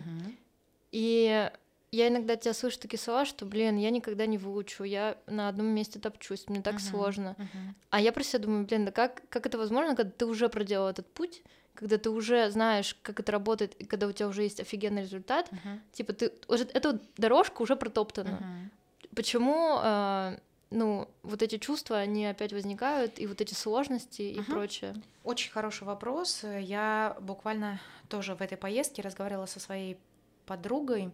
И 0.92 1.50
я 1.92 2.08
иногда 2.08 2.38
тебя 2.38 2.54
слышу 2.54 2.80
такие 2.80 3.00
слова, 3.00 3.26
что, 3.26 3.46
блин, 3.46 3.78
я 3.78 3.90
никогда 3.90 4.26
не 4.26 4.38
выучу, 4.38 4.84
я 4.84 5.18
на 5.28 5.50
одном 5.50 5.68
месте 5.68 6.00
топчусь, 6.00 6.48
мне 6.48 6.62
так 6.62 6.76
Мгм. 6.76 6.82
сложно. 6.82 7.36
Мгм. 7.38 7.76
А 7.90 8.00
я 8.00 8.14
про 8.14 8.24
себя 8.24 8.40
думаю, 8.40 8.66
блин, 8.66 8.86
да 8.86 8.92
как, 8.92 9.22
как 9.30 9.46
это 9.46 9.58
возможно, 9.58 9.96
когда 9.96 10.12
ты 10.12 10.26
уже 10.26 10.48
проделал 10.48 10.88
этот 10.88 11.08
путь, 11.14 11.44
когда 11.74 11.98
ты 11.98 12.10
уже 12.10 12.50
знаешь, 12.50 12.98
как 13.02 13.20
это 13.20 13.34
работает, 13.34 13.76
и 13.76 13.86
когда 13.86 14.08
у 14.08 14.12
тебя 14.14 14.30
уже 14.30 14.44
есть 14.44 14.62
офигенный 14.62 15.02
результат, 15.02 15.52
Мгм. 15.52 15.82
типа 15.92 16.14
ты 16.14 16.32
уже 16.48 16.64
эта 16.64 17.00
дорожка 17.18 17.62
уже 17.62 17.76
протоптана. 17.76 18.38
Мгм. 18.40 18.72
Почему, 19.14 19.78
а, 19.82 20.40
ну, 20.70 21.10
вот 21.24 21.42
эти 21.42 21.58
чувства, 21.58 21.98
они 21.98 22.26
опять 22.26 22.54
возникают, 22.54 23.20
и 23.20 23.28
вот 23.28 23.42
эти 23.42 23.54
сложности 23.54 24.22
и 24.22 24.40
Мгм. 24.40 24.46
прочее? 24.46 24.96
Очень 25.26 25.52
хороший 25.52 25.84
вопрос. 25.84 26.44
Я 26.44 27.18
буквально 27.20 27.82
тоже 28.08 28.36
в 28.36 28.42
этой 28.42 28.58
поездке 28.58 29.02
разговаривала 29.02 29.46
со 29.46 29.60
своей 29.60 29.98
подругой, 30.46 31.12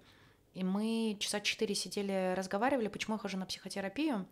и 0.57 0.63
мы 0.63 1.15
часа 1.19 1.39
четыре 1.39 1.75
сидели, 1.75 2.33
разговаривали, 2.35 2.87
почему 2.87 3.15
я 3.15 3.19
хожу 3.19 3.37
на 3.37 3.45
психотерапию. 3.45 4.25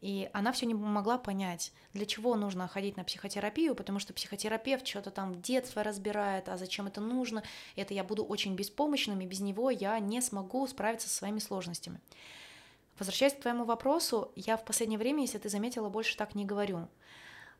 И 0.00 0.28
она 0.32 0.50
все 0.50 0.66
не 0.66 0.74
могла 0.74 1.16
понять, 1.16 1.72
для 1.92 2.06
чего 2.06 2.34
нужно 2.34 2.66
ходить 2.66 2.96
на 2.96 3.04
психотерапию, 3.04 3.76
потому 3.76 4.00
что 4.00 4.12
психотерапевт 4.12 4.84
что-то 4.84 5.10
там 5.10 5.40
детство 5.40 5.84
разбирает, 5.84 6.48
а 6.48 6.56
зачем 6.56 6.88
это 6.88 7.00
нужно, 7.00 7.44
это 7.76 7.94
я 7.94 8.02
буду 8.02 8.24
очень 8.24 8.56
беспомощным, 8.56 9.20
и 9.20 9.26
без 9.26 9.40
него 9.40 9.70
я 9.70 9.98
не 10.00 10.20
смогу 10.22 10.66
справиться 10.66 11.08
со 11.08 11.16
своими 11.16 11.38
сложностями. 11.38 12.00
Возвращаясь 12.98 13.34
к 13.34 13.40
твоему 13.40 13.64
вопросу, 13.64 14.32
я 14.34 14.56
в 14.56 14.64
последнее 14.64 14.98
время, 14.98 15.22
если 15.22 15.38
ты 15.38 15.48
заметила, 15.48 15.88
больше 15.88 16.16
так 16.16 16.34
не 16.34 16.44
говорю. 16.44 16.88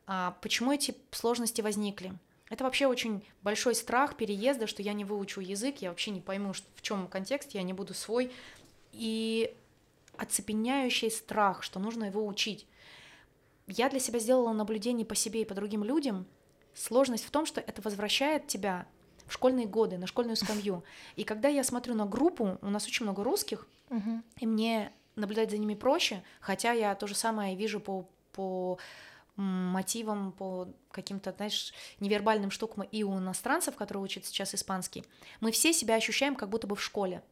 А 0.05 0.35
почему 0.41 0.73
эти 0.73 0.95
сложности 1.11 1.61
возникли? 1.61 2.11
Это 2.51 2.65
вообще 2.65 2.85
очень 2.85 3.23
большой 3.43 3.73
страх 3.75 4.17
переезда, 4.17 4.67
что 4.67 4.81
я 4.81 4.91
не 4.91 5.05
выучу 5.05 5.39
язык, 5.39 5.77
я 5.77 5.87
вообще 5.87 6.11
не 6.11 6.19
пойму, 6.19 6.51
в 6.75 6.81
чем 6.81 7.07
контекст, 7.07 7.51
я 7.53 7.63
не 7.63 7.71
буду 7.71 7.93
свой. 7.93 8.29
И 8.91 9.55
оцепеняющий 10.17 11.09
страх, 11.09 11.63
что 11.63 11.79
нужно 11.79 12.03
его 12.03 12.27
учить. 12.27 12.67
Я 13.67 13.89
для 13.89 14.01
себя 14.01 14.19
сделала 14.19 14.51
наблюдение 14.51 15.05
по 15.05 15.15
себе 15.15 15.43
и 15.43 15.45
по 15.45 15.53
другим 15.53 15.85
людям. 15.85 16.25
Сложность 16.73 17.23
в 17.23 17.31
том, 17.31 17.45
что 17.45 17.61
это 17.61 17.81
возвращает 17.81 18.47
тебя 18.47 18.85
в 19.27 19.31
школьные 19.33 19.65
годы, 19.65 19.97
на 19.97 20.05
школьную 20.05 20.35
скамью. 20.35 20.83
И 21.15 21.23
когда 21.23 21.47
я 21.47 21.63
смотрю 21.63 21.95
на 21.95 22.05
группу, 22.05 22.57
у 22.61 22.69
нас 22.69 22.85
очень 22.85 23.05
много 23.05 23.23
русских, 23.23 23.65
Мгм. 23.89 24.25
и 24.41 24.45
мне 24.45 24.91
наблюдать 25.15 25.51
за 25.51 25.57
ними 25.57 25.75
проще, 25.75 26.21
хотя 26.41 26.73
я 26.73 26.95
то 26.95 27.07
же 27.07 27.15
самое 27.15 27.55
вижу 27.55 27.79
по, 27.79 28.05
по 28.33 28.77
мотивам, 29.41 30.31
по 30.31 30.67
каким-то, 30.91 31.31
знаешь, 31.31 31.73
невербальным 31.99 32.51
штукам 32.51 32.83
и 32.83 33.03
у 33.03 33.17
иностранцев, 33.17 33.75
которые 33.75 34.03
учат 34.03 34.25
сейчас 34.25 34.53
испанский. 34.55 35.03
Мы 35.39 35.51
все 35.51 35.73
себя 35.73 35.95
ощущаем 35.95 36.35
как 36.35 36.49
будто 36.49 36.67
бы 36.67 36.75
в 36.75 36.83
школе. 36.83 37.23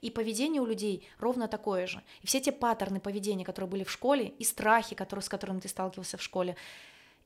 И 0.00 0.10
поведение 0.10 0.62
у 0.62 0.66
людей 0.66 1.08
ровно 1.18 1.48
такое 1.48 1.86
же. 1.86 2.02
И 2.22 2.26
все 2.26 2.40
те 2.40 2.52
паттерны 2.52 3.00
поведения, 3.00 3.44
которые 3.44 3.68
были 3.68 3.84
в 3.84 3.90
школе, 3.90 4.28
и 4.28 4.44
страхи, 4.44 4.94
которые, 4.94 5.24
с 5.24 5.28
которыми 5.28 5.60
ты 5.60 5.68
сталкивался 5.68 6.16
в 6.16 6.22
школе, 6.22 6.56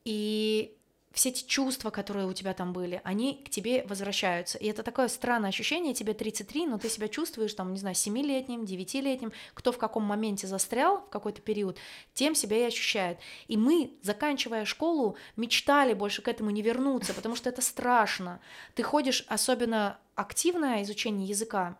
и 0.05 0.78
все 1.19 1.31
эти 1.31 1.45
чувства, 1.45 1.91
которые 1.91 2.29
у 2.29 2.33
тебя 2.33 2.55
там 2.55 2.73
были, 2.73 3.01
они 3.03 3.43
к 3.45 3.51
тебе 3.51 3.85
возвращаются. 3.89 4.57
И 4.57 4.67
это 4.69 4.85
такое 4.85 5.09
странное 5.09 5.49
ощущение, 5.49 5.93
тебе 5.93 6.15
33, 6.15 6.69
но 6.69 6.79
ты 6.79 6.89
себя 6.89 7.09
чувствуешь, 7.09 7.55
там, 7.55 7.73
не 7.73 7.81
знаю, 7.81 7.97
7-летним, 7.97 8.63
9-летним, 8.63 9.33
кто 9.53 9.73
в 9.73 9.79
каком 9.79 10.05
моменте 10.05 10.47
застрял 10.47 11.01
в 11.01 11.09
какой-то 11.09 11.41
период, 11.41 11.77
тем 12.15 12.37
себя 12.37 12.59
и 12.59 12.63
ощущает. 12.63 13.19
И 13.49 13.57
мы, 13.57 13.95
заканчивая 14.01 14.65
школу, 14.65 15.17
мечтали 15.35 15.93
больше 15.93 16.23
к 16.23 16.29
этому 16.29 16.51
не 16.51 16.63
вернуться, 16.63 17.13
потому 17.15 17.35
что 17.35 17.49
это 17.49 17.63
страшно. 17.63 18.39
Ты 18.77 18.85
ходишь, 18.85 19.25
особенно 19.27 19.99
активное 20.15 20.85
изучение 20.85 21.27
языка, 21.27 21.77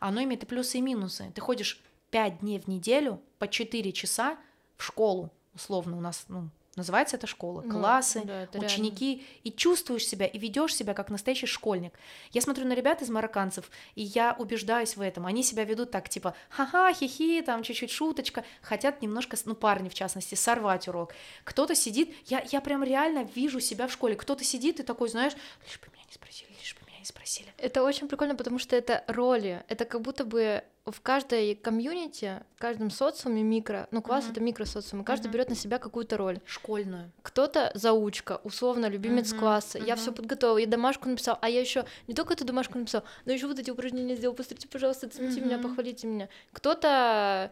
оно 0.00 0.20
имеет 0.24 0.42
и 0.42 0.46
плюсы, 0.46 0.78
и 0.78 0.80
минусы. 0.80 1.30
Ты 1.32 1.40
ходишь 1.40 1.80
5 2.10 2.40
дней 2.40 2.58
в 2.58 2.66
неделю 2.66 3.22
по 3.38 3.46
4 3.46 3.92
часа 3.92 4.36
в 4.76 4.82
школу, 4.82 5.30
условно 5.54 5.96
у 5.96 6.00
нас, 6.00 6.24
ну, 6.26 6.48
называется 6.78 7.16
это 7.16 7.26
школа, 7.26 7.62
Ну, 7.62 7.70
классы, 7.70 8.22
да, 8.24 8.42
это 8.44 8.58
реально. 8.58 8.66
ученики, 8.66 9.26
и 9.44 9.52
чувствуешь 9.52 10.06
себя, 10.06 10.26
и 10.26 10.38
ведешь 10.38 10.74
себя 10.74 10.94
как 10.94 11.10
настоящий 11.10 11.46
школьник. 11.46 11.92
Я 12.30 12.40
смотрю 12.40 12.64
на 12.66 12.72
ребят 12.72 13.02
из 13.02 13.10
марокканцев, 13.10 13.70
и 13.94 14.02
я 14.02 14.34
убеждаюсь 14.38 14.96
в 14.96 15.00
этом. 15.00 15.26
Они 15.26 15.42
себя 15.42 15.64
ведут 15.64 15.90
так, 15.90 16.08
типа, 16.08 16.34
ха-ха, 16.48 16.92
хихи, 16.92 17.42
там 17.42 17.62
чуть-чуть 17.62 17.90
шуточка, 17.90 18.44
хотят 18.62 19.02
немножко, 19.02 19.36
ну, 19.44 19.54
парни 19.54 19.88
в 19.88 19.94
частности, 19.94 20.34
сорвать 20.34 20.88
урок. 20.88 21.12
Кто-то 21.44 21.74
сидит, 21.74 22.14
я, 22.26 22.42
я 22.50 22.60
прям 22.60 22.82
реально 22.82 23.28
вижу 23.34 23.60
себя 23.60 23.86
в 23.88 23.92
школе, 23.92 24.14
кто-то 24.14 24.44
сидит 24.44 24.80
и 24.80 24.82
такой, 24.82 25.08
знаешь, 25.08 25.34
лишь 25.66 25.78
бы 25.80 25.86
меня 25.92 26.04
не 26.06 26.12
спросили, 26.14 26.48
лишь 26.58 26.74
бы 26.74 26.86
меня 26.86 26.98
не 27.00 27.04
спросили. 27.04 27.48
Это 27.58 27.82
очень 27.82 28.08
прикольно, 28.08 28.34
потому 28.34 28.58
что 28.58 28.76
это 28.76 29.04
роли. 29.06 29.64
Это 29.68 29.84
как 29.84 30.00
будто 30.00 30.24
бы 30.24 30.62
в 30.90 31.00
каждой 31.00 31.54
комьюнити, 31.54 32.42
в 32.56 32.60
каждом 32.60 32.90
социуме 32.90 33.42
микро, 33.42 33.88
ну 33.90 34.02
класс 34.02 34.24
Мгм. 34.24 34.32
это 34.32 34.40
микросоциум, 34.40 35.02
и 35.02 35.04
каждый 35.04 35.26
Мгм. 35.26 35.32
берет 35.34 35.48
на 35.50 35.54
себя 35.56 35.78
какую-то 35.78 36.16
роль. 36.16 36.40
Школьную. 36.46 37.10
Кто-то 37.22 37.70
заучка, 37.74 38.40
условно 38.44 38.86
любимец 38.86 39.30
Мгм, 39.32 39.40
класса. 39.40 39.78
Я 39.78 39.96
все 39.96 40.12
подготовила, 40.12 40.58
я 40.58 40.66
домашку 40.66 41.08
написал, 41.08 41.38
а 41.40 41.48
я 41.48 41.60
еще 41.60 41.84
не 42.06 42.14
только 42.14 42.34
эту 42.34 42.44
домашку 42.44 42.78
написал, 42.78 43.02
но 43.24 43.32
еще 43.32 43.46
вот 43.46 43.58
эти 43.58 43.70
упражнения 43.70 44.16
сделал. 44.16 44.34
Посмотрите, 44.34 44.68
пожалуйста, 44.68 45.06
оцените 45.06 45.40
меня, 45.40 45.58
Мгм. 45.58 45.68
похвалите 45.68 46.06
меня. 46.06 46.28
Кто-то 46.52 47.50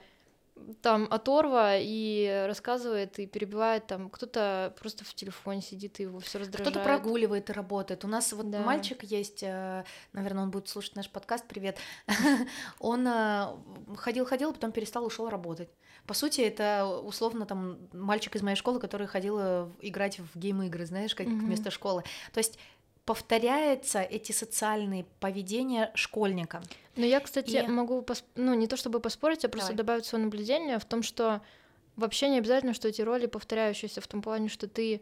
там 0.80 1.06
оторва 1.10 1.76
и 1.76 2.44
рассказывает 2.46 3.18
и 3.18 3.26
перебивает 3.26 3.86
там, 3.86 4.08
кто-то 4.10 4.74
просто 4.78 5.04
в 5.04 5.14
телефоне 5.14 5.62
сидит 5.62 6.00
и 6.00 6.04
его 6.04 6.18
все 6.20 6.38
раздражает. 6.38 6.70
Кто-то 6.70 6.84
прогуливает 6.84 7.50
и 7.50 7.52
работает. 7.52 8.04
У 8.04 8.08
нас 8.08 8.32
вот 8.32 8.50
Да. 8.50 8.60
мальчик 8.60 9.02
есть, 9.02 9.42
э, 9.42 9.84
наверное, 10.12 10.44
он 10.44 10.50
будет 10.50 10.68
слушать 10.68 10.96
наш 10.96 11.10
подкаст. 11.10 11.44
Привет. 11.46 11.78
Он 12.80 13.06
ходил-ходил, 13.96 14.52
потом 14.52 14.72
перестал, 14.72 15.04
ушел 15.04 15.28
работать. 15.28 15.68
По 16.06 16.14
сути, 16.14 16.40
это 16.40 16.86
условно 16.86 17.46
там 17.46 17.78
мальчик 17.92 18.36
из 18.36 18.42
моей 18.42 18.56
школы, 18.56 18.78
который 18.78 19.06
ходил 19.06 19.38
э, 19.40 19.68
играть 19.80 20.18
в 20.18 20.38
гейм-игры, 20.38 20.86
знаешь, 20.86 21.14
как 21.14 21.26
вместо 21.26 21.70
школы. 21.70 22.04
То 22.32 22.38
есть 22.38 22.58
повторяются 23.06 24.00
эти 24.02 24.32
социальные 24.32 25.06
поведения 25.20 25.90
школьника. 25.94 26.60
Но 26.96 27.04
я, 27.06 27.20
кстати, 27.20 27.64
И- 27.64 27.66
могу, 27.68 28.00
пос- 28.00 28.24
ну, 28.34 28.52
не 28.54 28.66
то 28.66 28.76
чтобы 28.76 29.00
поспорить, 29.00 29.44
а 29.44 29.48
просто 29.48 29.68
Давай. 29.68 29.76
добавить 29.78 30.04
свое 30.06 30.24
наблюдение 30.24 30.78
в 30.78 30.84
том, 30.84 31.02
что 31.02 31.40
вообще 31.96 32.28
не 32.28 32.38
обязательно, 32.38 32.74
что 32.74 32.88
эти 32.88 33.00
роли 33.02 33.26
повторяющиеся 33.26 34.00
в 34.00 34.06
том 34.06 34.20
плане, 34.22 34.48
что 34.48 34.66
ты 34.68 35.00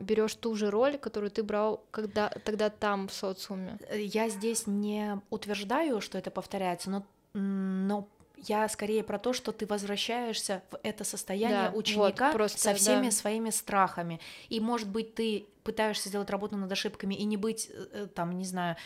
берешь 0.00 0.34
ту 0.34 0.56
же 0.56 0.70
роль, 0.70 0.98
которую 0.98 1.30
ты 1.30 1.44
брал 1.44 1.84
когда, 1.92 2.28
тогда 2.44 2.68
там, 2.68 3.06
в 3.06 3.12
социуме. 3.12 3.78
Э, 3.88 4.00
Я 4.02 4.28
здесь 4.28 4.66
не 4.66 5.20
утверждаю, 5.30 6.00
что 6.00 6.18
это 6.18 6.32
повторяется, 6.32 6.90
но, 6.90 7.04
но 7.32 8.08
я 8.36 8.68
скорее 8.68 9.04
про 9.04 9.20
то, 9.20 9.32
что 9.32 9.52
ты 9.52 9.64
возвращаешься 9.66 10.62
в 10.72 10.78
это 10.82 11.04
состояние 11.04 11.66
Да, 11.66 11.70
вот, 11.70 11.78
ученика 11.78 12.32
просто, 12.32 12.58
со 12.58 12.74
всеми 12.74 13.04
да. 13.06 13.10
своими 13.12 13.50
страхами. 13.50 14.18
И, 14.48 14.58
может 14.58 14.88
быть, 14.88 15.14
ты 15.14 15.46
пытаешься 15.62 16.08
сделать 16.08 16.30
работу 16.30 16.56
над 16.56 16.70
ошибками 16.70 17.14
и 17.14 17.24
не 17.24 17.36
быть, 17.36 17.70
э, 17.72 17.86
э, 17.92 18.06
там, 18.06 18.36
не 18.36 18.44
знаю, 18.44 18.76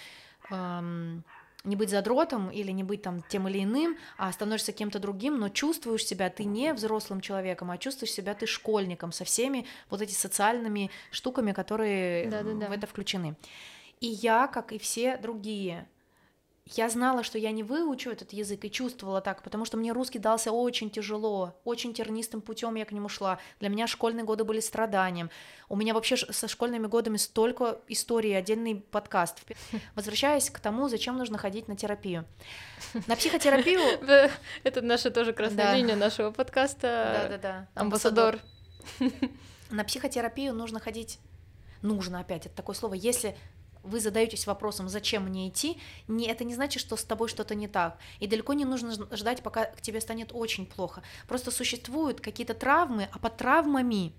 эм, 0.51 1.25
не 1.65 1.77
быть 1.77 1.91
задротом 1.91 2.51
или 2.51 2.71
не 2.71 2.85
быть 2.85 3.03
там 3.03 3.23
тем 3.23 3.49
или 3.49 3.65
иным, 3.65 3.97
а 4.17 4.31
становишься 4.33 4.73
кем-то 4.73 4.99
другим, 4.99 5.39
но 5.39 5.49
чувствуешь 5.49 6.05
себя 6.05 6.31
ты 6.31 6.45
не 6.45 6.73
взрослым 6.73 7.21
человеком, 7.21 7.71
а 7.71 7.79
чувствуешь 7.79 8.13
себя 8.13 8.35
ты 8.35 8.47
школьником 8.47 9.13
со 9.13 9.25
всеми 9.25 9.67
вот 9.91 10.01
этими 10.01 10.17
социальными 10.17 10.91
штуками, 11.11 11.53
которые 11.53 12.31
Да-да-да. 12.31 12.69
в 12.69 12.73
это 12.73 12.87
включены. 12.87 13.37
И 14.01 14.07
я, 14.07 14.47
как 14.47 14.73
и 14.73 14.79
все 14.79 15.17
другие, 15.17 15.89
я 16.67 16.89
знала, 16.89 17.23
что 17.23 17.39
я 17.39 17.53
не 17.53 17.63
выучу 17.63 18.11
этот 18.11 18.33
язык 18.33 18.65
и 18.65 18.71
чувствовала 18.71 19.21
так, 19.21 19.43
потому 19.43 19.65
что 19.65 19.77
мне 19.77 19.93
русский 19.93 20.19
дался 20.19 20.51
очень 20.51 20.91
тяжело, 20.91 21.55
очень 21.65 21.95
тернистым 21.95 22.41
путем 22.41 22.75
я 22.75 22.85
к 22.85 22.91
нему 22.91 23.09
шла. 23.09 23.39
Для 23.61 23.69
меня 23.69 23.87
школьные 23.87 24.25
годы 24.25 24.43
были 24.43 24.59
страданием. 24.59 25.31
У 25.69 25.77
меня 25.77 25.95
вообще 25.95 26.17
со 26.17 26.49
школьными 26.49 26.89
годами 26.89 27.19
столько 27.19 27.79
историй, 27.87 28.37
отдельный 28.37 28.75
подкаст. 28.75 29.43
Возвращаясь 29.95 30.51
к 30.51 30.59
тому, 30.59 30.89
зачем 30.89 31.17
нужно 31.17 31.39
ходить 31.39 31.69
на 31.69 31.77
терапию. 31.77 32.25
На 33.07 33.15
психотерапию... 33.15 33.81
Это 34.65 34.83
наша 34.83 35.13
тоже 35.13 35.33
красная 35.33 35.77
линия 35.77 35.95
нашего 35.95 36.33
подкаста. 36.33 37.29
Да-да-да. 37.29 37.69
Амбассадор. 37.75 38.41
На 39.71 39.83
психотерапию 39.83 40.55
нужно 40.55 40.79
ходить, 40.79 41.19
нужно 41.83 42.21
опять, 42.21 42.47
это 42.47 42.55
такое 42.55 42.77
слово, 42.77 42.95
если 42.95 43.37
вы 43.87 44.01
задаетесь 44.01 44.47
вопросом, 44.47 44.89
зачем 44.89 45.25
мне 45.25 45.49
идти, 45.49 45.79
не, 46.09 46.27
это 46.27 46.45
не 46.45 46.55
значит, 46.55 46.81
что 46.81 46.97
с 46.97 47.05
тобой 47.05 47.29
что-то 47.29 47.55
не 47.55 47.69
так. 47.69 47.99
И 48.21 48.27
далеко 48.27 48.53
не 48.53 48.65
нужно 48.65 48.93
ждать, 49.17 49.43
пока 49.43 49.65
к 49.65 49.81
тебе 49.81 50.01
станет 50.01 50.31
очень 50.33 50.67
плохо. 50.67 51.03
Просто 51.29 51.51
существуют 51.51 52.21
какие-то 52.21 52.55
травмы, 52.55 53.09
а 53.13 53.19
под 53.19 53.37
травмами 53.37 54.13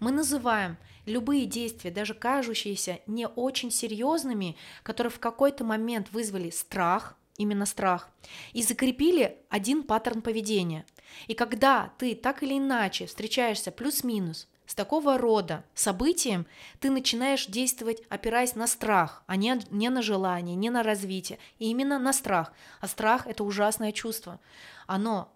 мы 0.00 0.10
называем 0.10 0.76
любые 1.06 1.46
действия, 1.46 1.90
даже 1.90 2.14
кажущиеся 2.14 3.00
не 3.06 3.26
очень 3.26 3.70
серьезными, 3.70 4.56
которые 4.82 5.10
в 5.10 5.20
какой-то 5.20 5.64
момент 5.64 6.10
вызвали 6.12 6.50
страх, 6.50 7.16
именно 7.36 7.66
страх, 7.66 8.08
и 8.52 8.62
закрепили 8.62 9.38
один 9.48 9.82
паттерн 9.82 10.22
поведения. 10.22 10.84
И 11.28 11.34
когда 11.34 11.92
ты 11.98 12.14
так 12.14 12.42
или 12.42 12.58
иначе 12.58 13.06
встречаешься 13.06 13.70
плюс-минус 13.70 14.48
с 14.66 14.74
такого 14.74 15.16
рода 15.16 15.64
событием 15.74 16.46
ты 16.80 16.90
начинаешь 16.90 17.46
действовать, 17.46 18.02
опираясь 18.08 18.54
на 18.54 18.66
страх, 18.66 19.22
а 19.26 19.36
не, 19.36 19.58
не 19.70 19.88
на 19.90 20.02
желание, 20.02 20.56
не 20.56 20.70
на 20.70 20.82
развитие, 20.82 21.38
и 21.58 21.70
именно 21.70 21.98
на 21.98 22.12
страх. 22.12 22.52
А 22.80 22.88
страх– 22.88 23.26
это 23.28 23.44
ужасное 23.44 23.92
чувство. 23.92 24.40
Оно 24.86 25.32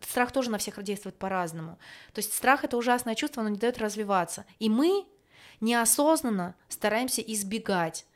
Страх 0.00 0.32
тоже 0.32 0.50
на 0.50 0.56
всех 0.56 0.82
действует 0.82 1.18
по-разному. 1.18 1.78
То 2.14 2.20
есть 2.20 2.32
страх 2.32 2.64
это 2.64 2.78
ужасное 2.78 3.14
чувство, 3.14 3.42
оно 3.42 3.50
не 3.50 3.58
дает 3.58 3.76
развиваться. 3.76 4.46
И 4.58 4.70
мы 4.70 5.04
неосознанно 5.60 6.54
стараемся 6.68 7.20
избегать 7.20 8.06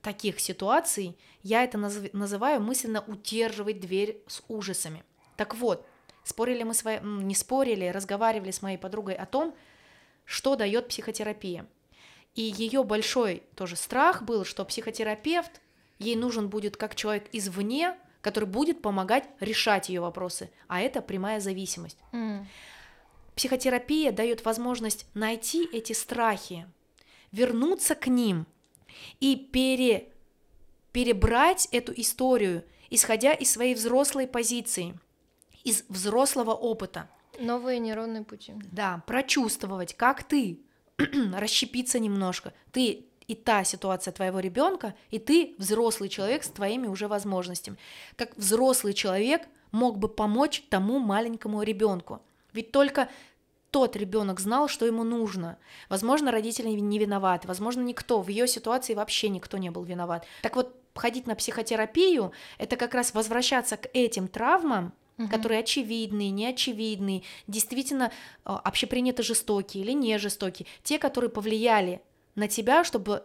таких 0.00 0.40
ситуаций. 0.40 1.18
Я 1.42 1.64
это 1.64 1.76
называю 1.76 2.60
мысленно 2.60 3.04
удерживать 3.06 3.80
дверь 3.80 4.22
с 4.26 4.42
ужасами. 4.48 5.04
Так 5.36 5.54
вот, 5.54 5.86
спорили 6.24 6.62
мы 6.62 6.74
с 6.74 6.82
вами, 6.82 7.24
не 7.24 7.34
спорили, 7.34 7.86
разговаривали 7.86 8.50
с 8.50 8.62
моей 8.62 8.78
подругой 8.78 9.14
о 9.14 9.26
том, 9.26 9.54
что 10.28 10.56
дает 10.56 10.88
психотерапия. 10.88 11.66
И 12.34 12.42
ее 12.42 12.84
большой 12.84 13.42
тоже 13.56 13.76
страх 13.76 14.22
был, 14.22 14.44
что 14.44 14.64
психотерапевт, 14.66 15.62
ей 15.98 16.16
нужен 16.16 16.50
будет 16.50 16.76
как 16.76 16.94
человек 16.94 17.30
извне, 17.32 17.96
который 18.20 18.44
будет 18.44 18.82
помогать 18.82 19.24
решать 19.40 19.88
ее 19.88 20.02
вопросы, 20.02 20.50
а 20.66 20.82
это 20.82 21.00
прямая 21.00 21.40
зависимость. 21.40 21.96
Mm. 22.12 22.44
Психотерапия 23.36 24.12
дает 24.12 24.44
возможность 24.44 25.06
найти 25.14 25.66
эти 25.72 25.94
страхи, 25.94 26.66
вернуться 27.32 27.94
к 27.94 28.06
ним 28.06 28.46
и 29.20 29.34
пере, 29.34 30.08
перебрать 30.92 31.68
эту 31.72 31.98
историю, 31.98 32.64
исходя 32.90 33.32
из 33.32 33.50
своей 33.50 33.74
взрослой 33.74 34.26
позиции, 34.26 34.98
из 35.64 35.84
взрослого 35.88 36.52
опыта. 36.52 37.08
Новые 37.38 37.78
нейронные 37.78 38.24
пути. 38.24 38.54
Да, 38.72 39.02
прочувствовать, 39.06 39.94
как 39.94 40.24
ты, 40.24 40.60
расщепиться 41.34 41.98
немножко. 41.98 42.52
Ты 42.72 43.06
и 43.28 43.34
та 43.34 43.62
ситуация 43.62 44.12
твоего 44.12 44.40
ребенка, 44.40 44.94
и 45.10 45.18
ты 45.18 45.54
взрослый 45.58 46.08
человек 46.08 46.42
с 46.42 46.48
твоими 46.48 46.86
уже 46.86 47.08
возможностями. 47.08 47.76
Как 48.16 48.36
взрослый 48.36 48.94
человек 48.94 49.42
мог 49.70 49.98
бы 49.98 50.08
помочь 50.08 50.64
тому 50.70 50.98
маленькому 50.98 51.62
ребенку. 51.62 52.22
Ведь 52.52 52.72
только 52.72 53.08
тот 53.70 53.96
ребенок 53.96 54.40
знал, 54.40 54.68
что 54.68 54.86
ему 54.86 55.04
нужно. 55.04 55.58
Возможно, 55.90 56.32
родители 56.32 56.68
не 56.68 56.98
виноваты, 56.98 57.46
возможно, 57.46 57.82
никто. 57.82 58.22
В 58.22 58.28
ее 58.28 58.48
ситуации 58.48 58.94
вообще 58.94 59.28
никто 59.28 59.58
не 59.58 59.70
был 59.70 59.84
виноват. 59.84 60.24
Так 60.42 60.56
вот, 60.56 60.74
ходить 60.94 61.26
на 61.26 61.34
психотерапию– 61.34 62.32
это 62.58 62.76
как 62.76 62.94
раз 62.94 63.12
возвращаться 63.12 63.76
к 63.76 63.90
этим 63.92 64.26
травмам, 64.26 64.94
угу. 65.18 65.28
которые 65.28 65.60
очевидные, 65.60 66.30
неочевидные, 66.30 67.22
действительно 67.46 68.12
а, 68.44 68.58
общепринято 68.58 69.22
жестокие 69.22 69.84
или 69.84 69.92
не 69.92 70.18
жестокие, 70.18 70.66
те, 70.82 70.98
которые 70.98 71.30
повлияли 71.30 72.00
на 72.34 72.48
тебя, 72.48 72.84
чтобы 72.84 73.24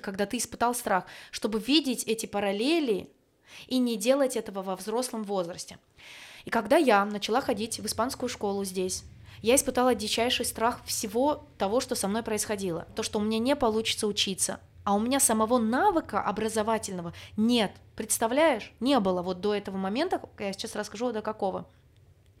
когда 0.00 0.26
ты 0.26 0.38
испытал 0.38 0.74
страх, 0.74 1.04
чтобы 1.30 1.60
видеть 1.60 2.04
эти 2.04 2.26
параллели 2.26 3.10
и 3.66 3.78
не 3.78 3.96
делать 3.96 4.36
этого 4.36 4.62
во 4.62 4.76
взрослом 4.76 5.24
возрасте. 5.24 5.78
И 6.44 6.50
когда 6.50 6.76
я 6.76 7.04
начала 7.04 7.40
ходить 7.40 7.78
в 7.78 7.86
испанскую 7.86 8.28
школу 8.28 8.64
здесь, 8.64 9.04
я 9.42 9.54
испытала 9.54 9.94
дичайший 9.94 10.46
страх 10.46 10.82
всего 10.84 11.46
того, 11.58 11.80
что 11.80 11.94
со 11.94 12.08
мной 12.08 12.22
происходило. 12.22 12.86
То, 12.94 13.02
что 13.02 13.18
у 13.18 13.22
меня 13.22 13.38
не 13.38 13.56
получится 13.56 14.06
учиться, 14.06 14.60
а 14.84 14.94
у 14.94 15.00
меня 15.00 15.20
самого 15.20 15.58
навыка 15.58 16.20
образовательного 16.20 17.12
нет. 17.36 17.72
Представляешь? 17.96 18.72
Не 18.80 18.98
было 19.00 19.22
вот 19.22 19.40
до 19.40 19.54
этого 19.54 19.76
момента, 19.76 20.20
я 20.38 20.52
сейчас 20.52 20.74
расскажу 20.76 21.12
до 21.12 21.22
какого. 21.22 21.66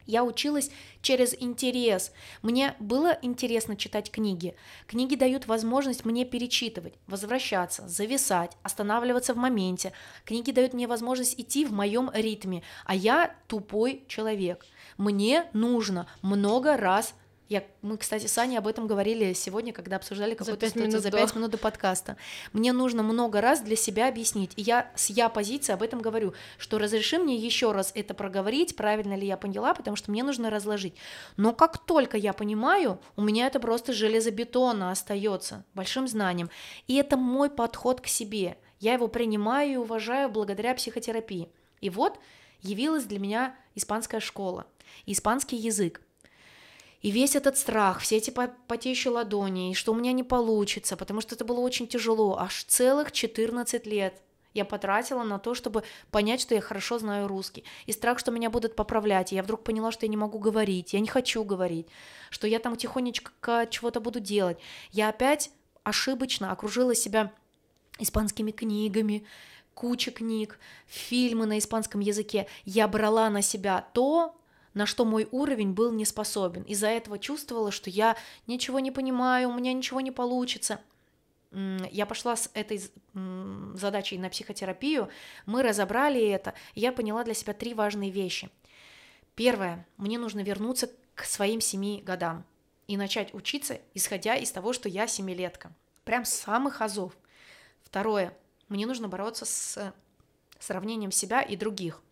Я 0.06 0.24
училась 0.24 0.70
через 1.00 1.34
интерес. 1.34 2.12
Мне 2.42 2.74
было 2.80 3.16
интересно 3.22 3.76
читать 3.76 4.10
книги. 4.10 4.54
Книги 4.86 5.14
дают 5.14 5.46
возможность 5.46 6.04
мне 6.04 6.24
перечитывать, 6.24 6.94
возвращаться, 7.06 7.86
зависать, 7.88 8.56
останавливаться 8.62 9.34
в 9.34 9.36
моменте. 9.36 9.92
Книги 10.24 10.50
дают 10.50 10.72
мне 10.72 10.86
возможность 10.86 11.38
идти 11.38 11.64
в 11.64 11.72
моем 11.72 12.10
ритме, 12.12 12.62
а 12.84 12.94
я 12.94 13.34
тупой 13.46 14.04
человек. 14.08 14.66
Мне 14.96 15.46
нужно 15.52 16.06
много 16.22 16.76
раз 16.76 17.14
я, 17.52 17.64
мы, 17.82 17.98
кстати, 17.98 18.26
с 18.26 18.38
Аней 18.38 18.56
об 18.56 18.66
этом 18.66 18.86
говорили 18.86 19.34
сегодня, 19.34 19.72
когда 19.72 19.96
обсуждали 19.96 20.34
какую-то 20.34 20.68
ситуацию 20.68 21.00
за 21.00 21.10
пять 21.10 21.34
минут 21.34 21.50
до 21.50 21.58
подкаста. 21.58 22.16
Мне 22.52 22.72
нужно 22.72 23.02
много 23.02 23.40
раз 23.40 23.60
для 23.60 23.76
себя 23.76 24.08
объяснить. 24.08 24.52
И 24.56 24.62
я 24.62 24.90
с 24.96 25.10
я 25.10 25.28
позиции 25.28 25.72
об 25.72 25.82
этом 25.82 26.00
говорю, 26.00 26.32
что 26.56 26.78
разреши 26.78 27.18
мне 27.18 27.36
еще 27.36 27.72
раз 27.72 27.92
это 27.94 28.14
проговорить, 28.14 28.74
правильно 28.74 29.14
ли 29.14 29.26
я 29.26 29.36
поняла, 29.36 29.74
потому 29.74 29.96
что 29.96 30.10
мне 30.10 30.22
нужно 30.22 30.48
разложить. 30.48 30.94
Но 31.36 31.52
как 31.52 31.78
только 31.78 32.16
я 32.16 32.32
понимаю, 32.32 32.98
у 33.16 33.22
меня 33.22 33.46
это 33.46 33.60
просто 33.60 33.92
железобетонно 33.92 34.90
остается 34.90 35.64
большим 35.74 36.08
знанием. 36.08 36.48
И 36.86 36.94
это 36.96 37.18
мой 37.18 37.50
подход 37.50 38.00
к 38.00 38.06
себе. 38.06 38.56
Я 38.80 38.94
его 38.94 39.08
принимаю 39.08 39.72
и 39.72 39.76
уважаю 39.76 40.30
благодаря 40.30 40.74
психотерапии. 40.74 41.50
И 41.82 41.90
вот 41.90 42.18
явилась 42.62 43.04
для 43.04 43.18
меня 43.18 43.54
испанская 43.74 44.20
школа, 44.20 44.66
испанский 45.04 45.56
язык. 45.56 46.00
И 47.02 47.10
весь 47.10 47.34
этот 47.34 47.58
страх, 47.58 48.00
все 48.00 48.16
эти 48.16 48.30
потеющие 48.30 49.12
ладони, 49.12 49.72
и 49.72 49.74
что 49.74 49.92
у 49.92 49.94
меня 49.94 50.12
не 50.12 50.22
получится, 50.22 50.96
потому 50.96 51.20
что 51.20 51.34
это 51.34 51.44
было 51.44 51.60
очень 51.60 51.88
тяжело, 51.88 52.38
аж 52.38 52.64
целых 52.64 53.10
14 53.12 53.86
лет 53.86 54.22
я 54.54 54.64
потратила 54.64 55.22
на 55.22 55.38
то, 55.38 55.54
чтобы 55.54 55.82
понять, 56.10 56.40
что 56.40 56.54
я 56.54 56.60
хорошо 56.60 56.98
знаю 56.98 57.26
русский. 57.26 57.64
И 57.86 57.92
страх, 57.92 58.18
что 58.18 58.30
меня 58.30 58.50
будут 58.50 58.76
поправлять. 58.76 59.32
И 59.32 59.36
я 59.36 59.42
вдруг 59.42 59.64
поняла, 59.64 59.92
что 59.92 60.04
я 60.04 60.10
не 60.10 60.16
могу 60.16 60.38
говорить, 60.38 60.92
я 60.92 61.00
не 61.00 61.08
хочу 61.08 61.42
говорить, 61.44 61.86
что 62.30 62.46
я 62.46 62.58
там 62.58 62.76
тихонечко 62.76 63.66
чего-то 63.70 64.00
буду 64.00 64.20
делать. 64.20 64.58
Я 64.90 65.08
опять 65.08 65.50
ошибочно 65.84 66.52
окружила 66.52 66.94
себя 66.94 67.32
испанскими 67.98 68.50
книгами, 68.50 69.24
куча 69.74 70.10
книг, 70.10 70.58
фильмы 70.86 71.46
на 71.46 71.58
испанском 71.58 72.00
языке. 72.00 72.46
Я 72.64 72.88
брала 72.88 73.30
на 73.30 73.42
себя 73.42 73.86
то, 73.94 74.34
на 74.74 74.86
что 74.86 75.04
мой 75.04 75.28
уровень 75.30 75.72
был 75.72 75.92
не 75.92 76.04
способен. 76.04 76.62
Из-за 76.62 76.88
этого 76.88 77.18
чувствовала, 77.18 77.70
что 77.70 77.90
я 77.90 78.16
ничего 78.46 78.80
не 78.80 78.90
понимаю, 78.90 79.50
у 79.50 79.54
меня 79.54 79.72
ничего 79.72 80.00
не 80.00 80.10
получится. 80.10 80.80
Я 81.52 82.06
пошла 82.06 82.36
с 82.36 82.50
этой 82.54 82.80
задачей 83.74 84.16
на 84.16 84.30
психотерапию, 84.30 85.10
мы 85.44 85.62
разобрали 85.62 86.26
это, 86.26 86.54
и 86.74 86.80
я 86.80 86.92
поняла 86.92 87.24
для 87.24 87.34
себя 87.34 87.52
три 87.52 87.74
важные 87.74 88.10
вещи. 88.10 88.48
Первое, 89.34 89.86
мне 89.98 90.18
нужно 90.18 90.40
вернуться 90.40 90.90
к 91.14 91.24
своим 91.24 91.60
семи 91.60 92.02
годам 92.04 92.44
и 92.86 92.96
начать 92.96 93.34
учиться, 93.34 93.80
исходя 93.92 94.34
из 94.34 94.50
того, 94.50 94.72
что 94.72 94.88
я 94.88 95.06
семилетка. 95.06 95.72
Прям 96.04 96.24
с 96.24 96.30
самых 96.30 96.80
азов. 96.80 97.16
Второе, 97.82 98.36
мне 98.68 98.86
нужно 98.86 99.08
бороться 99.08 99.44
с 99.44 99.92
сравнением 100.58 101.12
себя 101.12 101.42
и 101.42 101.56
других. 101.56 102.02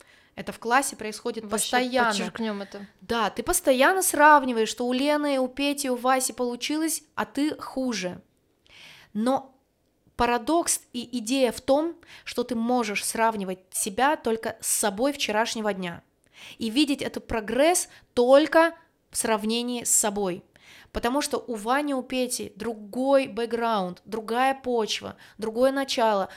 Это 0.40 0.52
в 0.52 0.58
классе 0.58 0.96
происходит 0.96 1.44
Вообще 1.44 1.76
постоянно. 1.76 2.08
Подчеркнем 2.08 2.62
это. 2.62 2.86
Да, 3.02 3.28
ты 3.28 3.42
постоянно 3.42 4.00
сравниваешь, 4.00 4.70
что 4.70 4.86
у 4.86 4.92
Лены, 4.94 5.38
у 5.38 5.48
Пети, 5.48 5.90
у 5.90 5.96
Васи 5.96 6.32
получилось, 6.32 7.02
а 7.14 7.26
ты 7.26 7.54
хуже. 7.60 8.22
Но 9.12 9.54
парадокс 10.16 10.80
и 10.94 11.18
идея 11.18 11.52
в 11.52 11.60
том, 11.60 11.94
что 12.24 12.42
ты 12.42 12.54
можешь 12.54 13.04
сравнивать 13.04 13.58
себя 13.70 14.16
только 14.16 14.56
с 14.62 14.68
собой 14.68 15.12
вчерашнего 15.12 15.74
дня 15.74 16.02
и 16.56 16.70
видеть 16.70 17.02
этот 17.02 17.26
прогресс 17.26 17.90
только 18.14 18.74
в 19.10 19.18
сравнении 19.18 19.84
с 19.84 19.90
собой. 19.90 20.42
Потому 20.92 21.20
что 21.20 21.38
у 21.38 21.54
Вани, 21.54 21.94
у 21.94 22.02
Пети 22.02 22.52
другой 22.56 23.28
бэкграунд, 23.28 24.02
другая 24.04 24.54
почва, 24.54 25.16
другое 25.38 25.72
начало, 25.72 26.28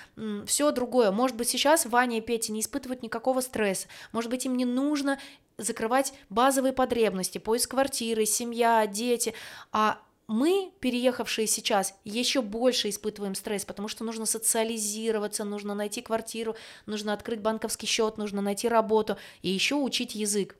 все 0.45 0.71
другое. 0.71 1.11
Может 1.11 1.35
быть, 1.35 1.49
сейчас 1.49 1.85
Ваня 1.85 2.17
и 2.17 2.21
Петя 2.21 2.51
не 2.51 2.61
испытывают 2.61 3.01
никакого 3.01 3.41
стресса. 3.41 3.87
Может 4.11 4.29
быть, 4.29 4.45
им 4.45 4.55
не 4.55 4.65
нужно 4.65 5.19
закрывать 5.57 6.13
базовые 6.29 6.73
потребности, 6.73 7.37
поиск 7.37 7.71
квартиры, 7.71 8.25
семья, 8.25 8.85
дети, 8.87 9.33
а 9.71 9.99
мы, 10.27 10.71
переехавшие 10.79 11.47
сейчас, 11.47 11.95
еще 12.05 12.41
больше 12.41 12.89
испытываем 12.89 13.35
стресс, 13.35 13.65
потому 13.65 13.87
что 13.87 14.03
нужно 14.03 14.25
социализироваться, 14.25 15.43
нужно 15.43 15.75
найти 15.75 16.01
квартиру, 16.01 16.55
нужно 16.85 17.13
открыть 17.13 17.41
банковский 17.41 17.87
счет, 17.87 18.17
нужно 18.17 18.41
найти 18.41 18.67
работу 18.67 19.17
и 19.41 19.49
еще 19.49 19.75
учить 19.75 20.15
язык 20.15 20.55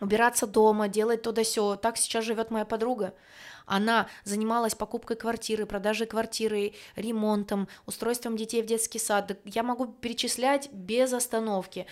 убираться 0.00 0.46
дома, 0.46 0.88
делать 0.88 1.22
то 1.22 1.32
да 1.32 1.44
сё. 1.44 1.76
Так 1.76 1.96
сейчас 1.96 2.24
живет 2.24 2.50
моя 2.50 2.64
подруга. 2.64 3.14
Она 3.66 4.08
занималась 4.24 4.74
покупкой 4.74 5.16
квартиры, 5.16 5.66
продажей 5.66 6.06
квартиры, 6.06 6.74
ремонтом, 6.94 7.68
устройством 7.84 8.36
детей 8.36 8.62
в 8.62 8.66
детский 8.66 8.98
сад. 8.98 9.36
Я 9.44 9.62
могу 9.62 9.86
перечислять 9.86 10.70
без 10.72 11.12
остановки. 11.12 11.86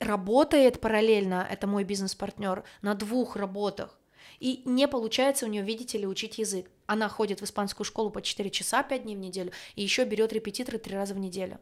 Работает 0.00 0.80
параллельно, 0.80 1.46
это 1.48 1.66
мой 1.66 1.84
бизнес-партнер, 1.84 2.64
на 2.82 2.94
двух 2.94 3.36
работах. 3.36 3.98
И 4.40 4.62
не 4.64 4.88
получается 4.88 5.46
у 5.46 5.48
нее, 5.48 5.62
видите 5.62 5.98
ли, 5.98 6.06
учить 6.06 6.38
язык. 6.38 6.68
Она 6.86 7.08
ходит 7.08 7.40
в 7.40 7.44
испанскую 7.44 7.84
школу 7.84 8.10
по 8.10 8.20
4 8.20 8.50
часа 8.50 8.82
5 8.82 9.04
дней 9.04 9.14
в 9.14 9.20
неделю 9.20 9.52
и 9.76 9.82
еще 9.82 10.04
берет 10.04 10.32
репетиторы 10.32 10.78
3 10.78 10.96
раза 10.96 11.14
в 11.14 11.18
неделю. 11.18 11.58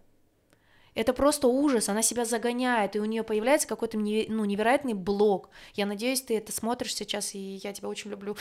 Это 0.95 1.15
просто 1.15 1.49
ужас, 1.49 1.89
она 1.89 2.03
себя 2.03 2.25
загоняет, 2.25 2.97
и 2.97 3.01
у 3.01 3.05
нее 3.07 3.23
появляется 3.23 3.67
какой-то 3.67 3.97
ну, 3.99 4.45
невероятный 4.45 4.95
блок. 4.95 5.49
Я 5.75 5.87
надеюсь, 5.87 6.21
ты 6.21 6.37
это 6.37 6.53
смотришь 6.53 6.95
сейчас, 6.95 7.35
и 7.35 7.39
я 7.63 7.73
тебя 7.73 7.89
очень 7.89 8.11
люблю. 8.11 8.37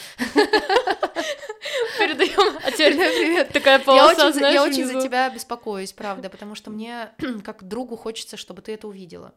передаем. 1.98 2.58
А 2.64 2.72
теперь 2.72 2.96
привет. 2.96 3.50
Такая 3.50 3.80
Я 3.80 3.86
полоса, 3.86 4.12
очень, 4.12 4.34
за- 4.34 4.40
знаешь, 4.40 4.54
я 4.56 4.64
очень 4.64 4.86
за 4.86 5.02
тебя 5.02 5.30
беспокоюсь, 5.30 5.94
правда, 5.94 6.30
потому 6.30 6.56
что 6.56 6.72
мне, 6.72 7.12
как 7.44 7.64
другу, 7.64 7.96
хочется, 7.96 8.38
чтобы 8.38 8.62
ты 8.62 8.74
это 8.74 8.88
увидела. 8.88 9.34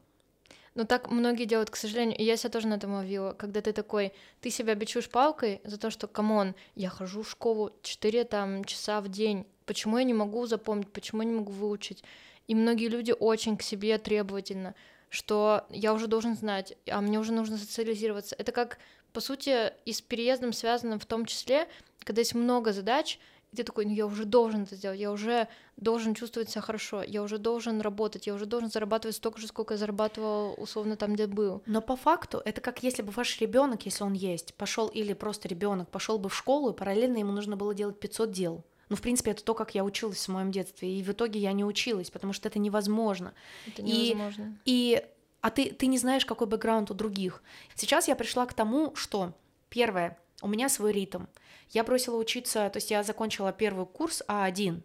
Но 0.75 0.85
так 0.85 1.09
многие 1.09 1.45
делают, 1.45 1.71
к 1.71 1.77
сожалению, 1.77 2.19
и 2.19 2.25
я 2.25 2.37
себя 2.37 2.51
тоже 2.51 2.67
на 2.67 2.75
этом 2.75 2.95
ловила, 2.95 3.33
когда 3.33 3.61
ты 3.61 3.73
такой, 3.73 4.13
ты 4.41 4.51
себя 4.51 4.75
бичуешь 4.75 5.09
палкой 5.09 5.61
за 5.63 5.79
то, 5.79 5.91
что, 5.91 6.09
come 6.09 6.36
on, 6.36 6.57
я 6.75 6.89
хожу 6.89 7.23
в 7.23 7.31
школу 7.31 7.71
4 7.83 8.25
там, 8.25 8.65
часа 8.65 9.01
в 9.01 9.09
день, 9.09 9.47
почему 9.67 9.99
я 9.99 10.05
не 10.05 10.15
могу 10.15 10.47
запомнить, 10.47 10.93
почему 10.93 11.23
я 11.23 11.29
не 11.29 11.35
могу 11.35 11.53
выучить? 11.53 12.03
И 12.47 12.55
многие 12.55 12.89
люди 12.89 13.15
очень 13.19 13.57
к 13.57 13.63
себе 13.63 13.99
требовательно, 13.99 14.75
что 15.09 15.65
я 15.71 15.95
уже 15.95 16.07
должен 16.07 16.37
знать, 16.37 16.77
а 16.91 17.01
мне 17.01 17.19
уже 17.19 17.33
нужно 17.33 17.57
социализироваться. 17.57 18.35
Это 18.39 18.53
как, 18.53 18.79
по 19.13 19.21
сути, 19.21 19.73
и 19.85 19.93
с 19.93 20.01
переездом 20.01 20.53
связано 20.53 20.99
в 20.99 21.07
том 21.07 21.25
числе, 21.25 21.69
когда 22.01 22.21
есть 22.21 22.35
много 22.35 22.73
задач, 22.73 23.19
и 23.55 23.57
ты 23.57 23.63
такой, 23.63 23.87
ну 23.87 23.93
я 23.93 24.07
уже 24.07 24.25
должен 24.25 24.65
это 24.65 24.75
сделать, 24.75 24.99
я 24.99 25.13
уже 25.13 25.47
должен 25.77 26.15
чувствовать 26.15 26.51
себя 26.51 26.61
хорошо, 26.61 27.05
я 27.05 27.23
уже 27.23 27.39
должен 27.39 27.81
работать, 27.81 28.27
я 28.27 28.35
уже 28.35 28.47
должен 28.47 28.69
зарабатывать 28.69 29.15
столько 29.15 29.41
же, 29.41 29.47
сколько 29.47 29.75
я 29.75 29.79
зарабатывал 29.79 30.55
условно 30.59 30.97
там, 30.97 31.15
где 31.15 31.29
был. 31.29 31.63
Но 31.65 31.81
по 31.81 31.95
факту 31.95 32.43
это 32.45 32.61
как 32.61 32.83
если 32.83 33.03
бы 33.03 33.13
ваш 33.13 33.41
ребенок, 33.41 33.87
если 33.87 34.03
он 34.03 34.13
есть, 34.13 34.55
пошел 34.55 34.89
или 34.89 35.13
просто 35.13 35.47
ребенок 35.47 35.89
пошел 35.89 36.19
бы 36.19 36.29
в 36.29 36.35
школу, 36.35 36.71
и 36.71 36.77
параллельно 36.77 37.19
ему 37.19 37.31
нужно 37.31 37.57
было 37.57 37.73
делать 37.75 38.01
500 38.01 38.33
дел. 38.33 38.65
Ну, 38.95 38.97
в 38.97 39.03
принципе, 39.03 39.33
это 39.33 39.43
то, 39.43 39.55
как 39.55 39.75
я 39.75 39.83
училась 39.83 40.29
в 40.29 40.31
моем 40.31 40.53
детстве. 40.53 40.89
И 40.89 41.03
в 41.03 41.11
итоге 41.11 41.41
я 41.41 41.51
не 41.53 41.65
училась, 41.65 42.13
потому 42.13 42.33
что 42.33 42.47
это 42.47 42.61
невозможно. 42.61 43.35
Это 43.67 43.83
И- 43.83 44.11
невозможно. 44.11 44.57
И, 44.65 45.05
а 45.41 45.51
ты, 45.51 45.73
ты 45.73 45.87
не 45.89 45.99
знаешь, 45.99 46.25
какой 46.25 46.47
бэкграунд 46.47 46.93
у 46.93 46.95
других. 46.95 47.43
Сейчас 47.75 48.07
я 48.07 48.15
пришла 48.15 48.47
к 48.47 48.55
тому, 48.55 48.95
что, 48.95 49.33
первое, 49.69 50.17
у 50.43 50.47
меня 50.47 50.69
свой 50.69 50.93
ритм. 50.93 51.25
Я 51.71 51.83
бросила 51.83 52.17
учиться, 52.17 52.71
то 52.71 52.77
есть 52.77 52.93
я 52.93 53.03
закончила 53.03 53.51
первый 53.53 53.85
курс 53.85 54.23
А1. 54.29 54.81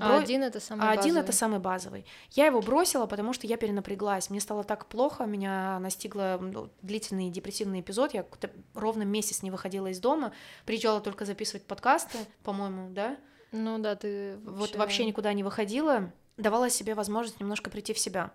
А 0.00 0.08
бро- 0.08 0.18
один 0.22 0.42
это 0.42 0.60
самый 0.60 0.86
а 0.86 0.90
один 0.90 1.04
базовый. 1.04 1.22
это 1.22 1.32
самый 1.32 1.58
базовый. 1.60 2.06
Я 2.32 2.46
его 2.46 2.60
бросила, 2.60 3.06
потому 3.06 3.32
что 3.32 3.46
я 3.46 3.56
перенапряглась. 3.56 4.28
Мне 4.28 4.40
стало 4.40 4.64
так 4.64 4.86
плохо, 4.86 5.24
меня 5.24 5.78
настигло 5.78 6.38
ну, 6.40 6.68
длительный 6.82 7.30
депрессивный 7.30 7.80
эпизод. 7.80 8.12
Я 8.14 8.26
ровно 8.74 9.04
месяц 9.04 9.42
не 9.42 9.50
выходила 9.50 9.86
из 9.86 10.00
дома, 10.00 10.32
приезжала 10.64 11.00
только 11.00 11.24
записывать 11.24 11.64
подкасты, 11.64 12.18
по-моему, 12.42 12.90
да. 12.90 13.16
Ну 13.52 13.78
да, 13.78 13.94
ты 13.94 14.36
Вот 14.44 14.74
вообще 14.76 15.04
никуда 15.04 15.32
не 15.32 15.42
выходила, 15.44 16.12
давала 16.36 16.70
себе 16.70 16.94
возможность 16.94 17.40
немножко 17.40 17.70
прийти 17.70 17.94
в 17.94 17.98
себя. 17.98 18.32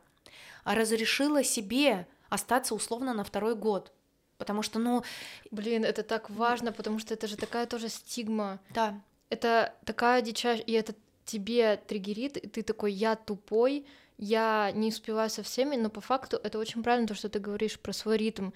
А 0.64 0.76
разрешила 0.76 1.44
себе 1.44 2.08
остаться 2.30 2.74
условно 2.74 3.14
на 3.14 3.24
второй 3.24 3.56
год. 3.56 3.92
Потому 4.38 4.62
что, 4.64 4.80
ну, 4.80 5.04
Блин, 5.52 5.84
это 5.86 6.04
так 6.04 6.30
важно, 6.30 6.72
потому 6.72 7.00
что 7.00 7.14
это 7.14 7.28
же 7.28 7.38
такая 7.38 7.66
тоже 7.66 7.90
стигма. 7.90 8.60
да, 8.72 9.00
Это 9.30 9.74
такая 9.86 10.22
дичайшая... 10.22 10.66
И 10.66 10.72
это 10.72 10.96
тебе 11.26 11.78
триггерит, 11.78 12.38
и 12.38 12.48
ты 12.48 12.64
такой, 12.64 12.94
я 12.94 13.16
тупой, 13.16 13.86
я 14.18 14.72
не 14.74 14.90
успеваю 14.90 15.30
со 15.30 15.44
всеми, 15.44 15.76
но 15.76 15.90
по 15.90 16.02
факту 16.02 16.40
это 16.44 16.60
очень 16.60 16.84
правильно 16.84 17.08
то, 17.08 17.16
что 17.16 17.30
ты 17.30 17.40
говоришь 17.40 17.80
про 17.80 17.94
свой 17.94 18.18
ритм. 18.18 18.52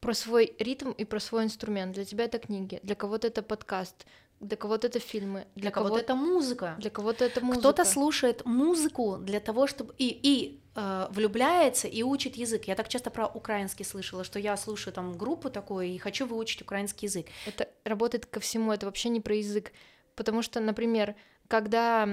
Про 0.00 0.14
свой 0.14 0.54
ритм 0.58 0.90
и 0.90 1.04
про 1.04 1.20
свой 1.20 1.44
инструмент. 1.44 1.94
Для 1.94 2.04
тебя 2.04 2.24
это 2.24 2.38
книги, 2.38 2.80
для 2.82 2.94
кого-то 2.94 3.28
это 3.28 3.42
подкаст, 3.42 4.06
для 4.40 4.56
кого-то 4.56 4.88
это 4.88 4.98
фильмы, 4.98 5.46
для 5.54 5.70
кого-то 5.70 5.98
это 5.98 6.16
музыка. 6.16 6.74
Для 6.78 6.90
кого-то 6.90 7.24
это 7.24 7.40
музыка. 7.40 7.60
Кто-то 7.60 7.84
слушает 7.84 8.44
музыку 8.44 9.18
для 9.18 9.38
того, 9.38 9.68
чтобы 9.68 9.94
и, 9.98 10.08
и 10.08 10.60
э, 10.74 11.06
влюбляется 11.10 11.86
и 11.86 12.02
учит 12.02 12.36
язык. 12.36 12.64
Я 12.64 12.74
так 12.74 12.88
часто 12.88 13.10
про 13.10 13.28
украинский 13.28 13.84
слышала, 13.84 14.24
что 14.24 14.40
я 14.40 14.56
слушаю 14.56 14.92
там 14.92 15.16
группу 15.16 15.48
такую 15.48 15.86
и 15.86 15.98
хочу 15.98 16.26
выучить 16.26 16.62
украинский 16.62 17.06
язык. 17.06 17.26
Это 17.46 17.68
работает 17.84 18.26
ко 18.26 18.40
всему, 18.40 18.72
это 18.72 18.86
вообще 18.86 19.08
не 19.10 19.20
про 19.20 19.36
язык. 19.36 19.72
Потому 20.16 20.42
что, 20.42 20.58
например, 20.58 21.14
когда 21.52 22.08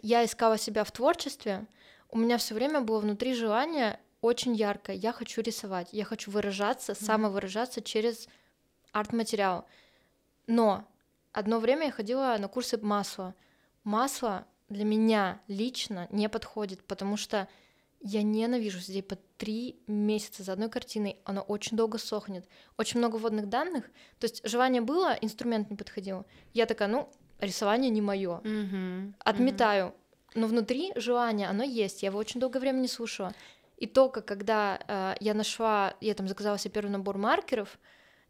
я 0.00 0.24
искала 0.24 0.56
себя 0.56 0.84
в 0.84 0.90
творчестве, 0.90 1.66
у 2.08 2.16
меня 2.16 2.38
все 2.38 2.54
время 2.54 2.80
было 2.80 3.00
внутри 3.00 3.34
желание 3.34 4.00
очень 4.22 4.54
яркое. 4.54 4.96
Я 4.96 5.12
хочу 5.12 5.42
рисовать, 5.42 5.90
я 5.92 6.06
хочу 6.06 6.30
выражаться, 6.30 6.94
самовыражаться 6.94 7.82
через 7.82 8.28
арт-материал. 8.92 9.66
Но 10.46 10.88
одно 11.32 11.58
время 11.58 11.84
я 11.86 11.92
ходила 11.92 12.34
на 12.38 12.48
курсы 12.48 12.78
масла. 12.78 13.34
Масло 13.84 14.46
для 14.70 14.86
меня 14.86 15.38
лично 15.48 16.08
не 16.10 16.30
подходит, 16.30 16.82
потому 16.82 17.18
что 17.18 17.48
я 18.00 18.22
ненавижу 18.22 18.80
сидеть 18.80 19.06
по 19.06 19.16
три 19.36 19.82
месяца 19.86 20.42
за 20.42 20.54
одной 20.54 20.70
картиной, 20.70 21.18
оно 21.26 21.42
очень 21.42 21.76
долго 21.76 21.98
сохнет, 21.98 22.48
очень 22.78 23.00
много 23.00 23.16
водных 23.16 23.50
данных, 23.50 23.84
то 24.18 24.24
есть 24.24 24.48
желание 24.48 24.80
было, 24.80 25.12
инструмент 25.20 25.68
не 25.68 25.76
подходил. 25.76 26.24
Я 26.54 26.64
такая, 26.64 26.88
ну, 26.88 27.10
рисование 27.40 27.90
не 27.90 28.00
мое, 28.00 28.40
отметаю. 29.20 29.94
Но 30.34 30.46
внутри 30.46 30.92
желание, 30.96 31.48
оно 31.48 31.64
есть, 31.64 32.02
я 32.02 32.08
его 32.08 32.18
очень 32.18 32.40
долгое 32.40 32.60
время 32.60 32.78
не 32.78 32.88
слушала. 32.88 33.32
И 33.78 33.86
только 33.86 34.20
когда 34.22 34.80
э, 34.86 35.14
я 35.20 35.34
нашла, 35.34 35.94
я 36.00 36.14
там 36.14 36.28
заказала 36.28 36.58
себе 36.58 36.72
первый 36.72 36.90
набор 36.90 37.18
маркеров, 37.18 37.78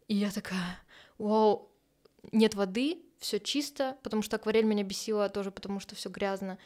и 0.08 0.14
я 0.14 0.30
такая, 0.30 0.80
вау, 1.18 1.70
нет 2.32 2.54
воды, 2.54 3.02
все 3.18 3.38
чисто, 3.38 3.96
потому 4.02 4.22
что 4.22 4.36
акварель 4.36 4.64
меня 4.64 4.82
бесила 4.82 5.28
тоже, 5.28 5.50
потому 5.50 5.80
что 5.80 5.94
все 5.94 6.08
грязно. 6.08 6.58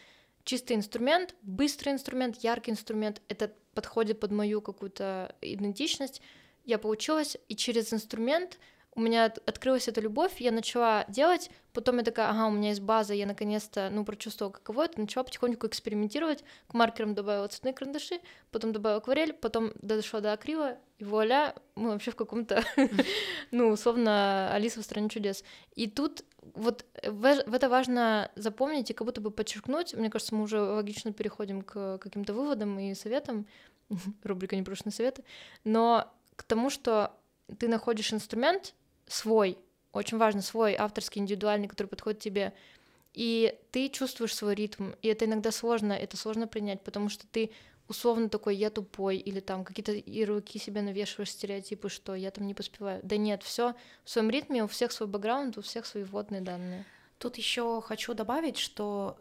Чистый 0.45 0.76
инструмент, 0.76 1.34
быстрый 1.43 1.93
инструмент, 1.93 2.38
яркий 2.43 2.70
инструмент, 2.70 3.20
это 3.28 3.53
подходит 3.74 4.20
под 4.20 4.32
мою 4.32 4.62
какую-то 4.62 5.34
идентичность. 5.41 6.22
Я 6.64 6.78
получилась, 6.78 7.36
и 7.49 7.57
через 7.57 7.93
инструмент 7.93 8.59
у 8.95 9.01
меня 9.01 9.26
от- 9.26 9.38
открылась 9.49 9.88
эта 9.88 10.01
любовь, 10.01 10.41
я 10.41 10.51
начала 10.51 11.05
делать, 11.09 11.51
потом 11.72 11.99
я 11.99 12.03
такая, 12.03 12.28
ага, 12.28 12.47
у 12.47 12.51
меня 12.51 12.70
есть 12.70 12.80
база, 12.80 13.14
я 13.14 13.26
наконец-то, 13.26 13.88
ну, 13.91 14.05
прочувствовала, 14.05 14.53
каково 14.53 14.86
это, 14.86 15.01
начала 15.01 15.22
потихоньку 15.22 15.66
экспериментировать, 15.66 16.45
к 16.66 16.74
маркерам 16.74 17.14
добавила 17.14 17.47
цветные 17.49 17.72
карандаши, 17.72 18.20
потом 18.51 18.72
добавила 18.72 18.99
акварель, 18.99 19.32
потом 19.32 19.72
дошла 19.80 20.20
до 20.20 20.32
акрила, 20.32 20.78
и 20.99 21.05
вуаля, 21.05 21.55
мы 21.76 21.91
вообще 21.91 22.11
в 22.11 22.16
каком-то, 22.16 22.64
ну, 23.51 23.68
условно, 23.68 24.53
Алиса 24.53 24.80
в 24.80 24.84
стране 24.84 25.09
чудес. 25.09 25.45
И 25.74 25.86
тут 25.86 26.24
вот 26.55 26.84
в 27.05 27.24
это 27.24 27.68
важно 27.68 28.30
запомнить 28.34 28.91
и 28.91 28.95
как 28.95 29.07
будто 29.07 29.20
бы 29.20 29.30
подчеркнуть. 29.30 29.95
Мне 29.95 30.11
кажется, 30.11 30.34
мы 30.34 30.43
уже 30.43 30.61
логично 30.61 31.12
переходим 31.12 31.62
к 31.62 31.99
каким-то 31.99 32.34
выводам 32.34 32.78
и 32.78 32.95
советам. 32.95 33.47
Рубрика 34.24 34.57
«Непрошенные 34.57 34.93
советы». 34.93 35.24
Но 35.64 36.12
к 36.36 36.43
тому, 36.43 36.70
что 36.70 37.16
ты 37.59 37.68
находишь 37.68 38.12
инструмент 38.12 38.74
свой, 39.13 39.59
очень 39.93 40.19
важно, 40.19 40.43
свой, 40.43 40.75
авторский, 40.75 41.21
индивидуальный, 41.21 41.69
который 41.69 41.89
подходит 41.89 42.21
тебе, 42.21 42.53
и 43.13 43.59
ты 43.73 43.89
чувствуешь 43.89 44.35
свой 44.35 44.55
ритм, 44.55 44.91
и 45.03 45.09
это 45.09 45.25
иногда 45.25 45.51
сложно, 45.51 45.93
это 45.93 46.17
сложно 46.17 46.47
принять, 46.47 46.83
потому 46.83 47.09
что 47.09 47.27
ты 47.27 47.51
условно 47.89 48.29
такой, 48.29 48.55
я 48.55 48.71
тупой, 48.71 49.17
или 49.17 49.41
там 49.41 49.65
какие-то 49.65 49.93
ярлыки 49.93 50.61
себе 50.61 50.81
навешиваешь, 50.81 51.33
стереотипы, 51.33 51.89
что 51.89 52.15
я 52.15 52.31
там 52.31 52.47
не 52.47 52.55
поспеваю. 52.55 53.01
Да 53.03 53.17
нет, 53.17 53.43
все 53.43 53.75
в 54.05 54.11
своем 54.11 54.31
ритме, 54.31 54.63
у 54.63 54.69
всех 54.69 54.93
свой 54.93 55.09
бэкграунд, 55.09 55.59
у 55.59 55.63
всех 55.63 55.87
свои 55.87 56.05
вводные 56.05 56.41
данные. 56.41 56.85
Тут 57.19 57.37
еще 57.37 57.83
хочу 57.83 58.15
добавить, 58.15 58.59
что 58.59 59.19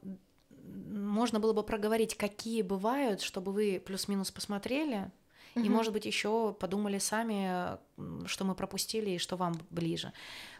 можно 0.51 1.39
было 1.39 1.53
бы 1.53 1.63
проговорить, 1.63 2.15
какие 2.15 2.61
бывают, 2.61 3.21
чтобы 3.21 3.51
вы 3.51 3.81
плюс-минус 3.83 4.29
посмотрели, 4.29 5.11
и, 5.55 5.59
Мгм. 5.59 5.71
может 5.71 5.93
быть, 5.93 6.05
еще 6.05 6.53
подумали 6.59 6.99
сами, 6.99 7.77
что 8.27 8.45
мы 8.45 8.55
пропустили 8.55 9.11
и 9.11 9.17
что 9.17 9.35
вам 9.35 9.59
ближе. 9.69 10.11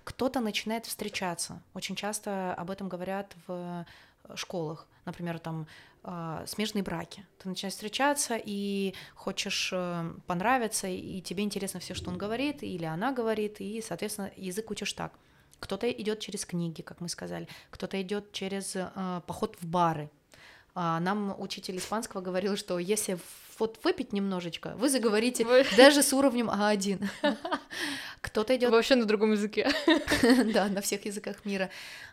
Кто-то 0.04 0.40
начинает 0.40 0.86
встречаться. 0.86 1.62
Очень 1.74 1.96
часто 1.96 2.54
об 2.56 2.72
этом 2.72 2.90
говорят 2.90 3.36
в 3.48 3.86
э, 4.28 4.36
школах. 4.36 4.88
Например, 5.06 5.40
там 5.40 5.68
а, 6.02 6.46
смежные 6.48 6.82
браки. 6.84 7.26
Ты 7.40 7.50
начинаешь 7.50 7.74
встречаться 7.74 8.40
и 8.42 8.94
хочешь 9.16 9.72
э, 9.74 10.14
понравиться, 10.28 10.88
и 10.88 11.20
тебе 11.22 11.44
интересно 11.44 11.82
все, 11.82 11.94
что 11.94 12.10
он 12.10 12.18
говорит, 12.18 12.64
или 12.64 12.86
она 12.86 13.12
говорит, 13.12 13.60
и, 13.60 13.82
соответственно, 13.82 14.32
язык 14.38 14.72
учишь 14.72 14.94
так. 14.94 15.12
Кто-то 15.60 15.92
идет 15.92 16.22
через 16.22 16.46
книги, 16.46 16.82
как 16.82 17.02
мы 17.02 17.10
сказали, 17.10 17.50
кто-то 17.70 18.02
идет 18.02 18.32
через 18.32 18.78
э, 18.78 19.22
поход 19.28 19.58
в 19.60 19.66
бары. 19.68 20.10
А 20.74 21.02
нам 21.02 21.36
учитель 21.38 21.78
испанского 21.78 22.22
говорил, 22.22 22.56
что 22.56 22.80
если 22.80 23.20
вот 23.60 23.80
выпить 23.84 24.14
немножечко, 24.14 24.74
вы 24.78 24.90
заговорите 24.90 25.46
Вы- 25.46 25.66
даже 25.78 26.04
с 26.04 26.14
уровнем 26.14 26.50
А1. 26.50 27.08
Кто-то 28.22 28.56
идет, 28.56 28.72
Вообще 28.72 28.96
на 28.96 29.06
другом 29.06 29.32
языке. 29.32 29.70
да, 30.54 30.68
на 30.68 30.82
всех 30.82 31.06
языках 31.06 31.46
мира. 31.46 31.70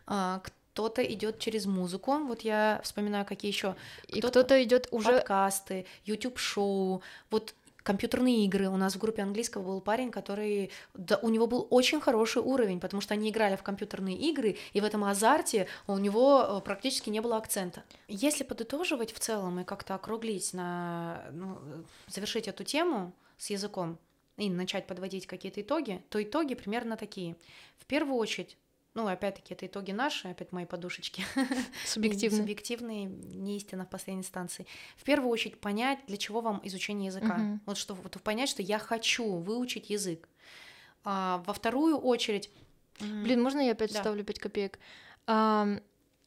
А, 0.06 0.40
Кто-то 0.44 1.02
идет 1.02 1.38
через 1.38 1.66
музыку. 1.66 2.18
Вот 2.18 2.42
я 2.42 2.80
вспоминаю, 2.84 3.24
какие 3.24 3.50
еще 3.50 3.74
И 4.08 4.20
Кто-то 4.20 4.62
идет 4.62 4.88
уже 4.90 5.12
подкасты, 5.12 5.86
YouTube-шоу, 6.04 7.02
вот 7.30 7.54
компьютерные 7.86 8.44
игры. 8.46 8.68
У 8.68 8.76
нас 8.76 8.96
в 8.96 8.98
группе 8.98 9.22
английского 9.22 9.62
был 9.62 9.80
парень, 9.80 10.10
который... 10.10 10.72
Да, 10.94 11.18
у 11.22 11.28
него 11.28 11.46
был 11.46 11.68
очень 11.70 12.00
хороший 12.00 12.42
уровень, 12.42 12.80
потому 12.80 13.00
что 13.00 13.14
они 13.14 13.30
играли 13.30 13.54
в 13.54 13.62
компьютерные 13.62 14.16
игры, 14.16 14.56
и 14.72 14.80
в 14.80 14.84
этом 14.84 15.04
азарте 15.04 15.68
у 15.86 15.96
него 15.96 16.44
э, 16.44 16.60
практически 16.64 17.10
не 17.10 17.20
было 17.20 17.36
акцента. 17.36 17.84
Если 18.08 18.42
подытоживать 18.42 19.12
в 19.12 19.20
целом 19.20 19.60
и 19.60 19.64
как-то 19.64 19.94
округлить, 19.94 20.52
на, 20.52 21.22
ну, 21.32 21.58
э, 21.62 21.82
завершить 22.08 22.48
эту 22.48 22.64
тему 22.64 23.12
с 23.38 23.50
языком 23.50 23.98
и 24.36 24.50
начать 24.50 24.88
подводить 24.88 25.28
какие-то 25.28 25.60
итоги, 25.60 26.02
то 26.10 26.20
итоги 26.20 26.54
примерно 26.54 26.96
такие. 26.96 27.36
В 27.78 27.86
первую 27.86 28.16
очередь 28.16 28.56
ну, 28.96 29.06
опять-таки, 29.06 29.52
это 29.52 29.66
итоги 29.66 29.92
наши, 29.92 30.28
опять 30.28 30.52
мои 30.52 30.64
подушечки. 30.64 31.22
Субъективные. 31.84 32.40
Субъективные, 32.40 33.04
не 33.04 33.58
истина 33.58 33.84
в 33.84 33.90
последней 33.90 34.22
инстанции. 34.22 34.66
В 34.96 35.04
первую 35.04 35.30
очередь 35.30 35.60
понять, 35.60 35.98
для 36.06 36.16
чего 36.16 36.40
вам 36.40 36.62
изучение 36.64 37.08
языка. 37.08 37.34
Мгм. 37.34 37.60
Вот 37.66 37.76
что 37.76 37.94
вот 37.94 38.20
понять, 38.22 38.48
что 38.48 38.62
я 38.62 38.78
хочу 38.78 39.36
выучить 39.36 39.90
язык. 39.90 40.28
А, 41.04 41.42
во 41.46 41.52
вторую 41.52 41.98
очередь... 41.98 42.50
Блин, 42.98 43.42
можно 43.42 43.60
я 43.60 43.72
опять 43.72 43.92
Да. 43.92 43.98
вставлю 43.98 44.24
5 44.24 44.38
копеек? 44.38 44.78
Ам, 45.26 45.80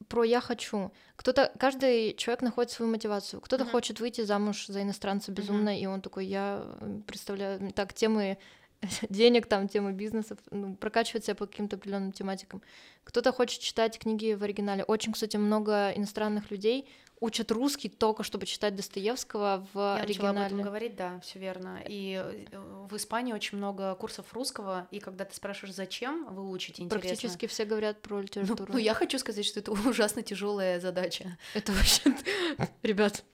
про 0.07 0.24
я 0.24 0.39
хочу. 0.39 0.91
Кто-то, 1.15 1.51
каждый 1.59 2.13
человек 2.13 2.43
находит 2.43 2.72
свою 2.72 2.91
мотивацию. 2.91 3.41
Кто-то 3.41 3.63
Мгм. 3.63 3.72
хочет 3.72 3.99
выйти 3.99 4.22
замуж 4.22 4.67
за 4.67 4.84
иностранца 4.84 5.32
безумно, 5.32 5.78
и 5.78 5.88
он 5.88 6.01
такой, 6.01 6.28
я 6.28 6.63
представляю, 7.07 7.72
так, 7.74 7.93
темы 7.93 8.38
денег, 9.10 9.46
там, 9.48 9.68
темы 9.68 9.92
бизнеса, 9.92 10.38
ну, 10.52 10.76
прокачивать 10.76 11.26
себя 11.26 11.36
по 11.36 11.46
каким-то 11.48 11.76
определенным 11.76 12.12
тематикам. 12.12 12.62
Кто-то 13.04 13.32
хочет 13.32 13.62
читать 13.62 13.98
книги 14.00 14.34
в 14.34 14.44
оригинале. 14.44 14.84
Очень, 14.84 15.14
кстати, 15.14 15.38
много 15.38 15.92
иностранных 15.96 16.52
людей 16.52 16.88
учат 17.22 17.52
русский 17.52 17.90
только 17.90 18.24
чтобы 18.24 18.46
читать 18.46 18.78
Достоевского 18.78 19.68
в 19.74 19.98
Я 20.00 20.06
начала 20.08 20.30
об 20.30 20.36
этом 20.36 20.44
оригинале. 20.46 20.64
говорить, 20.64 20.96
да, 20.96 21.20
все 21.20 21.38
верно. 21.40 21.82
И 21.86 22.14
э, 22.24 22.58
в 22.90 22.96
Испании 22.96 23.34
очень 23.34 23.58
много 23.58 23.94
курсов 23.96 24.32
русского, 24.34 24.88
и 24.92 25.00
когда 25.02 25.26
ты 25.26 25.36
спрашиваешь, 25.36 25.76
зачем 25.76 26.34
вы 26.34 26.50
учите, 26.50 26.82
интересно. 26.84 27.10
Практически 27.10 27.48
все 27.48 27.66
говорят 27.66 28.02
про 28.02 28.16
Ну, 28.18 28.22
литературу. 28.22 28.72
ну, 28.72 28.78
я 28.80 28.94
хочу 28.94 29.20
сказать, 29.20 29.46
что 29.46 29.60
это 29.60 29.72
ужасно 29.90 30.22
тяжелая 30.22 30.80
задача. 30.80 31.38
Это 31.54 31.74
вообще... 31.74 32.04
Ребят, 32.84 33.26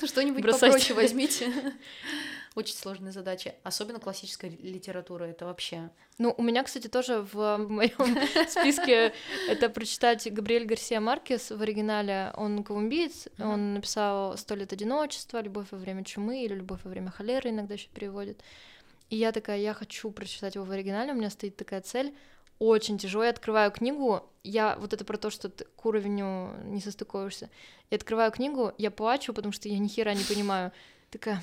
Ну, 0.00 0.06
что-нибудь 0.06 0.42
попроще 0.50 0.94
возьмите. 0.94 1.52
Очень 2.54 2.76
сложная 2.76 3.10
задача. 3.10 3.56
Особенно 3.64 3.98
классическая 3.98 4.48
литература. 4.48 5.24
Это 5.24 5.44
вообще... 5.44 5.90
Ну, 6.18 6.32
у 6.36 6.42
меня, 6.42 6.62
кстати, 6.62 6.86
тоже 6.86 7.26
в 7.32 7.58
моем 7.58 8.48
списке 8.48 9.12
это 9.48 9.68
прочитать 9.68 10.32
Габриэль 10.32 10.64
Гарсия 10.64 11.00
Маркес 11.00 11.50
в 11.50 11.60
оригинале. 11.60 12.32
Он 12.36 12.62
колумбиец, 12.62 13.26
он 13.40 13.74
написал 13.74 14.38
«Сто 14.38 14.54
лет 14.54 14.72
одиночества», 14.72 15.42
«Любовь 15.42 15.66
во 15.72 15.78
время 15.78 16.04
чумы» 16.04 16.44
или 16.44 16.54
«Любовь 16.54 16.80
во 16.84 16.90
время 16.90 17.10
холеры» 17.10 17.50
иногда 17.50 17.74
еще 17.74 17.88
переводит. 17.88 18.40
И 19.10 19.16
я 19.16 19.32
такая, 19.32 19.58
я 19.58 19.74
хочу 19.74 20.12
прочитать 20.12 20.54
его 20.54 20.64
в 20.64 20.70
оригинале, 20.70 21.12
у 21.12 21.16
меня 21.16 21.30
стоит 21.30 21.56
такая 21.56 21.80
цель. 21.80 22.14
Очень 22.60 22.98
тяжело. 22.98 23.24
Я 23.24 23.30
открываю 23.30 23.72
книгу, 23.72 24.30
я 24.44 24.76
вот 24.76 24.92
это 24.92 25.04
про 25.04 25.16
то, 25.16 25.30
что 25.30 25.48
ты 25.48 25.64
к 25.64 25.84
уровню 25.84 26.54
не 26.66 26.80
состыковываешься. 26.80 27.50
Я 27.90 27.96
открываю 27.96 28.30
книгу, 28.30 28.72
я 28.78 28.92
плачу, 28.92 29.34
потому 29.34 29.52
что 29.52 29.68
я 29.68 29.78
ни 29.78 29.88
хера 29.88 30.14
не 30.14 30.22
понимаю. 30.22 30.70
Такая, 31.10 31.42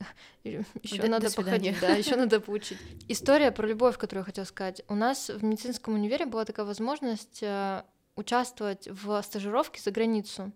еще 0.44 0.96
До- 0.96 1.02
до 1.02 1.08
надо 1.08 1.30
походить, 1.30 1.80
да, 1.80 1.90
еще 1.90 2.16
надо 2.16 2.40
поучить. 2.40 2.78
История 3.08 3.50
про 3.50 3.66
любовь, 3.66 3.98
которую 3.98 4.22
я 4.22 4.26
хотела 4.26 4.44
сказать. 4.44 4.82
У 4.88 4.94
нас 4.94 5.28
в 5.28 5.44
медицинском 5.44 5.94
универе 5.94 6.26
была 6.26 6.44
такая 6.44 6.66
возможность 6.66 7.42
э, 7.42 7.82
участвовать 8.16 8.88
в 8.88 9.22
стажировке 9.22 9.80
за 9.80 9.90
границу. 9.90 10.52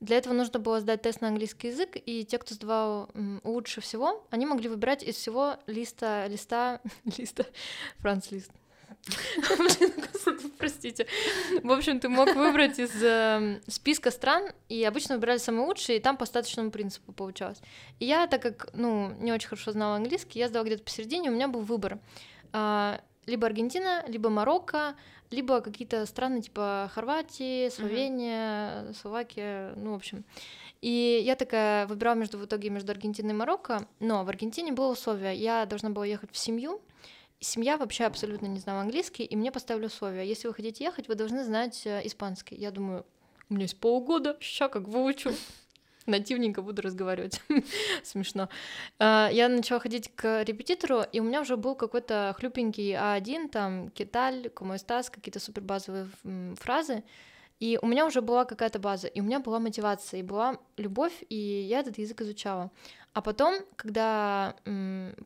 Для 0.00 0.18
этого 0.18 0.34
нужно 0.34 0.58
было 0.58 0.80
сдать 0.80 1.02
тест 1.02 1.22
на 1.22 1.28
английский 1.28 1.68
язык, 1.68 1.96
и 1.96 2.24
те, 2.24 2.38
кто 2.38 2.54
сдавал 2.54 3.08
лучше 3.44 3.80
всего, 3.80 4.26
они 4.30 4.44
могли 4.44 4.68
выбирать 4.68 5.02
из 5.02 5.16
всего 5.16 5.56
листа, 5.66 6.26
листа, 6.28 6.80
листа, 7.16 7.44
Франц 7.98 8.30
лист. 8.30 8.50
Блин, 8.50 8.52
господи, 8.52 8.65
Простите. 10.58 11.06
В 11.62 11.70
общем, 11.70 12.00
ты 12.00 12.08
мог 12.08 12.34
выбрать 12.34 12.78
из 12.78 12.90
э, 13.02 13.60
списка 13.68 14.10
стран, 14.10 14.50
и 14.68 14.82
обычно 14.84 15.16
выбирали 15.16 15.38
самые 15.38 15.66
лучшие, 15.66 15.98
и 15.98 16.00
там 16.00 16.16
по 16.16 16.24
остаточному 16.24 16.70
принципу 16.70 17.12
получалось. 17.12 17.58
И 18.00 18.06
я, 18.06 18.26
так 18.26 18.42
как, 18.42 18.68
ну, 18.72 19.12
не 19.20 19.32
очень 19.32 19.48
хорошо 19.48 19.72
знала 19.72 19.96
английский, 19.96 20.38
я 20.38 20.48
сдала 20.48 20.64
где-то 20.64 20.82
посередине, 20.82 21.30
у 21.30 21.34
меня 21.34 21.48
был 21.48 21.60
выбор. 21.60 21.98
А, 22.52 23.00
либо 23.26 23.46
Аргентина, 23.46 24.04
либо 24.08 24.30
Марокко, 24.30 24.96
либо 25.30 25.60
какие-то 25.60 26.06
страны 26.06 26.40
типа 26.40 26.90
Хорватии, 26.94 27.68
Словения, 27.70 28.92
Словакия, 29.00 29.72
ну, 29.76 29.92
в 29.92 29.96
общем. 29.96 30.24
И 30.80 31.22
я 31.24 31.34
такая 31.36 31.86
выбирала 31.86 32.14
между 32.14 32.38
в 32.38 32.44
итоге 32.44 32.70
между 32.70 32.92
Аргентиной 32.92 33.30
и 33.30 33.36
Марокко, 33.36 33.86
но 33.98 34.24
в 34.24 34.28
Аргентине 34.28 34.72
было 34.72 34.92
условие, 34.92 35.34
я 35.34 35.66
должна 35.66 35.90
была 35.90 36.06
ехать 36.06 36.30
в 36.32 36.38
семью, 36.38 36.80
семья 37.40 37.76
вообще 37.76 38.04
абсолютно 38.04 38.46
не 38.46 38.58
знала 38.58 38.80
английский, 38.80 39.24
и 39.24 39.36
мне 39.36 39.52
поставили 39.52 39.86
условие, 39.86 40.28
если 40.28 40.48
вы 40.48 40.54
хотите 40.54 40.84
ехать, 40.84 41.08
вы 41.08 41.14
должны 41.14 41.44
знать 41.44 41.86
э, 41.86 42.00
испанский. 42.04 42.56
Я 42.56 42.70
думаю, 42.70 43.04
у 43.48 43.54
меня 43.54 43.64
есть 43.64 43.78
полгода, 43.80 44.36
ща 44.40 44.68
как 44.68 44.88
выучу. 44.88 45.32
Нативненько 46.06 46.62
буду 46.62 46.82
разговаривать. 46.82 47.40
Смешно. 48.04 48.48
А, 48.98 49.28
Я 49.32 49.48
начала 49.48 49.80
ходить 49.80 50.12
к 50.14 50.42
репетитору, 50.44 51.02
и 51.02 51.20
у 51.20 51.24
меня 51.24 51.40
уже 51.40 51.56
был 51.56 51.74
какой-то 51.74 52.34
хлюпенький 52.38 52.94
А1, 52.94 53.48
там, 53.48 53.90
como 54.54 54.74
estás, 54.74 55.10
какие-то 55.10 55.40
супер 55.40 55.62
базовые 55.62 56.08
м, 56.24 56.54
фразы. 56.56 57.02
И 57.58 57.78
у 57.80 57.86
меня 57.86 58.06
уже 58.06 58.20
была 58.20 58.44
какая-то 58.44 58.78
база, 58.78 59.08
и 59.08 59.20
у 59.20 59.24
меня 59.24 59.40
была 59.40 59.58
мотивация, 59.58 60.20
и 60.20 60.22
была 60.22 60.58
любовь, 60.76 61.24
и 61.28 61.36
я 61.36 61.80
этот 61.80 61.98
язык 61.98 62.20
изучала. 62.20 62.70
А 63.16 63.22
потом, 63.22 63.54
когда 63.76 64.56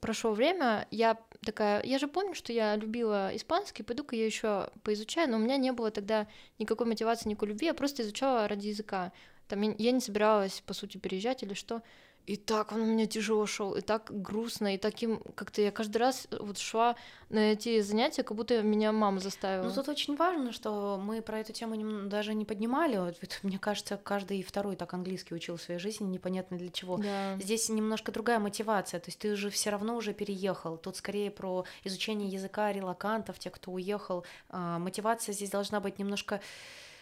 прошло 0.01 0.30
время, 0.30 0.86
я 0.93 1.16
такая, 1.45 1.82
я 1.82 1.99
же 1.99 2.07
помню, 2.07 2.34
что 2.34 2.53
я 2.53 2.76
любила 2.76 3.34
испанский, 3.34 3.82
пойду-ка 3.82 4.14
я 4.14 4.24
еще 4.24 4.70
поизучаю, 4.84 5.28
но 5.28 5.38
у 5.38 5.41
меня 5.41 5.57
не 5.57 5.72
было 5.72 5.91
тогда 5.91 6.28
никакой 6.61 6.86
мотивации, 6.86 7.28
никакой 7.28 7.49
любви, 7.49 7.66
я 7.66 7.74
просто 7.74 8.03
изучала 8.03 8.47
ради 8.47 8.68
языка. 8.68 9.11
Там 9.49 9.62
я, 9.62 9.74
я 9.76 9.91
не 9.91 9.99
собиралась, 9.99 10.62
по 10.64 10.72
сути, 10.72 10.99
переезжать 10.99 11.43
или 11.43 11.55
что. 11.55 11.82
И 12.26 12.36
так 12.36 12.72
он 12.72 12.82
у 12.82 12.84
меня 12.84 13.06
тяжело 13.06 13.44
шел, 13.46 13.74
и 13.74 13.80
так 13.80 14.10
грустно, 14.10 14.74
и 14.74 14.78
таким 14.78 15.20
как-то 15.34 15.62
я 15.62 15.72
каждый 15.72 15.96
раз 15.96 16.28
вот 16.30 16.58
шла 16.58 16.94
на 17.28 17.52
эти 17.52 17.80
занятия, 17.80 18.22
как 18.22 18.36
будто 18.36 18.62
меня 18.62 18.92
мама 18.92 19.18
заставила. 19.20 19.68
Ну, 19.68 19.74
тут 19.74 19.88
очень 19.88 20.16
важно, 20.16 20.52
что 20.52 21.00
мы 21.02 21.22
про 21.22 21.40
эту 21.40 21.52
тему 21.52 22.08
даже 22.08 22.34
не 22.34 22.44
поднимали. 22.44 22.98
Вот, 22.98 23.16
вот 23.20 23.40
мне 23.42 23.58
кажется, 23.58 23.96
каждый 23.96 24.42
второй 24.42 24.76
так 24.76 24.94
английский 24.94 25.34
учил 25.34 25.56
в 25.56 25.62
своей 25.62 25.80
жизни, 25.80 26.04
непонятно 26.04 26.56
для 26.56 26.68
чего. 26.68 26.98
Да. 26.98 27.36
Здесь 27.40 27.68
немножко 27.68 28.12
другая 28.12 28.38
мотивация, 28.38 29.00
то 29.00 29.08
есть 29.08 29.18
ты 29.18 29.34
же 29.34 29.50
все 29.50 29.70
равно 29.70 29.96
уже 29.96 30.12
переехал. 30.12 30.76
Тут 30.76 30.96
скорее 30.96 31.30
про 31.30 31.64
изучение 31.84 32.28
языка 32.28 32.72
релакантов, 32.72 33.38
тех, 33.38 33.52
кто 33.52 33.72
уехал. 33.72 34.24
А, 34.50 34.78
Мотивация 34.78 35.32
здесь 35.32 35.50
должна 35.50 35.80
быть 35.80 35.98
немножко... 35.98 36.40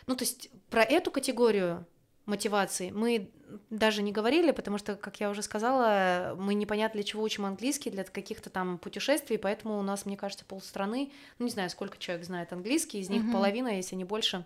Ну, 0.06 0.16
то 0.16 0.24
есть 0.24 0.48
про 0.70 0.82
эту 0.82 1.10
категорию 1.10 1.84
мотивации 2.28 2.90
мы 2.90 3.30
даже 3.70 4.02
не 4.02 4.12
говорили, 4.12 4.50
потому 4.52 4.78
что, 4.78 4.94
как 4.94 5.18
я 5.20 5.30
уже 5.30 5.42
сказала, 5.42 6.36
мы 6.38 6.54
непонятно 6.54 6.98
для 6.98 7.04
чего 7.04 7.22
учим 7.22 7.46
английский, 7.46 7.90
для 7.90 8.04
каких-то 8.04 8.50
там 8.50 8.78
путешествий, 8.78 9.38
поэтому 9.38 9.78
у 9.78 9.82
нас, 9.82 10.06
мне 10.06 10.16
кажется, 10.16 10.44
полстраны, 10.44 11.10
ну, 11.38 11.46
не 11.46 11.50
знаю, 11.50 11.70
сколько 11.70 11.98
человек 11.98 12.24
знает 12.24 12.52
английский, 12.52 13.00
из 13.00 13.08
них 13.08 13.22
Мгм. 13.22 13.32
половина, 13.32 13.68
если 13.68 13.96
не 13.96 14.04
больше, 14.04 14.44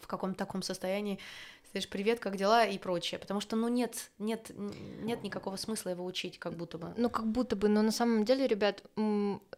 в 0.00 0.06
каком-то 0.06 0.38
таком 0.38 0.62
состоянии, 0.62 1.18
знаешь, 1.72 1.88
привет, 1.88 2.20
как 2.20 2.36
дела 2.36 2.64
и 2.64 2.78
прочее, 2.78 3.18
потому 3.18 3.40
что, 3.40 3.56
ну, 3.56 3.66
нет, 3.66 4.10
нет, 4.18 4.52
нет 4.54 5.24
никакого 5.24 5.56
смысла 5.56 5.90
его 5.90 6.04
учить, 6.04 6.38
как 6.38 6.54
будто 6.54 6.78
бы. 6.78 6.94
Ну, 6.96 7.10
как 7.10 7.26
будто 7.26 7.56
бы, 7.56 7.68
но 7.68 7.82
на 7.82 7.90
самом 7.90 8.24
деле, 8.24 8.46
ребят, 8.46 8.84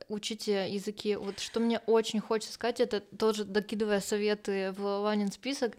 учите 0.08 0.70
языки. 0.70 1.16
Вот 1.16 1.40
что 1.40 1.60
мне 1.60 1.80
очень 1.80 2.20
хочется 2.20 2.54
сказать, 2.54 2.80
это 2.80 3.00
тоже 3.00 3.44
докидывая 3.44 4.00
советы 4.00 4.72
в 4.72 4.82
Ланин 4.82 5.30
список, 5.30 5.76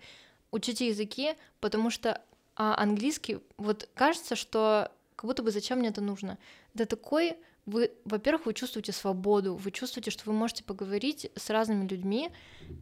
учите 0.51 0.87
языки, 0.87 1.35
потому 1.59 1.89
что 1.89 2.21
а, 2.55 2.75
английский, 2.81 3.39
вот 3.57 3.89
кажется, 3.93 4.35
что 4.35 4.91
как 5.15 5.25
будто 5.25 5.43
бы 5.43 5.51
зачем 5.51 5.79
мне 5.79 5.89
это 5.89 6.01
нужно. 6.01 6.37
Это 6.73 6.85
такой, 6.85 7.37
вы, 7.65 7.91
во-первых, 8.05 8.45
вы 8.45 8.53
чувствуете 8.53 8.91
свободу, 8.91 9.55
вы 9.55 9.71
чувствуете, 9.71 10.11
что 10.11 10.23
вы 10.25 10.33
можете 10.33 10.63
поговорить 10.63 11.29
с 11.35 11.49
разными 11.49 11.87
людьми. 11.87 12.29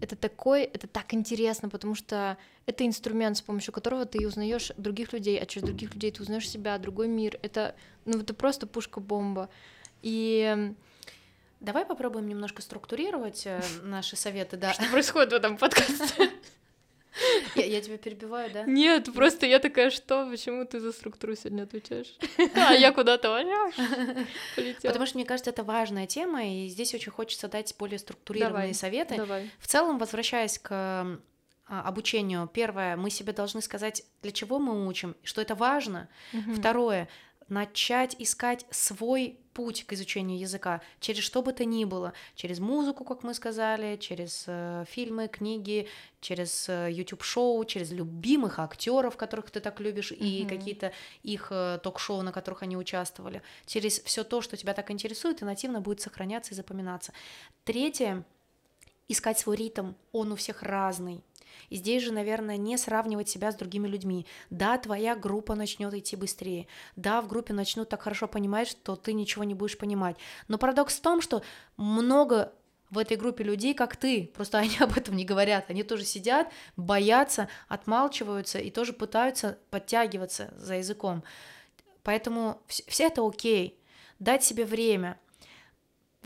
Это 0.02 0.16
такой, 0.16 0.64
это 0.64 0.88
так 0.88 1.14
интересно, 1.14 1.70
потому 1.70 1.96
что 1.96 2.38
это 2.66 2.86
инструмент, 2.86 3.38
с 3.38 3.42
помощью 3.42 3.74
которого 3.74 4.06
ты 4.06 4.28
узнаешь 4.28 4.72
других 4.78 5.14
людей, 5.14 5.40
а 5.40 5.46
через 5.46 5.66
других 5.66 5.94
людей 5.94 6.12
ты 6.12 6.22
узнаешь 6.22 6.50
себя, 6.50 6.78
другой 6.78 7.08
мир. 7.08 7.40
Это, 7.42 7.76
ну, 8.06 8.20
это 8.20 8.34
просто 8.34 8.68
пушка-бомба. 8.68 9.50
И 10.02 10.74
Давай 11.62 11.84
попробуем 11.84 12.28
немножко 12.28 12.62
структурировать 12.62 13.48
э, 13.48 13.60
наши 13.82 14.16
советы, 14.16 14.56
да. 14.56 14.74
что 14.74 14.86
происходит 14.92 15.32
в 15.32 15.36
этом 15.36 15.58
подкасте? 15.58 16.30
Я, 17.56 17.66
я 17.66 17.82
тебя 17.82 17.98
перебиваю, 17.98 18.52
да? 18.52 18.64
Нет, 18.64 19.14
просто 19.14 19.46
я 19.46 19.60
такая, 19.60 19.90
что, 19.90 20.28
почему 20.30 20.66
ты 20.66 20.80
за 20.80 20.92
структуру 20.92 21.36
сегодня 21.36 21.64
отвечаешь? 21.64 22.16
А 22.56 22.74
я 22.74 22.92
куда-то 22.92 23.30
полетела. 24.56 24.92
Потому 24.92 25.06
что, 25.06 25.18
мне 25.18 25.26
кажется, 25.26 25.52
это 25.52 25.64
важная 25.64 26.08
тема, 26.08 26.46
и 26.46 26.68
здесь 26.68 26.94
очень 26.94 27.12
хочется 27.12 27.48
дать 27.48 27.74
более 27.78 28.00
структурированные 28.00 28.74
советы. 28.74 29.16
Давай. 29.18 29.50
В 29.60 29.68
целом, 29.68 29.98
возвращаясь 29.98 30.60
к 30.60 30.70
а, 30.72 31.20
обучению, 31.68 32.50
первое, 32.52 32.96
мы 32.96 33.10
себе 33.10 33.34
должны 33.34 33.62
сказать, 33.62 34.04
для 34.22 34.32
чего 34.32 34.60
мы 34.60 34.88
учим, 34.88 35.16
что 35.24 35.42
это 35.42 35.56
важно. 35.56 36.10
Второе, 36.56 37.08
начать 37.48 38.16
искать 38.20 38.66
свой 38.70 39.40
путь 39.56 39.86
к 39.86 39.94
изучению 39.94 40.38
языка, 40.38 40.82
через 41.00 41.24
что 41.24 41.42
бы 41.42 41.54
то 41.54 41.64
ни 41.66 41.86
было, 41.86 42.12
через 42.36 42.60
музыку, 42.60 43.06
как 43.06 43.24
мы 43.24 43.34
сказали, 43.34 43.96
через 43.96 44.44
э, 44.48 44.84
фильмы, 44.88 45.30
книги, 45.30 45.88
через 46.20 46.68
э, 46.68 46.90
YouTube-шоу, 46.92 47.64
через 47.66 47.92
любимых 47.92 48.60
актеров, 48.60 49.16
которых 49.16 49.50
ты 49.50 49.62
так 49.62 49.80
любишь, 49.80 50.12
и 50.12 50.42
Мгм. 50.42 50.50
какие-то 50.50 50.92
их 51.24 51.48
э, 51.52 51.80
ток-шоу, 51.82 52.22
на 52.22 52.34
которых 52.34 52.64
они 52.64 52.76
участвовали, 52.76 53.42
через 53.66 54.02
все 54.02 54.24
то, 54.26 54.42
что 54.42 54.58
тебя 54.58 54.74
так 54.74 54.92
интересует, 54.92 55.42
и 55.42 55.46
нативно 55.46 55.80
будет 55.80 56.02
сохраняться 56.02 56.54
и 56.54 56.56
запоминаться. 56.56 57.14
Третье, 57.64 58.26
искать 59.08 59.40
свой 59.40 59.56
ритм, 59.56 59.94
он 60.12 60.34
у 60.34 60.36
всех 60.36 60.64
разный. 60.64 61.24
И 61.70 61.76
здесь 61.76 62.04
же, 62.04 62.12
наверное, 62.12 62.58
не 62.58 62.78
сравнивать 62.78 63.30
себя 63.30 63.52
с 63.52 63.56
другими 63.56 63.88
людьми. 63.88 64.26
Да, 64.50 64.78
твоя 64.78 65.16
группа 65.16 65.56
начнет 65.56 65.94
идти 65.94 66.16
быстрее. 66.16 66.68
Да, 66.96 67.22
в 67.22 67.28
группе 67.28 67.54
начнут 67.54 67.90
так 67.90 68.02
хорошо 68.02 68.28
понимать, 68.28 68.68
что 68.68 68.96
ты 68.96 69.14
ничего 69.14 69.44
не 69.44 69.54
будешь 69.54 69.78
понимать. 69.78 70.18
Но 70.48 70.58
парадокс 70.58 70.98
в 70.98 71.02
том, 71.02 71.22
что 71.22 71.44
много 71.78 72.54
в 72.90 72.98
этой 72.98 73.18
группе 73.18 73.44
людей, 73.44 73.74
как 73.74 73.96
ты, 73.96 74.32
просто 74.34 74.58
они 74.60 74.78
об 74.80 74.98
этом 74.98 75.16
не 75.16 75.26
говорят, 75.26 75.66
они 75.70 75.84
тоже 75.84 76.06
сидят, 76.06 76.52
боятся, 76.76 77.50
отмалчиваются 77.68 78.60
и 78.60 78.72
тоже 78.72 78.94
пытаются 78.94 79.60
подтягиваться 79.70 80.54
за 80.58 80.76
языком. 80.76 81.24
Поэтому 82.04 82.62
все 82.68 83.06
это 83.06 83.28
окей, 83.28 83.80
дать 84.20 84.44
себе 84.44 84.66
время, 84.66 85.20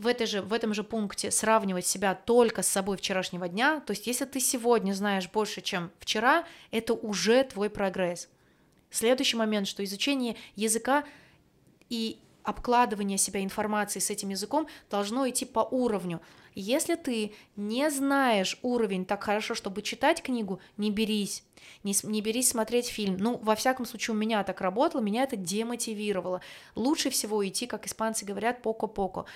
в, 0.00 0.06
этой 0.06 0.26
же, 0.26 0.42
в 0.42 0.52
этом 0.52 0.74
же 0.74 0.82
пункте 0.82 1.30
сравнивать 1.30 1.86
себя 1.86 2.14
только 2.14 2.62
с 2.62 2.68
собой 2.68 2.96
вчерашнего 2.96 3.48
дня, 3.48 3.80
то 3.80 3.92
есть 3.92 4.06
если 4.06 4.24
ты 4.24 4.40
сегодня 4.40 4.92
знаешь 4.92 5.28
больше, 5.28 5.60
чем 5.60 5.90
вчера, 6.00 6.44
это 6.70 6.94
уже 6.94 7.44
твой 7.44 7.70
прогресс. 7.70 8.28
Следующий 8.90 9.36
момент, 9.36 9.68
что 9.68 9.84
изучение 9.84 10.36
языка 10.56 11.04
и 11.88 12.18
обкладывание 12.42 13.18
себя 13.18 13.42
информацией 13.42 14.02
с 14.02 14.10
этим 14.10 14.30
языком 14.30 14.66
должно 14.90 15.28
идти 15.28 15.44
по 15.44 15.60
уровню. 15.60 16.20
Если 16.54 16.96
ты 16.96 17.32
не 17.54 17.88
знаешь 17.90 18.58
уровень 18.62 19.04
так 19.04 19.22
хорошо, 19.22 19.54
чтобы 19.54 19.82
читать 19.82 20.22
книгу, 20.22 20.60
не 20.76 20.90
берись. 20.90 21.44
Не, 21.84 21.94
не 22.02 22.20
берись 22.22 22.48
смотреть 22.48 22.88
фильм. 22.88 23.18
Ну, 23.18 23.38
во 23.42 23.54
всяком 23.54 23.86
случае, 23.86 24.16
у 24.16 24.18
меня 24.18 24.42
так 24.42 24.60
работало, 24.60 25.00
меня 25.00 25.22
это 25.22 25.36
демотивировало. 25.36 26.40
Лучше 26.74 27.10
всего 27.10 27.46
идти, 27.46 27.66
как 27.66 27.86
испанцы 27.86 28.24
говорят, 28.24 28.62
поко-поко 28.62 29.26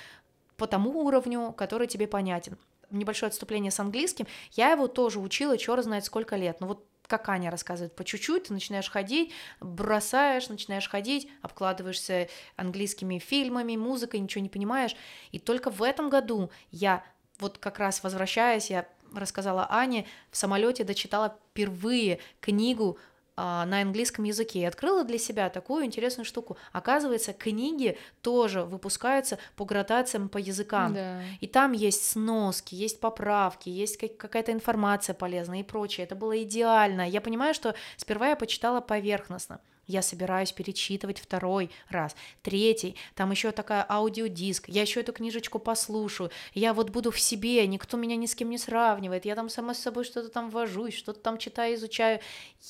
по 0.56 0.66
тому 0.66 1.04
уровню, 1.04 1.52
который 1.52 1.86
тебе 1.86 2.06
понятен. 2.06 2.56
Небольшое 2.90 3.28
отступление 3.28 3.70
с 3.70 3.80
английским. 3.80 4.26
Я 4.52 4.70
его 4.70 4.88
тоже 4.88 5.18
учила, 5.18 5.58
черт 5.58 5.84
знает 5.84 6.04
сколько 6.04 6.36
лет. 6.36 6.60
Но 6.60 6.66
вот 6.66 6.86
как 7.06 7.28
Аня 7.28 7.50
рассказывает, 7.50 7.94
по 7.94 8.04
чуть-чуть 8.04 8.44
ты 8.44 8.52
начинаешь 8.52 8.90
ходить, 8.90 9.32
бросаешь, 9.60 10.48
начинаешь 10.48 10.88
ходить, 10.88 11.28
обкладываешься 11.42 12.28
английскими 12.56 13.18
фильмами, 13.18 13.76
музыкой, 13.76 14.20
ничего 14.20 14.42
не 14.42 14.48
понимаешь. 14.48 14.96
И 15.32 15.38
только 15.38 15.70
в 15.70 15.82
этом 15.82 16.08
году 16.08 16.50
я, 16.70 17.04
вот 17.38 17.58
как 17.58 17.78
раз 17.78 18.02
возвращаясь, 18.02 18.70
я 18.70 18.88
рассказала 19.12 19.66
Ане, 19.70 20.06
в 20.30 20.36
самолете 20.36 20.84
дочитала 20.84 21.38
впервые 21.50 22.20
книгу 22.40 22.98
на 23.36 23.80
английском 23.80 24.24
языке 24.24 24.60
и 24.60 24.64
открыла 24.64 25.04
для 25.04 25.18
себя 25.18 25.48
такую 25.50 25.84
интересную 25.84 26.24
штуку. 26.24 26.56
Оказывается, 26.72 27.32
книги 27.32 27.98
тоже 28.22 28.62
выпускаются 28.62 29.38
по 29.56 29.64
градациям 29.64 30.28
по 30.28 30.38
языкам. 30.38 30.94
Да. 30.94 31.20
И 31.40 31.46
там 31.46 31.72
есть 31.72 32.08
сноски, 32.10 32.74
есть 32.74 33.00
поправки, 33.00 33.68
есть 33.68 33.98
какая-то 34.16 34.52
информация 34.52 35.14
полезная 35.14 35.60
и 35.60 35.64
прочее. 35.64 36.04
Это 36.04 36.14
было 36.14 36.42
идеально. 36.42 37.08
Я 37.08 37.20
понимаю, 37.20 37.54
что 37.54 37.74
сперва 37.96 38.28
я 38.28 38.36
почитала 38.36 38.80
поверхностно 38.80 39.60
я 39.86 40.02
собираюсь 40.02 40.52
перечитывать 40.52 41.18
второй 41.18 41.70
раз, 41.88 42.14
третий, 42.42 42.96
там 43.14 43.30
еще 43.30 43.52
такая 43.52 43.84
аудиодиск, 43.88 44.68
я 44.68 44.82
еще 44.82 45.00
эту 45.00 45.12
книжечку 45.12 45.58
послушаю, 45.58 46.30
я 46.54 46.74
вот 46.74 46.90
буду 46.90 47.10
в 47.10 47.20
себе, 47.20 47.66
никто 47.66 47.96
меня 47.96 48.16
ни 48.16 48.26
с 48.26 48.34
кем 48.34 48.50
не 48.50 48.58
сравнивает, 48.58 49.24
я 49.24 49.34
там 49.34 49.48
сама 49.48 49.74
с 49.74 49.78
собой 49.78 50.04
что-то 50.04 50.28
там 50.28 50.50
вожусь, 50.50 50.94
что-то 50.94 51.20
там 51.20 51.38
читаю, 51.38 51.74
изучаю, 51.74 52.20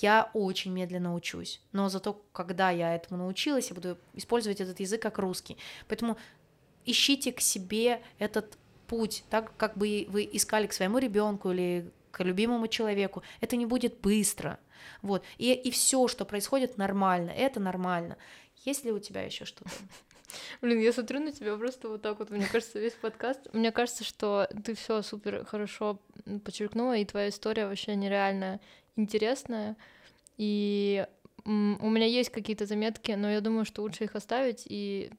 я 0.01 0.31
очень 0.35 0.73
медленно 0.73 1.15
учусь, 1.15 1.61
но 1.73 1.89
зато 1.89 2.21
когда 2.33 2.71
я 2.71 2.95
этому 2.95 3.19
научилась, 3.19 3.69
я 3.69 3.75
буду 3.75 3.99
использовать 4.15 4.61
этот 4.61 4.81
язык 4.81 5.03
как 5.03 5.19
русский, 5.19 5.57
поэтому 5.89 6.17
ищите 6.85 7.33
к 7.33 7.41
себе 7.41 8.03
этот 8.19 8.59
путь, 8.87 9.25
так 9.31 9.57
как 9.57 9.77
бы 9.77 10.07
вы 10.09 10.29
искали 10.33 10.67
к 10.67 10.73
своему 10.73 10.99
ребенку 10.99 11.51
или 11.51 11.91
к 12.11 12.23
любимому 12.23 12.69
человеку. 12.69 13.23
Это 13.41 13.57
не 13.57 13.67
будет 13.67 14.01
быстро. 14.01 14.59
Вот. 15.03 15.25
И, 15.39 15.53
и 15.53 15.71
все, 15.71 16.09
что 16.09 16.25
происходит, 16.25 16.79
нормально. 16.79 17.31
Это 17.31 17.61
нормально. 17.61 18.17
Есть 18.65 18.85
ли 18.85 18.93
у 18.93 18.99
тебя 18.99 19.23
еще 19.23 19.45
что-то? 19.45 19.71
Блин, 20.61 20.81
я 20.81 20.93
смотрю 20.93 21.21
на 21.21 21.33
тебя 21.33 21.57
просто 21.57 21.89
вот 21.89 22.03
так 22.03 22.19
вот, 22.19 22.31
мне 22.31 22.47
кажется, 22.47 22.79
весь 22.79 22.95
подкаст. 22.95 23.41
Мне 23.53 23.73
кажется, 23.73 24.05
что 24.05 24.49
ты 24.65 24.75
все 24.75 25.03
супер 25.03 25.45
хорошо 25.45 26.01
подчеркнула, 26.45 26.97
и 26.97 27.05
твоя 27.05 27.29
история 27.29 27.67
вообще 27.67 27.95
нереально 27.95 28.61
интересная. 28.97 29.77
И 30.37 31.07
у 31.45 31.51
меня 31.51 32.07
есть 32.07 32.31
какие-то 32.31 32.67
заметки, 32.67 33.13
но 33.13 33.31
я 33.31 33.41
думаю, 33.41 33.65
что 33.65 33.83
лучше 33.83 34.05
их 34.05 34.17
оставить 34.17 34.63
и 34.67 35.11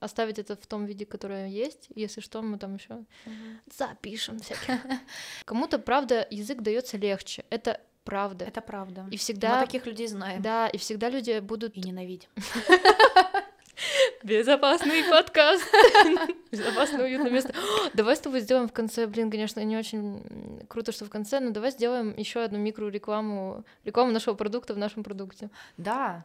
оставить 0.00 0.38
это 0.38 0.56
в 0.56 0.66
том 0.66 0.86
виде, 0.86 1.06
которое 1.06 1.48
есть. 1.48 1.88
Если 1.94 2.20
что, 2.20 2.42
мы 2.42 2.58
там 2.58 2.74
еще 2.74 3.04
mm 3.26 3.58
запишем 3.76 4.38
всякие. 4.40 4.80
Кому-то, 5.44 5.78
правда, 5.78 6.26
язык 6.30 6.62
дается 6.62 6.96
легче. 6.96 7.44
Это 7.50 7.80
правда. 8.04 8.44
Это 8.44 8.60
правда. 8.60 9.06
И 9.10 9.16
всегда... 9.16 9.60
Мы 9.60 9.66
таких 9.66 9.86
людей 9.86 10.06
знаем. 10.06 10.42
Да, 10.42 10.68
и 10.68 10.78
всегда 10.78 11.08
люди 11.08 11.38
будут... 11.40 11.76
И 11.76 11.80
ненавидим. 11.80 12.28
Безопасный 14.22 15.02
подкаст. 15.08 15.64
Безопасное, 16.52 17.04
уютное 17.04 17.30
место. 17.30 17.54
Давай 17.94 18.16
с 18.16 18.20
тобой 18.20 18.40
сделаем 18.40 18.68
в 18.68 18.72
конце, 18.72 19.06
блин, 19.06 19.30
конечно, 19.30 19.60
не 19.60 19.76
очень 19.76 20.22
круто, 20.68 20.92
что 20.92 21.04
в 21.04 21.10
конце, 21.10 21.40
но 21.40 21.50
давай 21.50 21.70
сделаем 21.70 22.14
еще 22.16 22.42
одну 22.42 22.58
микрорекламу, 22.58 23.64
рекламу 23.84 24.12
нашего 24.12 24.34
продукта 24.34 24.74
в 24.74 24.78
нашем 24.78 25.02
продукте. 25.02 25.48
Да, 25.78 26.24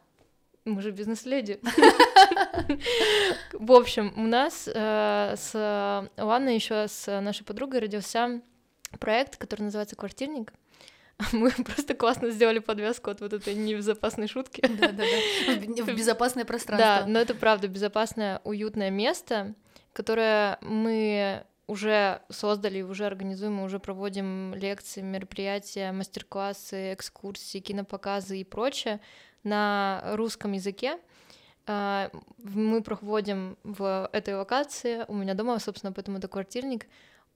мы 0.65 0.81
же 0.81 0.91
бизнес-леди. 0.91 1.59
В 3.53 3.71
общем, 3.71 4.13
у 4.17 4.27
нас 4.27 4.67
э, 4.67 5.35
с 5.37 6.09
Ланой 6.17 6.55
еще 6.55 6.87
с 6.87 7.21
нашей 7.21 7.45
подругой 7.45 7.79
родился 7.79 8.41
проект, 8.99 9.37
который 9.37 9.61
называется 9.61 9.95
«Квартирник». 9.95 10.53
Мы 11.31 11.51
просто 11.51 11.93
классно 11.93 12.29
сделали 12.31 12.59
подвязку 12.59 13.09
от 13.09 13.21
вот 13.21 13.33
этой 13.33 13.55
небезопасной 13.55 14.27
шутки. 14.27 14.61
Да-да-да, 14.61 15.83
в 15.83 15.95
безопасное 15.95 16.45
пространство. 16.45 17.05
Да, 17.05 17.05
но 17.07 17.19
это 17.19 17.33
правда 17.35 17.67
безопасное, 17.67 18.41
уютное 18.43 18.89
место, 18.89 19.55
которое 19.93 20.57
мы 20.61 21.45
уже 21.67 22.21
создали, 22.29 22.81
уже 22.81 23.05
организуем, 23.05 23.61
уже 23.61 23.79
проводим 23.79 24.53
лекции, 24.53 25.01
мероприятия, 25.01 25.91
мастер-классы, 25.91 26.93
экскурсии, 26.93 27.59
кинопоказы 27.59 28.39
и 28.39 28.43
прочее 28.43 28.99
на 29.43 30.03
русском 30.13 30.51
языке. 30.51 30.99
А, 31.65 32.11
мы 32.37 32.83
проводим 32.83 33.57
в 33.63 34.09
этой 34.13 34.35
локации, 34.35 35.05
у 35.07 35.13
меня 35.13 35.33
дома, 35.33 35.57
собственно, 35.59 35.91
поэтому 35.91 36.19
это 36.19 36.27
квартирник, 36.27 36.87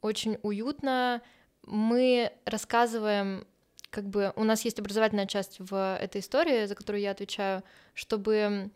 очень 0.02 0.38
уютно. 0.44 1.22
Мы 1.66 2.32
рассказываем, 2.46 3.48
как 3.90 4.08
бы 4.08 4.34
у 4.36 4.44
нас 4.44 4.66
есть 4.66 4.80
образовательная 4.80 5.28
часть 5.28 5.58
в 5.60 5.98
этой 6.00 6.22
истории, 6.22 6.66
за 6.66 6.76
которую 6.76 7.02
я 7.02 7.12
отвечаю, 7.12 7.64
чтобы 7.94 8.70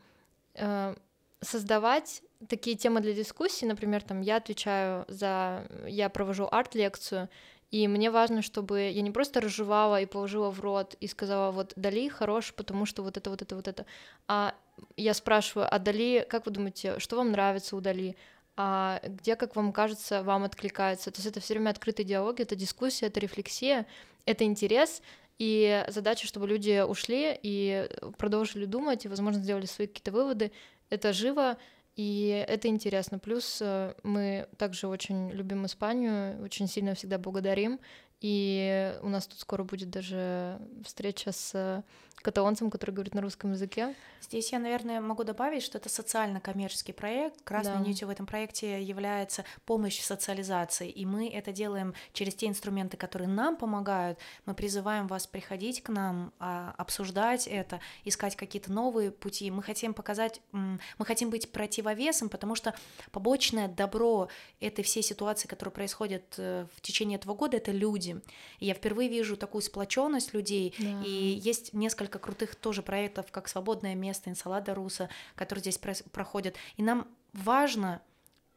э, 0.55 0.95
создавать 1.41 2.22
такие 2.47 2.76
темы 2.76 3.01
для 3.01 3.14
дискуссий, 3.14 3.66
например, 3.66 4.03
там 4.03 4.22
я 4.22 4.38
отвечаю 4.38 5.05
за, 5.07 5.68
я 5.88 6.09
провожу 6.09 6.47
арт-лекцию, 6.51 7.30
и 7.72 7.88
мне 7.88 8.11
важно, 8.11 8.43
чтобы 8.43 8.82
я 8.82 9.01
не 9.01 9.09
просто 9.09 9.41
разжевала 9.41 9.99
и 9.99 10.05
положила 10.05 10.51
в 10.51 10.59
рот 10.59 10.95
и 10.99 11.07
сказала, 11.07 11.51
вот 11.51 11.74
Дали 11.76 12.07
хорош, 12.07 12.53
потому 12.53 12.86
что 12.86 13.01
вот 13.01 13.18
это, 13.18 13.32
вот 13.32 13.41
это, 13.41 13.55
вот 13.55 13.68
это. 13.68 13.86
А 14.28 14.53
я 14.95 15.16
спрашиваю, 15.16 15.68
а 15.74 15.80
Дали, 15.80 16.26
как 16.30 16.45
вы 16.45 16.51
думаете, 16.51 16.99
что 16.99 17.16
вам 17.16 17.32
нравится 17.32 17.76
у 17.76 17.82
Дали? 17.82 18.16
А 18.55 19.01
где, 19.03 19.36
как 19.36 19.55
вам 19.55 19.74
кажется, 19.74 20.22
вам 20.22 20.43
откликается? 20.43 21.09
То 21.09 21.18
есть 21.18 21.28
это 21.28 21.39
все 21.39 21.55
время 21.55 21.72
открытый 21.72 22.05
диалог, 22.05 22.39
это 22.39 22.55
дискуссия, 22.55 23.07
это 23.07 23.20
рефлексия, 23.20 23.88
это 24.26 24.43
интерес, 24.43 25.01
и 25.39 25.84
задача, 25.88 26.28
чтобы 26.28 26.47
люди 26.47 26.82
ушли 26.82 27.38
и 27.41 27.89
продолжили 28.17 28.65
думать, 28.65 29.05
и, 29.05 29.09
возможно, 29.09 29.41
сделали 29.41 29.65
свои 29.65 29.88
какие-то 29.88 30.11
выводы. 30.11 30.51
Это 30.89 31.11
живо, 31.11 31.57
и 31.95 32.45
это 32.47 32.67
интересно. 32.67 33.19
Плюс 33.19 33.59
э, 33.61 33.93
мы 34.03 34.47
также 34.57 34.88
очень 34.88 35.32
любим 35.32 35.65
Испанию, 35.65 36.41
очень 36.43 36.67
сильно 36.67 36.95
всегда 36.95 37.17
благодарим. 37.17 37.80
И 38.21 38.95
у 39.01 39.09
нас 39.09 39.28
тут 39.28 39.39
скоро 39.39 39.63
будет 39.63 39.89
даже 39.89 40.59
встреча 40.84 41.32
с 41.32 41.84
каталонцем, 42.22 42.72
который 42.72 42.91
говорит 42.91 43.14
на 43.14 43.22
русском 43.22 43.51
языке. 43.51 43.95
Здесь 44.22 44.53
я, 44.53 44.59
наверное, 44.59 45.01
могу 45.01 45.26
добавить, 45.26 45.64
что 45.64 45.78
это 45.78 45.89
социально-коммерческий 45.89 46.93
проект. 46.93 47.41
Красной 47.43 47.74
да. 47.74 47.80
нитью 47.80 48.07
в 48.07 48.11
этом 48.11 48.26
проекте 48.26 48.82
является 48.82 49.43
помощь 49.66 49.99
в 49.99 50.05
социализации, 50.05 50.89
и 50.89 51.05
мы 51.05 51.28
это 51.28 51.51
делаем 51.51 51.93
через 52.14 52.34
те 52.36 52.47
инструменты, 52.47 52.95
которые 52.95 53.28
нам 53.28 53.57
помогают. 53.57 54.18
Мы 54.45 54.53
призываем 54.53 55.07
вас 55.07 55.28
приходить 55.28 55.84
к 55.84 55.89
нам, 55.89 56.32
а, 56.39 56.74
обсуждать 56.78 57.47
это, 57.47 57.82
искать 58.05 58.38
какие-то 58.38 58.72
новые 58.72 59.11
пути. 59.11 59.51
Мы 59.51 59.61
хотим 59.61 59.93
показать, 59.93 60.41
мы 60.51 61.05
хотим 61.05 61.30
быть 61.30 61.51
противовесом, 61.51 62.30
потому 62.30 62.55
что 62.55 62.74
побочное 63.11 63.68
добро 63.68 64.30
этой 64.61 64.84
всей 64.84 65.03
ситуации, 65.03 65.47
которая 65.49 65.74
происходит 65.74 66.36
э, 66.38 66.66
в 66.76 66.82
течение 66.82 67.18
этого 67.18 67.34
года, 67.34 67.57
это 67.57 67.72
люди. 67.72 68.22
И 68.59 68.68
я 68.68 68.74
впервые 68.74 69.09
вижу 69.09 69.36
такую 69.36 69.61
сплоченность 69.61 70.34
людей, 70.34 70.74
да. 70.80 71.03
и 71.05 71.11
есть 71.11 71.74
несколько 71.74 72.02
крутых 72.07 72.55
тоже 72.55 72.81
проектов, 72.81 73.31
как 73.31 73.47
«Свободное 73.47 73.95
место», 73.95 74.29
«Инсалада 74.29 74.73
Руса», 74.73 75.09
которые 75.35 75.61
здесь 75.61 75.77
проходят. 75.77 76.55
И 76.77 76.83
нам 76.83 77.07
важно 77.33 78.01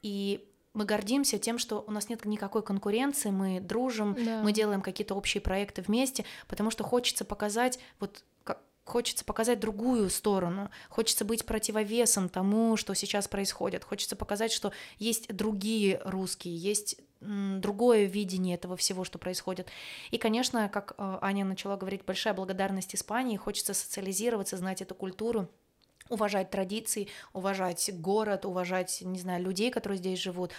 и 0.02 0.46
мы 0.74 0.84
гордимся 0.84 1.38
тем, 1.38 1.58
что 1.58 1.82
у 1.86 1.90
нас 1.90 2.10
нет 2.10 2.24
никакой 2.26 2.62
конкуренции, 2.62 3.30
мы 3.30 3.60
дружим, 3.60 4.14
Да. 4.14 4.42
мы 4.42 4.52
делаем 4.52 4.82
какие-то 4.82 5.14
общие 5.14 5.40
проекты 5.40 5.80
вместе, 5.82 6.24
потому 6.48 6.70
что 6.70 6.84
хочется 6.84 7.24
показать 7.24 7.78
вот 7.98 8.22
как- 8.44 8.60
хочется 8.84 9.24
показать 9.24 9.58
другую 9.58 10.10
сторону, 10.10 10.70
хочется 10.90 11.24
быть 11.24 11.46
противовесом 11.46 12.28
тому, 12.28 12.76
что 12.76 12.92
сейчас 12.94 13.26
происходит, 13.26 13.84
хочется 13.84 14.16
показать, 14.16 14.52
что 14.52 14.70
есть 14.98 15.34
другие 15.34 16.00
русские, 16.04 16.54
есть 16.56 17.00
другое 17.20 18.04
видение 18.04 18.56
этого 18.56 18.76
всего, 18.76 19.04
что 19.04 19.18
происходит. 19.18 19.68
И, 20.10 20.18
конечно, 20.18 20.68
как 20.68 20.94
э, 20.98 21.18
Аня 21.20 21.44
начала 21.44 21.76
говорить, 21.76 22.04
большая 22.04 22.34
благодарность 22.34 22.94
Испании, 22.94 23.36
хочется 23.36 23.74
социализироваться, 23.74 24.56
знать 24.56 24.82
эту 24.82 24.94
культуру, 24.94 25.48
уважать 26.08 26.50
традиции, 26.50 27.08
уважать 27.32 27.90
город, 27.94 28.44
уважать, 28.44 29.02
не 29.02 29.18
знаю, 29.18 29.42
людей, 29.42 29.70
которые 29.70 29.98
здесь 29.98 30.20
живут, 30.20 30.52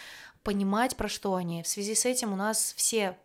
понимать, 0.43 0.95
про 0.97 1.07
что 1.07 1.35
они. 1.35 1.63
В 1.63 1.67
связи 1.67 1.95
с 1.95 2.05
этим 2.05 2.33
у 2.33 2.35
нас 2.35 2.73
все 2.75 3.17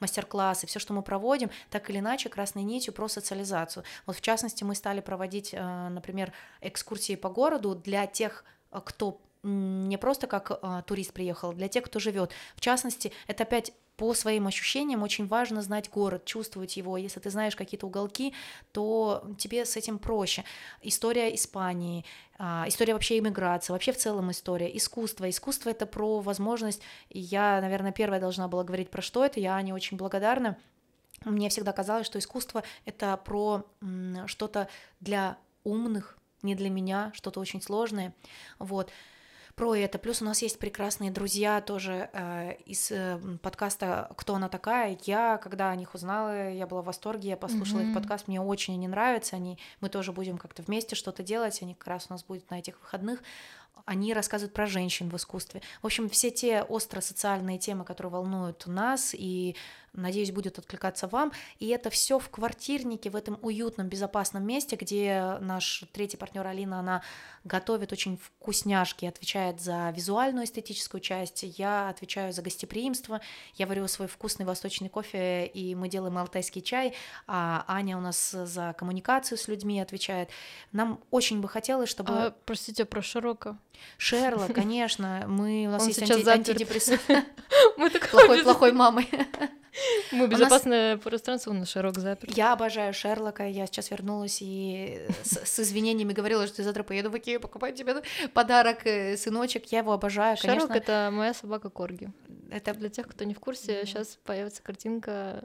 мастер-классы, 0.00 0.66
все, 0.66 0.80
что 0.80 0.92
мы 0.92 1.02
проводим, 1.02 1.50
так 1.70 1.88
или 1.88 1.98
иначе 2.00 2.28
красной 2.28 2.64
нитью 2.64 2.92
про 2.92 3.08
социализацию. 3.08 3.84
Вот 4.06 4.16
в 4.16 4.20
частности 4.20 4.64
мы 4.64 4.74
стали 4.74 5.00
проводить, 5.00 5.50
э, 5.52 5.88
например, 5.88 6.32
экскурсии 6.60 7.14
по 7.14 7.28
городу 7.30 7.76
для 7.76 8.08
тех, 8.08 8.44
э, 8.72 8.80
кто 8.84 9.20
не 9.42 9.96
просто 9.98 10.26
как 10.26 10.50
э, 10.50 10.82
турист 10.86 11.12
приехал, 11.12 11.52
для 11.52 11.68
тех, 11.68 11.84
кто 11.84 11.98
живет. 11.98 12.32
В 12.56 12.60
частности, 12.60 13.12
это 13.26 13.44
опять 13.44 13.72
по 14.00 14.14
своим 14.14 14.46
ощущениям 14.46 15.02
очень 15.02 15.26
важно 15.26 15.60
знать 15.60 15.90
город, 15.90 16.24
чувствовать 16.24 16.78
его. 16.78 16.96
Если 16.96 17.20
ты 17.20 17.28
знаешь 17.28 17.54
какие-то 17.54 17.86
уголки, 17.86 18.32
то 18.72 19.22
тебе 19.36 19.66
с 19.66 19.76
этим 19.76 19.98
проще. 19.98 20.42
История 20.80 21.34
Испании, 21.34 22.06
а, 22.38 22.64
история 22.66 22.94
вообще 22.94 23.18
иммиграции, 23.18 23.74
вообще 23.74 23.92
в 23.92 23.98
целом 23.98 24.30
история, 24.30 24.74
искусство. 24.74 25.28
Искусство— 25.28 25.68
это 25.70 25.84
про 25.84 26.20
возможность, 26.20 26.80
я, 27.10 27.60
наверное, 27.60 27.92
первая 27.92 28.20
должна 28.20 28.48
была 28.48 28.64
говорить 28.64 28.88
про 28.88 29.02
что 29.02 29.22
это, 29.22 29.38
я 29.38 29.60
не 29.60 29.74
очень 29.74 29.98
благодарна. 29.98 30.56
Мне 31.26 31.50
всегда 31.50 31.72
казалось, 31.72 32.06
что 32.06 32.18
искусство— 32.18 32.62
это 32.86 33.14
про 33.18 33.66
что-то 34.24 34.68
для 35.00 35.36
умных, 35.62 36.16
не 36.40 36.54
для 36.54 36.70
меня, 36.70 37.12
что-то 37.14 37.38
очень 37.38 37.60
сложное. 37.60 38.14
Вот 38.58 38.90
про 39.60 39.76
это. 39.76 39.98
Плюс 39.98 40.22
у 40.22 40.24
нас 40.24 40.40
есть 40.40 40.58
прекрасные 40.58 41.10
друзья 41.10 41.60
тоже 41.60 42.08
э, 42.14 42.54
из 42.64 42.90
э, 42.90 43.20
подкаста 43.42 44.10
«Кто 44.16 44.36
она 44.36 44.48
такая?». 44.48 44.96
Я, 45.04 45.36
когда 45.36 45.70
о 45.70 45.76
них 45.76 45.92
узнала, 45.92 46.50
я 46.50 46.66
была 46.66 46.80
в 46.80 46.86
восторге, 46.86 47.28
я 47.28 47.36
послушала 47.36 47.80
Мгм. 47.80 47.88
их 47.90 47.94
подкаст, 47.94 48.26
мне 48.26 48.40
очень 48.40 48.72
они 48.72 48.88
нравятся, 48.88 49.36
они, 49.36 49.58
мы 49.82 49.90
тоже 49.90 50.12
будем 50.12 50.38
как-то 50.38 50.62
вместе 50.62 50.96
что-то 50.96 51.22
делать, 51.22 51.60
они 51.60 51.74
как 51.74 51.88
раз 51.88 52.06
у 52.08 52.14
нас 52.14 52.24
будут 52.24 52.48
на 52.48 52.58
этих 52.58 52.80
выходных. 52.80 53.22
Они 53.84 54.14
рассказывают 54.14 54.54
про 54.54 54.66
женщин 54.66 55.10
в 55.10 55.16
искусстве. 55.16 55.60
В 55.82 55.86
общем, 55.86 56.08
все 56.08 56.30
те 56.30 56.62
остро-социальные 56.62 57.58
темы, 57.58 57.84
которые 57.84 58.12
волнуют 58.12 58.66
нас, 58.66 59.14
и, 59.14 59.56
надеюсь, 59.92 60.30
будет 60.30 60.58
откликаться 60.58 61.08
вам. 61.08 61.32
И 61.58 61.68
это 61.68 61.90
все 61.90 62.18
в 62.18 62.28
квартирнике, 62.28 63.10
в 63.10 63.16
этом 63.16 63.38
уютном, 63.42 63.88
безопасном 63.88 64.44
месте, 64.44 64.76
где 64.76 65.36
наш 65.40 65.84
третий 65.92 66.16
партнер 66.16 66.46
Алина, 66.46 66.80
она 66.80 67.02
готовит 67.44 67.92
очень 67.92 68.18
вкусняшки, 68.18 69.06
отвечает 69.06 69.60
за 69.60 69.92
визуальную 69.96 70.44
эстетическую 70.44 71.00
часть, 71.00 71.42
я 71.58 71.88
отвечаю 71.88 72.32
за 72.32 72.42
гостеприимство, 72.42 73.20
я 73.54 73.66
варю 73.66 73.88
свой 73.88 74.08
вкусный 74.08 74.44
восточный 74.44 74.88
кофе, 74.88 75.46
и 75.46 75.74
мы 75.74 75.88
делаем 75.88 76.18
алтайский 76.18 76.62
чай, 76.62 76.94
а 77.26 77.64
Аня 77.66 77.96
у 77.96 78.00
нас 78.00 78.30
за 78.30 78.74
коммуникацию 78.78 79.38
с 79.38 79.48
людьми 79.48 79.80
отвечает. 79.80 80.30
Нам 80.72 81.00
очень 81.10 81.40
бы 81.40 81.48
хотелось, 81.48 81.88
чтобы... 81.88 82.12
А, 82.12 82.34
простите, 82.44 82.84
про 82.84 83.02
Широко. 83.02 83.56
Шерлок, 83.96 84.52
конечно, 84.54 85.24
мы 85.26 85.64
у 85.66 85.70
нас 85.70 85.82
Он 85.82 85.88
есть 85.88 86.02
анти- 86.02 86.28
антидепрессант 86.28 87.00
Мы 87.76 87.88
такое 87.90 88.42
плохой 88.42 88.60
плохой 88.60 88.72
мамой. 88.72 89.08
Мы 90.12 90.26
нас- 90.26 90.30
безопасное 90.30 90.96
пространство, 90.96 91.50
он 91.50 91.60
на 91.60 91.66
Широк 91.66 91.98
заперт. 91.98 92.36
Я 92.36 92.52
обожаю 92.52 92.92
Шерлока, 92.94 93.46
я 93.46 93.66
сейчас 93.66 93.90
вернулась 93.90 94.38
и 94.40 95.00
с, 95.22 95.44
с 95.46 95.60
извинениями 95.60 96.12
говорила, 96.12 96.46
что 96.46 96.62
я 96.62 96.64
завтра 96.64 96.82
поеду 96.82 97.10
в 97.10 97.16
Икею 97.18 97.40
покупать 97.40 97.74
тебе 97.76 98.02
подарок, 98.34 98.86
э, 98.86 99.16
сыночек, 99.16 99.66
я 99.72 99.78
его 99.78 99.92
обожаю, 99.92 100.36
Широк 100.36 100.68
конечно. 100.68 100.72
это 100.74 101.10
моя 101.12 101.34
собака 101.34 101.70
Корги. 101.70 102.10
Это 102.50 102.74
Для 102.74 102.88
тех, 102.88 103.06
кто 103.06 103.24
не 103.24 103.34
в 103.34 103.40
курсе, 103.40 103.78
Мгм. 103.78 103.86
сейчас 103.86 104.18
появится 104.24 104.62
картинка. 104.62 105.44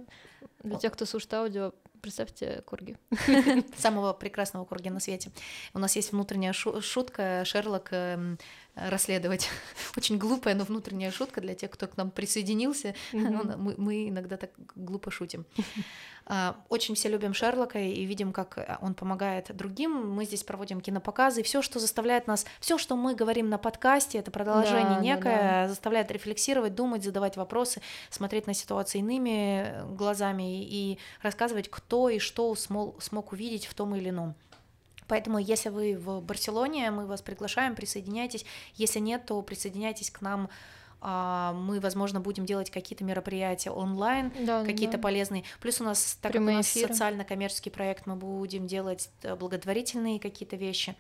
Для 0.64 0.78
тех, 0.78 0.94
кто 0.94 1.06
слушает 1.06 1.34
аудио, 1.36 1.74
представьте 2.02 2.64
Корги. 2.66 2.98
самого 3.78 4.14
прекрасного 4.14 4.66
корги 4.66 4.90
на 4.90 5.00
свете. 5.00 5.30
У 5.74 5.80
нас 5.80 5.96
есть 5.96 6.12
внутренняя 6.12 6.54
шу- 6.54 6.82
шутка 6.82 7.44
Шерлок 7.46 7.90
эм, 7.92 8.38
расследовать. 8.76 9.50
Очень 9.98 10.18
глупая, 10.18 10.56
но 10.56 10.64
внутренняя 10.64 11.12
шутка 11.12 11.42
для 11.42 11.56
тех, 11.56 11.72
кто 11.72 11.88
к 11.88 11.98
нам 11.98 12.12
присоединился. 12.12 12.94
Он- 13.14 13.54
Мы, 13.58 13.76
мы 13.78 14.10
иногда 14.10 14.38
так 14.38 14.52
глупо 14.76 15.12
шутим. 15.12 15.46
А, 16.28 16.56
Очень 16.70 16.96
все 16.96 17.08
любим 17.10 17.36
Шерлока 17.36 17.78
и 17.78 18.04
видим, 18.04 18.34
как 18.34 18.58
э, 18.58 18.78
он 18.82 18.96
помогает 18.96 19.56
другим. 19.56 20.10
Мы 20.10 20.26
здесь 20.26 20.44
проводим 20.44 20.82
кинопоказы. 20.82 21.44
Все, 21.44 21.62
что 21.62 21.78
заставляет 21.80 22.26
нас, 22.26 22.48
все, 22.60 22.80
что 22.80 22.96
мы 22.96 23.14
говорим 23.14 23.48
на 23.48 23.60
подкасте, 23.60 24.18
это 24.18 24.32
продолжение 24.32 24.86
Да, 24.86 24.96
да, 24.96 25.02
некое, 25.02 25.68
заставляет 25.68 26.10
рефлексировать, 26.10 26.74
думать, 26.74 27.04
задавать 27.04 27.38
вопросы, 27.38 27.80
смотреть 28.10 28.48
на 28.48 28.56
ситуации 28.56 29.00
иными 29.02 29.66
э, 29.68 29.86
глазами 29.94 30.64
и 30.66 30.98
рассказывать, 31.22 31.70
кто 31.70 32.10
и 32.10 32.18
что 32.18 32.52
смол- 32.56 33.00
смог 33.00 33.32
увидеть 33.32 33.68
в 33.68 33.76
том 33.76 33.94
или 33.96 34.10
ином. 34.10 34.34
Поэтому, 35.08 35.38
если 35.38 35.70
вы 35.70 35.98
в 35.98 36.22
Барселоне, 36.22 36.92
мы 36.92 37.06
вас 37.06 37.22
приглашаем, 37.22 37.76
присоединяйтесь. 37.76 38.46
Если 38.76 39.00
нет, 39.00 39.26
то 39.26 39.42
присоединяйтесь 39.42 40.12
к 40.12 40.22
нам. 40.22 40.50
А, 41.02 41.54
Мы, 41.54 41.80
возможно, 41.80 42.20
будем 42.20 42.46
делать 42.46 42.72
какие-то 42.72 43.04
мероприятия 43.04 43.70
онлайн, 43.70 44.32
Да, 44.40 44.64
какие-то 44.66 44.98
да. 44.98 45.04
полезные. 45.04 45.44
Плюс 45.60 45.80
у 45.80 45.84
нас, 45.84 46.18
так 46.20 46.32
как 46.32 46.42
у 46.42 46.44
Прямые 46.44 46.58
нас 46.58 46.68
социально-коммерческий 46.68 47.70
проект, 47.70 48.08
мы 48.08 48.16
будем 48.16 48.66
делать 48.66 49.12
э, 49.22 49.36
благотворительные 49.36 50.20
какие-то 50.20 50.56
вещи. 50.56 50.96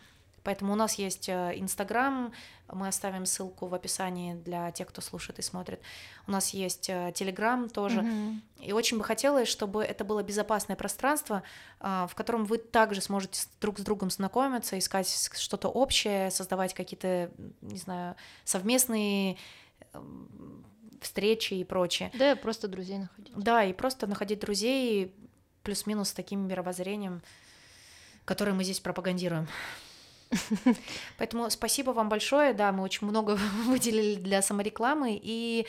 Поэтому 0.46 0.74
у 0.74 0.76
нас 0.76 0.93
есть 0.93 1.28
э, 1.28 1.54
Инстаграм, 1.56 2.32
мы 2.72 2.88
оставим 2.88 3.26
ссылку 3.26 3.66
в 3.66 3.74
описании 3.74 4.36
для 4.36 4.72
тех, 4.72 4.88
кто 4.88 5.02
слушает 5.02 5.39
и 5.39 5.41
смотрит. 5.41 5.82
У 6.28 6.32
нас 6.32 6.52
есть 6.52 6.88
э, 6.88 7.12
Телеграм 7.16 7.68
тоже. 7.68 8.04
Мгм. 8.04 8.41
И 8.60 8.72
очень 8.72 9.00
бы 9.00 9.04
хотелось, 9.04 9.48
чтобы 9.48 9.84
это 9.84 10.06
было 10.06 10.22
безопасное 10.24 10.76
пространство, 10.76 11.43
а, 11.80 12.08
в 12.08 12.16
котором 12.16 12.46
вы 12.46 12.60
также 12.60 13.02
сможете 13.02 13.48
друг 13.60 13.80
с 13.80 13.82
другом 13.82 14.10
знакомиться, 14.12 14.78
искать 14.78 15.10
что-то 15.34 15.68
общее, 15.68 16.32
создавать 16.32 16.74
какие-то, 16.74 17.32
не 17.62 17.78
знаю, 17.78 18.16
совместные 18.43 19.38
эм, 19.93 20.66
встречи 21.02 21.56
и 21.56 21.64
прочее. 21.64 22.12
Да, 22.14 22.36
просто 22.36 22.68
друзей 22.68 23.00
находить. 23.00 23.34
Да, 23.36 23.64
и 23.64 23.74
просто 23.74 24.08
находить 24.08 24.39
друзей 24.39 25.14
плюс-минус 25.64 26.10
с 26.10 26.14
таким 26.14 26.48
мировоззрением, 26.48 27.22
которое 28.26 28.54
мы 28.54 28.64
здесь 28.64 28.80
пропагандируем. 28.80 29.48
Поэтому 31.18 31.50
спасибо 31.50 31.92
вам 31.92 32.10
большое. 32.10 32.54
Да, 32.54 32.72
мы 32.72 32.84
очень 32.84 33.08
много 33.08 33.38
выделили 33.66 34.16
для 34.16 34.42
саморекламы 34.42 35.20
и 35.22 35.68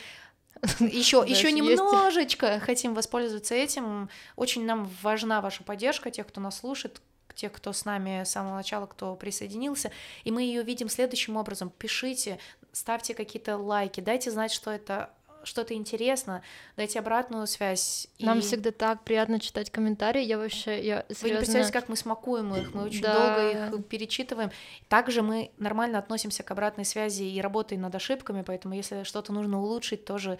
еще, 0.81 1.25
еще 1.27 1.51
есть. 1.51 1.55
немножечко 1.55 2.61
хотим 2.61 2.95
воспользоваться 2.95 3.55
этим. 3.55 4.09
Очень 4.37 4.64
нам 4.64 4.91
важна 5.03 5.41
ваша 5.41 5.62
поддержка, 5.62 6.11
тех, 6.11 6.27
кто 6.27 6.41
нас 6.41 6.59
слушает, 6.59 7.01
тех, 7.35 7.53
кто 7.53 7.73
с 7.73 7.85
нами 7.85 8.25
с 8.25 8.31
самого 8.31 8.57
начала, 8.57 8.87
кто 8.87 9.14
присоединился. 9.14 9.91
И 10.25 10.31
мы 10.31 10.43
ее 10.43 10.62
видим 10.62 10.89
следующим 10.89 11.37
образом. 11.37 11.71
Пишите, 11.71 12.39
ставьте 12.73 13.14
какие-то 13.14 13.57
лайки, 13.59 14.01
дайте 14.01 14.31
знать, 14.31 14.53
что 14.53 14.71
это 14.71 15.11
что-то 15.47 15.74
интересно, 15.74 16.42
дайте 16.76 16.99
обратную 16.99 17.47
связь. 17.47 18.09
Нам 18.18 18.38
И 18.38 18.40
всегда 18.40 18.70
так 18.72 19.03
приятно 19.03 19.40
читать 19.40 19.70
комментарии. 19.70 20.22
Я 20.22 20.38
вообще, 20.38 20.84
я 20.84 20.97
Вы 20.97 21.05
не 21.09 21.14
серьезно... 21.14 21.38
представляете, 21.38 21.72
как 21.72 21.88
мы 21.88 21.97
смакуем 21.97 22.55
их, 22.55 22.74
мы 22.74 22.84
очень 22.84 23.03
Да. 23.03 23.14
долго 23.14 23.76
их 23.76 23.86
перечитываем. 23.86 24.51
Также 24.88 25.22
мы 25.22 25.51
нормально 25.59 25.99
относимся 25.99 26.42
к 26.42 26.51
обратной 26.51 26.84
связи 26.84 27.22
и 27.22 27.40
работаем 27.40 27.82
над 27.82 27.94
ошибками, 27.94 28.42
поэтому 28.42 28.74
если 28.74 29.03
что-то 29.05 29.32
нужно 29.32 29.61
улучшить, 29.61 30.05
тоже 30.05 30.38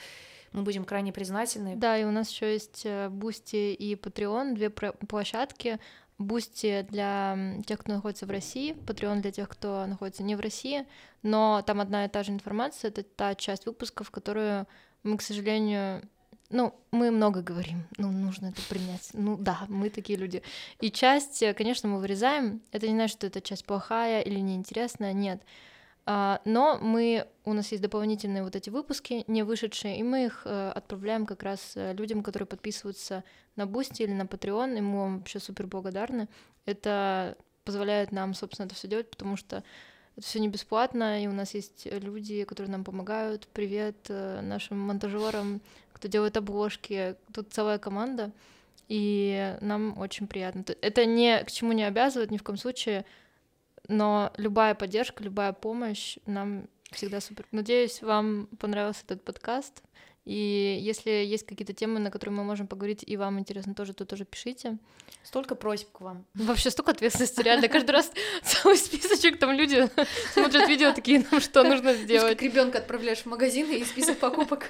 мы 0.53 0.63
будем 0.63 0.85
крайне 0.85 1.13
признательны. 1.13 1.77
Да, 1.77 1.99
и 1.99 2.05
у 2.05 2.11
нас 2.11 2.31
еще 2.31 2.53
есть 2.53 2.87
Boosty 3.11 3.75
и 3.75 3.95
Patreon, 3.95 4.55
две 4.55 4.71
площадки. 4.71 5.79
Boosty 6.19 6.87
для 6.89 7.37
тех, 7.67 7.81
кто 7.81 7.93
находится 7.93 8.25
в 8.25 8.31
России, 8.31 8.73
Patreon 8.87 9.21
для 9.21 9.33
тех, 9.33 9.51
кто 9.51 9.85
находится 9.85 10.23
не 10.23 10.35
в 10.35 10.41
России, 10.41 10.87
но 11.23 11.63
там 11.67 11.79
одна 11.79 12.07
и 12.07 12.09
та 12.09 12.23
же 12.23 12.33
информация, 12.33 12.89
это 12.89 13.03
та 13.03 13.35
часть 13.35 13.67
выпусков, 13.67 14.11
которую 14.11 14.67
мы, 15.07 15.17
к 15.19 15.23
сожалению, 15.23 16.03
ну, 16.51 16.75
мы 16.93 17.11
много 17.11 17.43
говорим, 17.43 17.87
ну, 17.97 18.11
нужно 18.11 18.47
это 18.47 18.63
принять. 18.69 19.11
Ну, 19.13 19.37
да, 19.37 19.65
мы 19.69 19.91
такие 19.91 20.19
люди. 20.19 20.43
И 20.81 20.91
часть, 20.91 21.43
э, 21.43 21.55
конечно, 21.55 21.89
мы 21.89 21.99
вырезаем. 21.99 22.63
Это 22.71 22.87
не 22.87 22.95
значит, 22.95 23.17
что 23.17 23.27
эта 23.27 23.41
часть 23.41 23.65
плохая 23.65 24.21
или 24.21 24.39
неинтересная, 24.39 25.13
нет. 25.13 25.43
А, 26.09 26.41
Но 26.45 26.79
мы, 26.81 27.27
у 27.45 27.53
нас 27.53 27.73
есть 27.73 27.83
дополнительные 27.83 28.45
вот 28.45 28.55
эти 28.55 28.71
выпуски, 28.71 29.25
не 29.27 29.43
вышедшие, 29.43 29.99
и 29.99 30.05
мы 30.05 30.27
их 30.27 30.43
э, 30.45 30.71
отправляем 30.71 31.27
как 31.27 31.43
раз 31.43 31.73
э, 31.75 31.95
людям, 31.95 32.23
которые 32.23 32.47
подписываются 32.47 33.25
на 33.57 33.67
Boosty 33.67 34.03
или 34.03 34.13
на 34.13 34.23
Patreon, 34.23 34.79
и 34.79 34.81
мы 34.81 34.99
вам 34.99 35.19
вообще 35.19 35.41
супер 35.41 35.67
благодарны. 35.67 36.29
Это 36.65 37.37
позволяет 37.65 38.13
нам, 38.13 38.35
собственно, 38.35 38.67
это 38.67 38.77
все 38.77 38.87
делать, 38.87 39.11
потому 39.11 39.37
что 39.37 39.65
Это 40.17 40.27
все 40.27 40.41
не 40.41 40.49
бесплатно, 40.49 41.23
и 41.23 41.27
у 41.27 41.33
нас 41.33 41.53
есть 41.53 41.87
люди, 41.93 42.45
которые 42.45 42.73
нам 42.73 42.85
помогают. 42.85 43.47
Привет 43.53 43.97
э, 44.09 44.41
нашим 44.41 44.79
монтажерам, 44.79 45.61
кто 45.93 46.09
делает 46.09 46.39
обложки. 46.39 47.17
Тут 47.35 47.53
целая 47.53 47.79
команда, 47.79 48.33
и 48.89 49.59
нам 49.61 49.99
очень 49.99 50.27
приятно. 50.27 50.65
Это 50.81 51.05
не 51.05 51.45
к 51.45 51.51
чему 51.51 51.73
не 51.73 51.85
обязывает 51.85 52.31
ни 52.31 52.39
в 52.39 52.43
коем 52.43 52.57
случае, 52.57 53.05
но 53.89 54.33
любая 54.39 54.75
поддержка, 54.75 55.23
любая 55.23 55.53
помощь 55.53 56.17
нам 56.25 56.67
всегда 56.93 57.21
супер. 57.21 57.45
Надеюсь, 57.53 58.01
вам 58.01 58.47
понравился 58.59 59.03
этот 59.05 59.23
подкаст. 59.23 59.83
И 60.27 60.79
если 60.83 61.11
есть 61.11 61.47
какие-то 61.47 61.73
темы, 61.73 62.01
на 62.01 62.11
которые 62.11 62.35
мы 62.35 62.43
можем 62.43 62.67
поговорить, 62.67 63.05
и 63.07 63.17
вам 63.17 63.39
интересно 63.39 63.75
тоже, 63.75 63.95
то 63.95 64.05
тоже 64.05 64.25
пишите. 64.25 64.77
Столько 65.23 65.55
просьб 65.55 65.89
к 65.93 66.01
вам. 66.01 66.27
Вообще 66.35 66.71
столько 66.71 66.91
ответственности, 66.91 67.41
реально. 67.43 67.69
Каждый 67.69 67.93
раз 67.93 68.11
целый 68.43 68.77
списочек, 68.77 69.39
там 69.39 69.53
люди 69.53 69.89
смотрят 70.33 70.69
видео 70.69 70.93
такие, 70.93 71.25
нам 71.31 71.41
что 71.41 71.63
нужно 71.63 71.95
сделать. 71.95 72.33
Как 72.33 72.43
ребенка 72.43 72.79
отправляешь 72.79 73.21
в 73.21 73.27
магазин 73.27 73.71
и 73.71 73.85
список 73.85 74.19
покупок. 74.19 74.67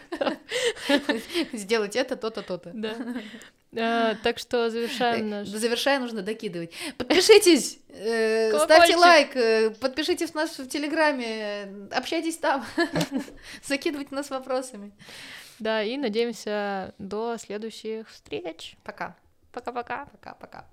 Сделать 1.54 1.96
это, 1.96 2.16
то-то, 2.16 2.42
то-то. 2.42 2.72
Да. 2.74 2.94
А, 3.78 4.14
так 4.22 4.38
что 4.38 4.68
завершаем 4.68 5.30
наш... 5.30 5.48
Завершая 5.48 5.98
нужно 6.00 6.20
докидывать. 6.20 6.72
Подпишитесь, 6.98 7.78
э, 7.88 8.56
ставьте 8.58 8.96
лайк, 8.96 9.34
э, 9.36 9.70
подпишитесь 9.70 10.30
в 10.30 10.34
нас 10.34 10.58
в 10.58 10.68
Телеграме, 10.68 11.88
общайтесь 11.90 12.36
там, 12.36 12.64
закидывайте 13.62 14.14
нас 14.14 14.30
вопросами. 14.30 14.92
Да, 15.58 15.82
и 15.82 15.96
надеемся 15.96 16.94
до 16.98 17.36
следующих 17.38 18.08
встреч. 18.08 18.76
Пока. 18.82 19.16
Пока-пока. 19.52 20.06
Пока-пока. 20.06 20.66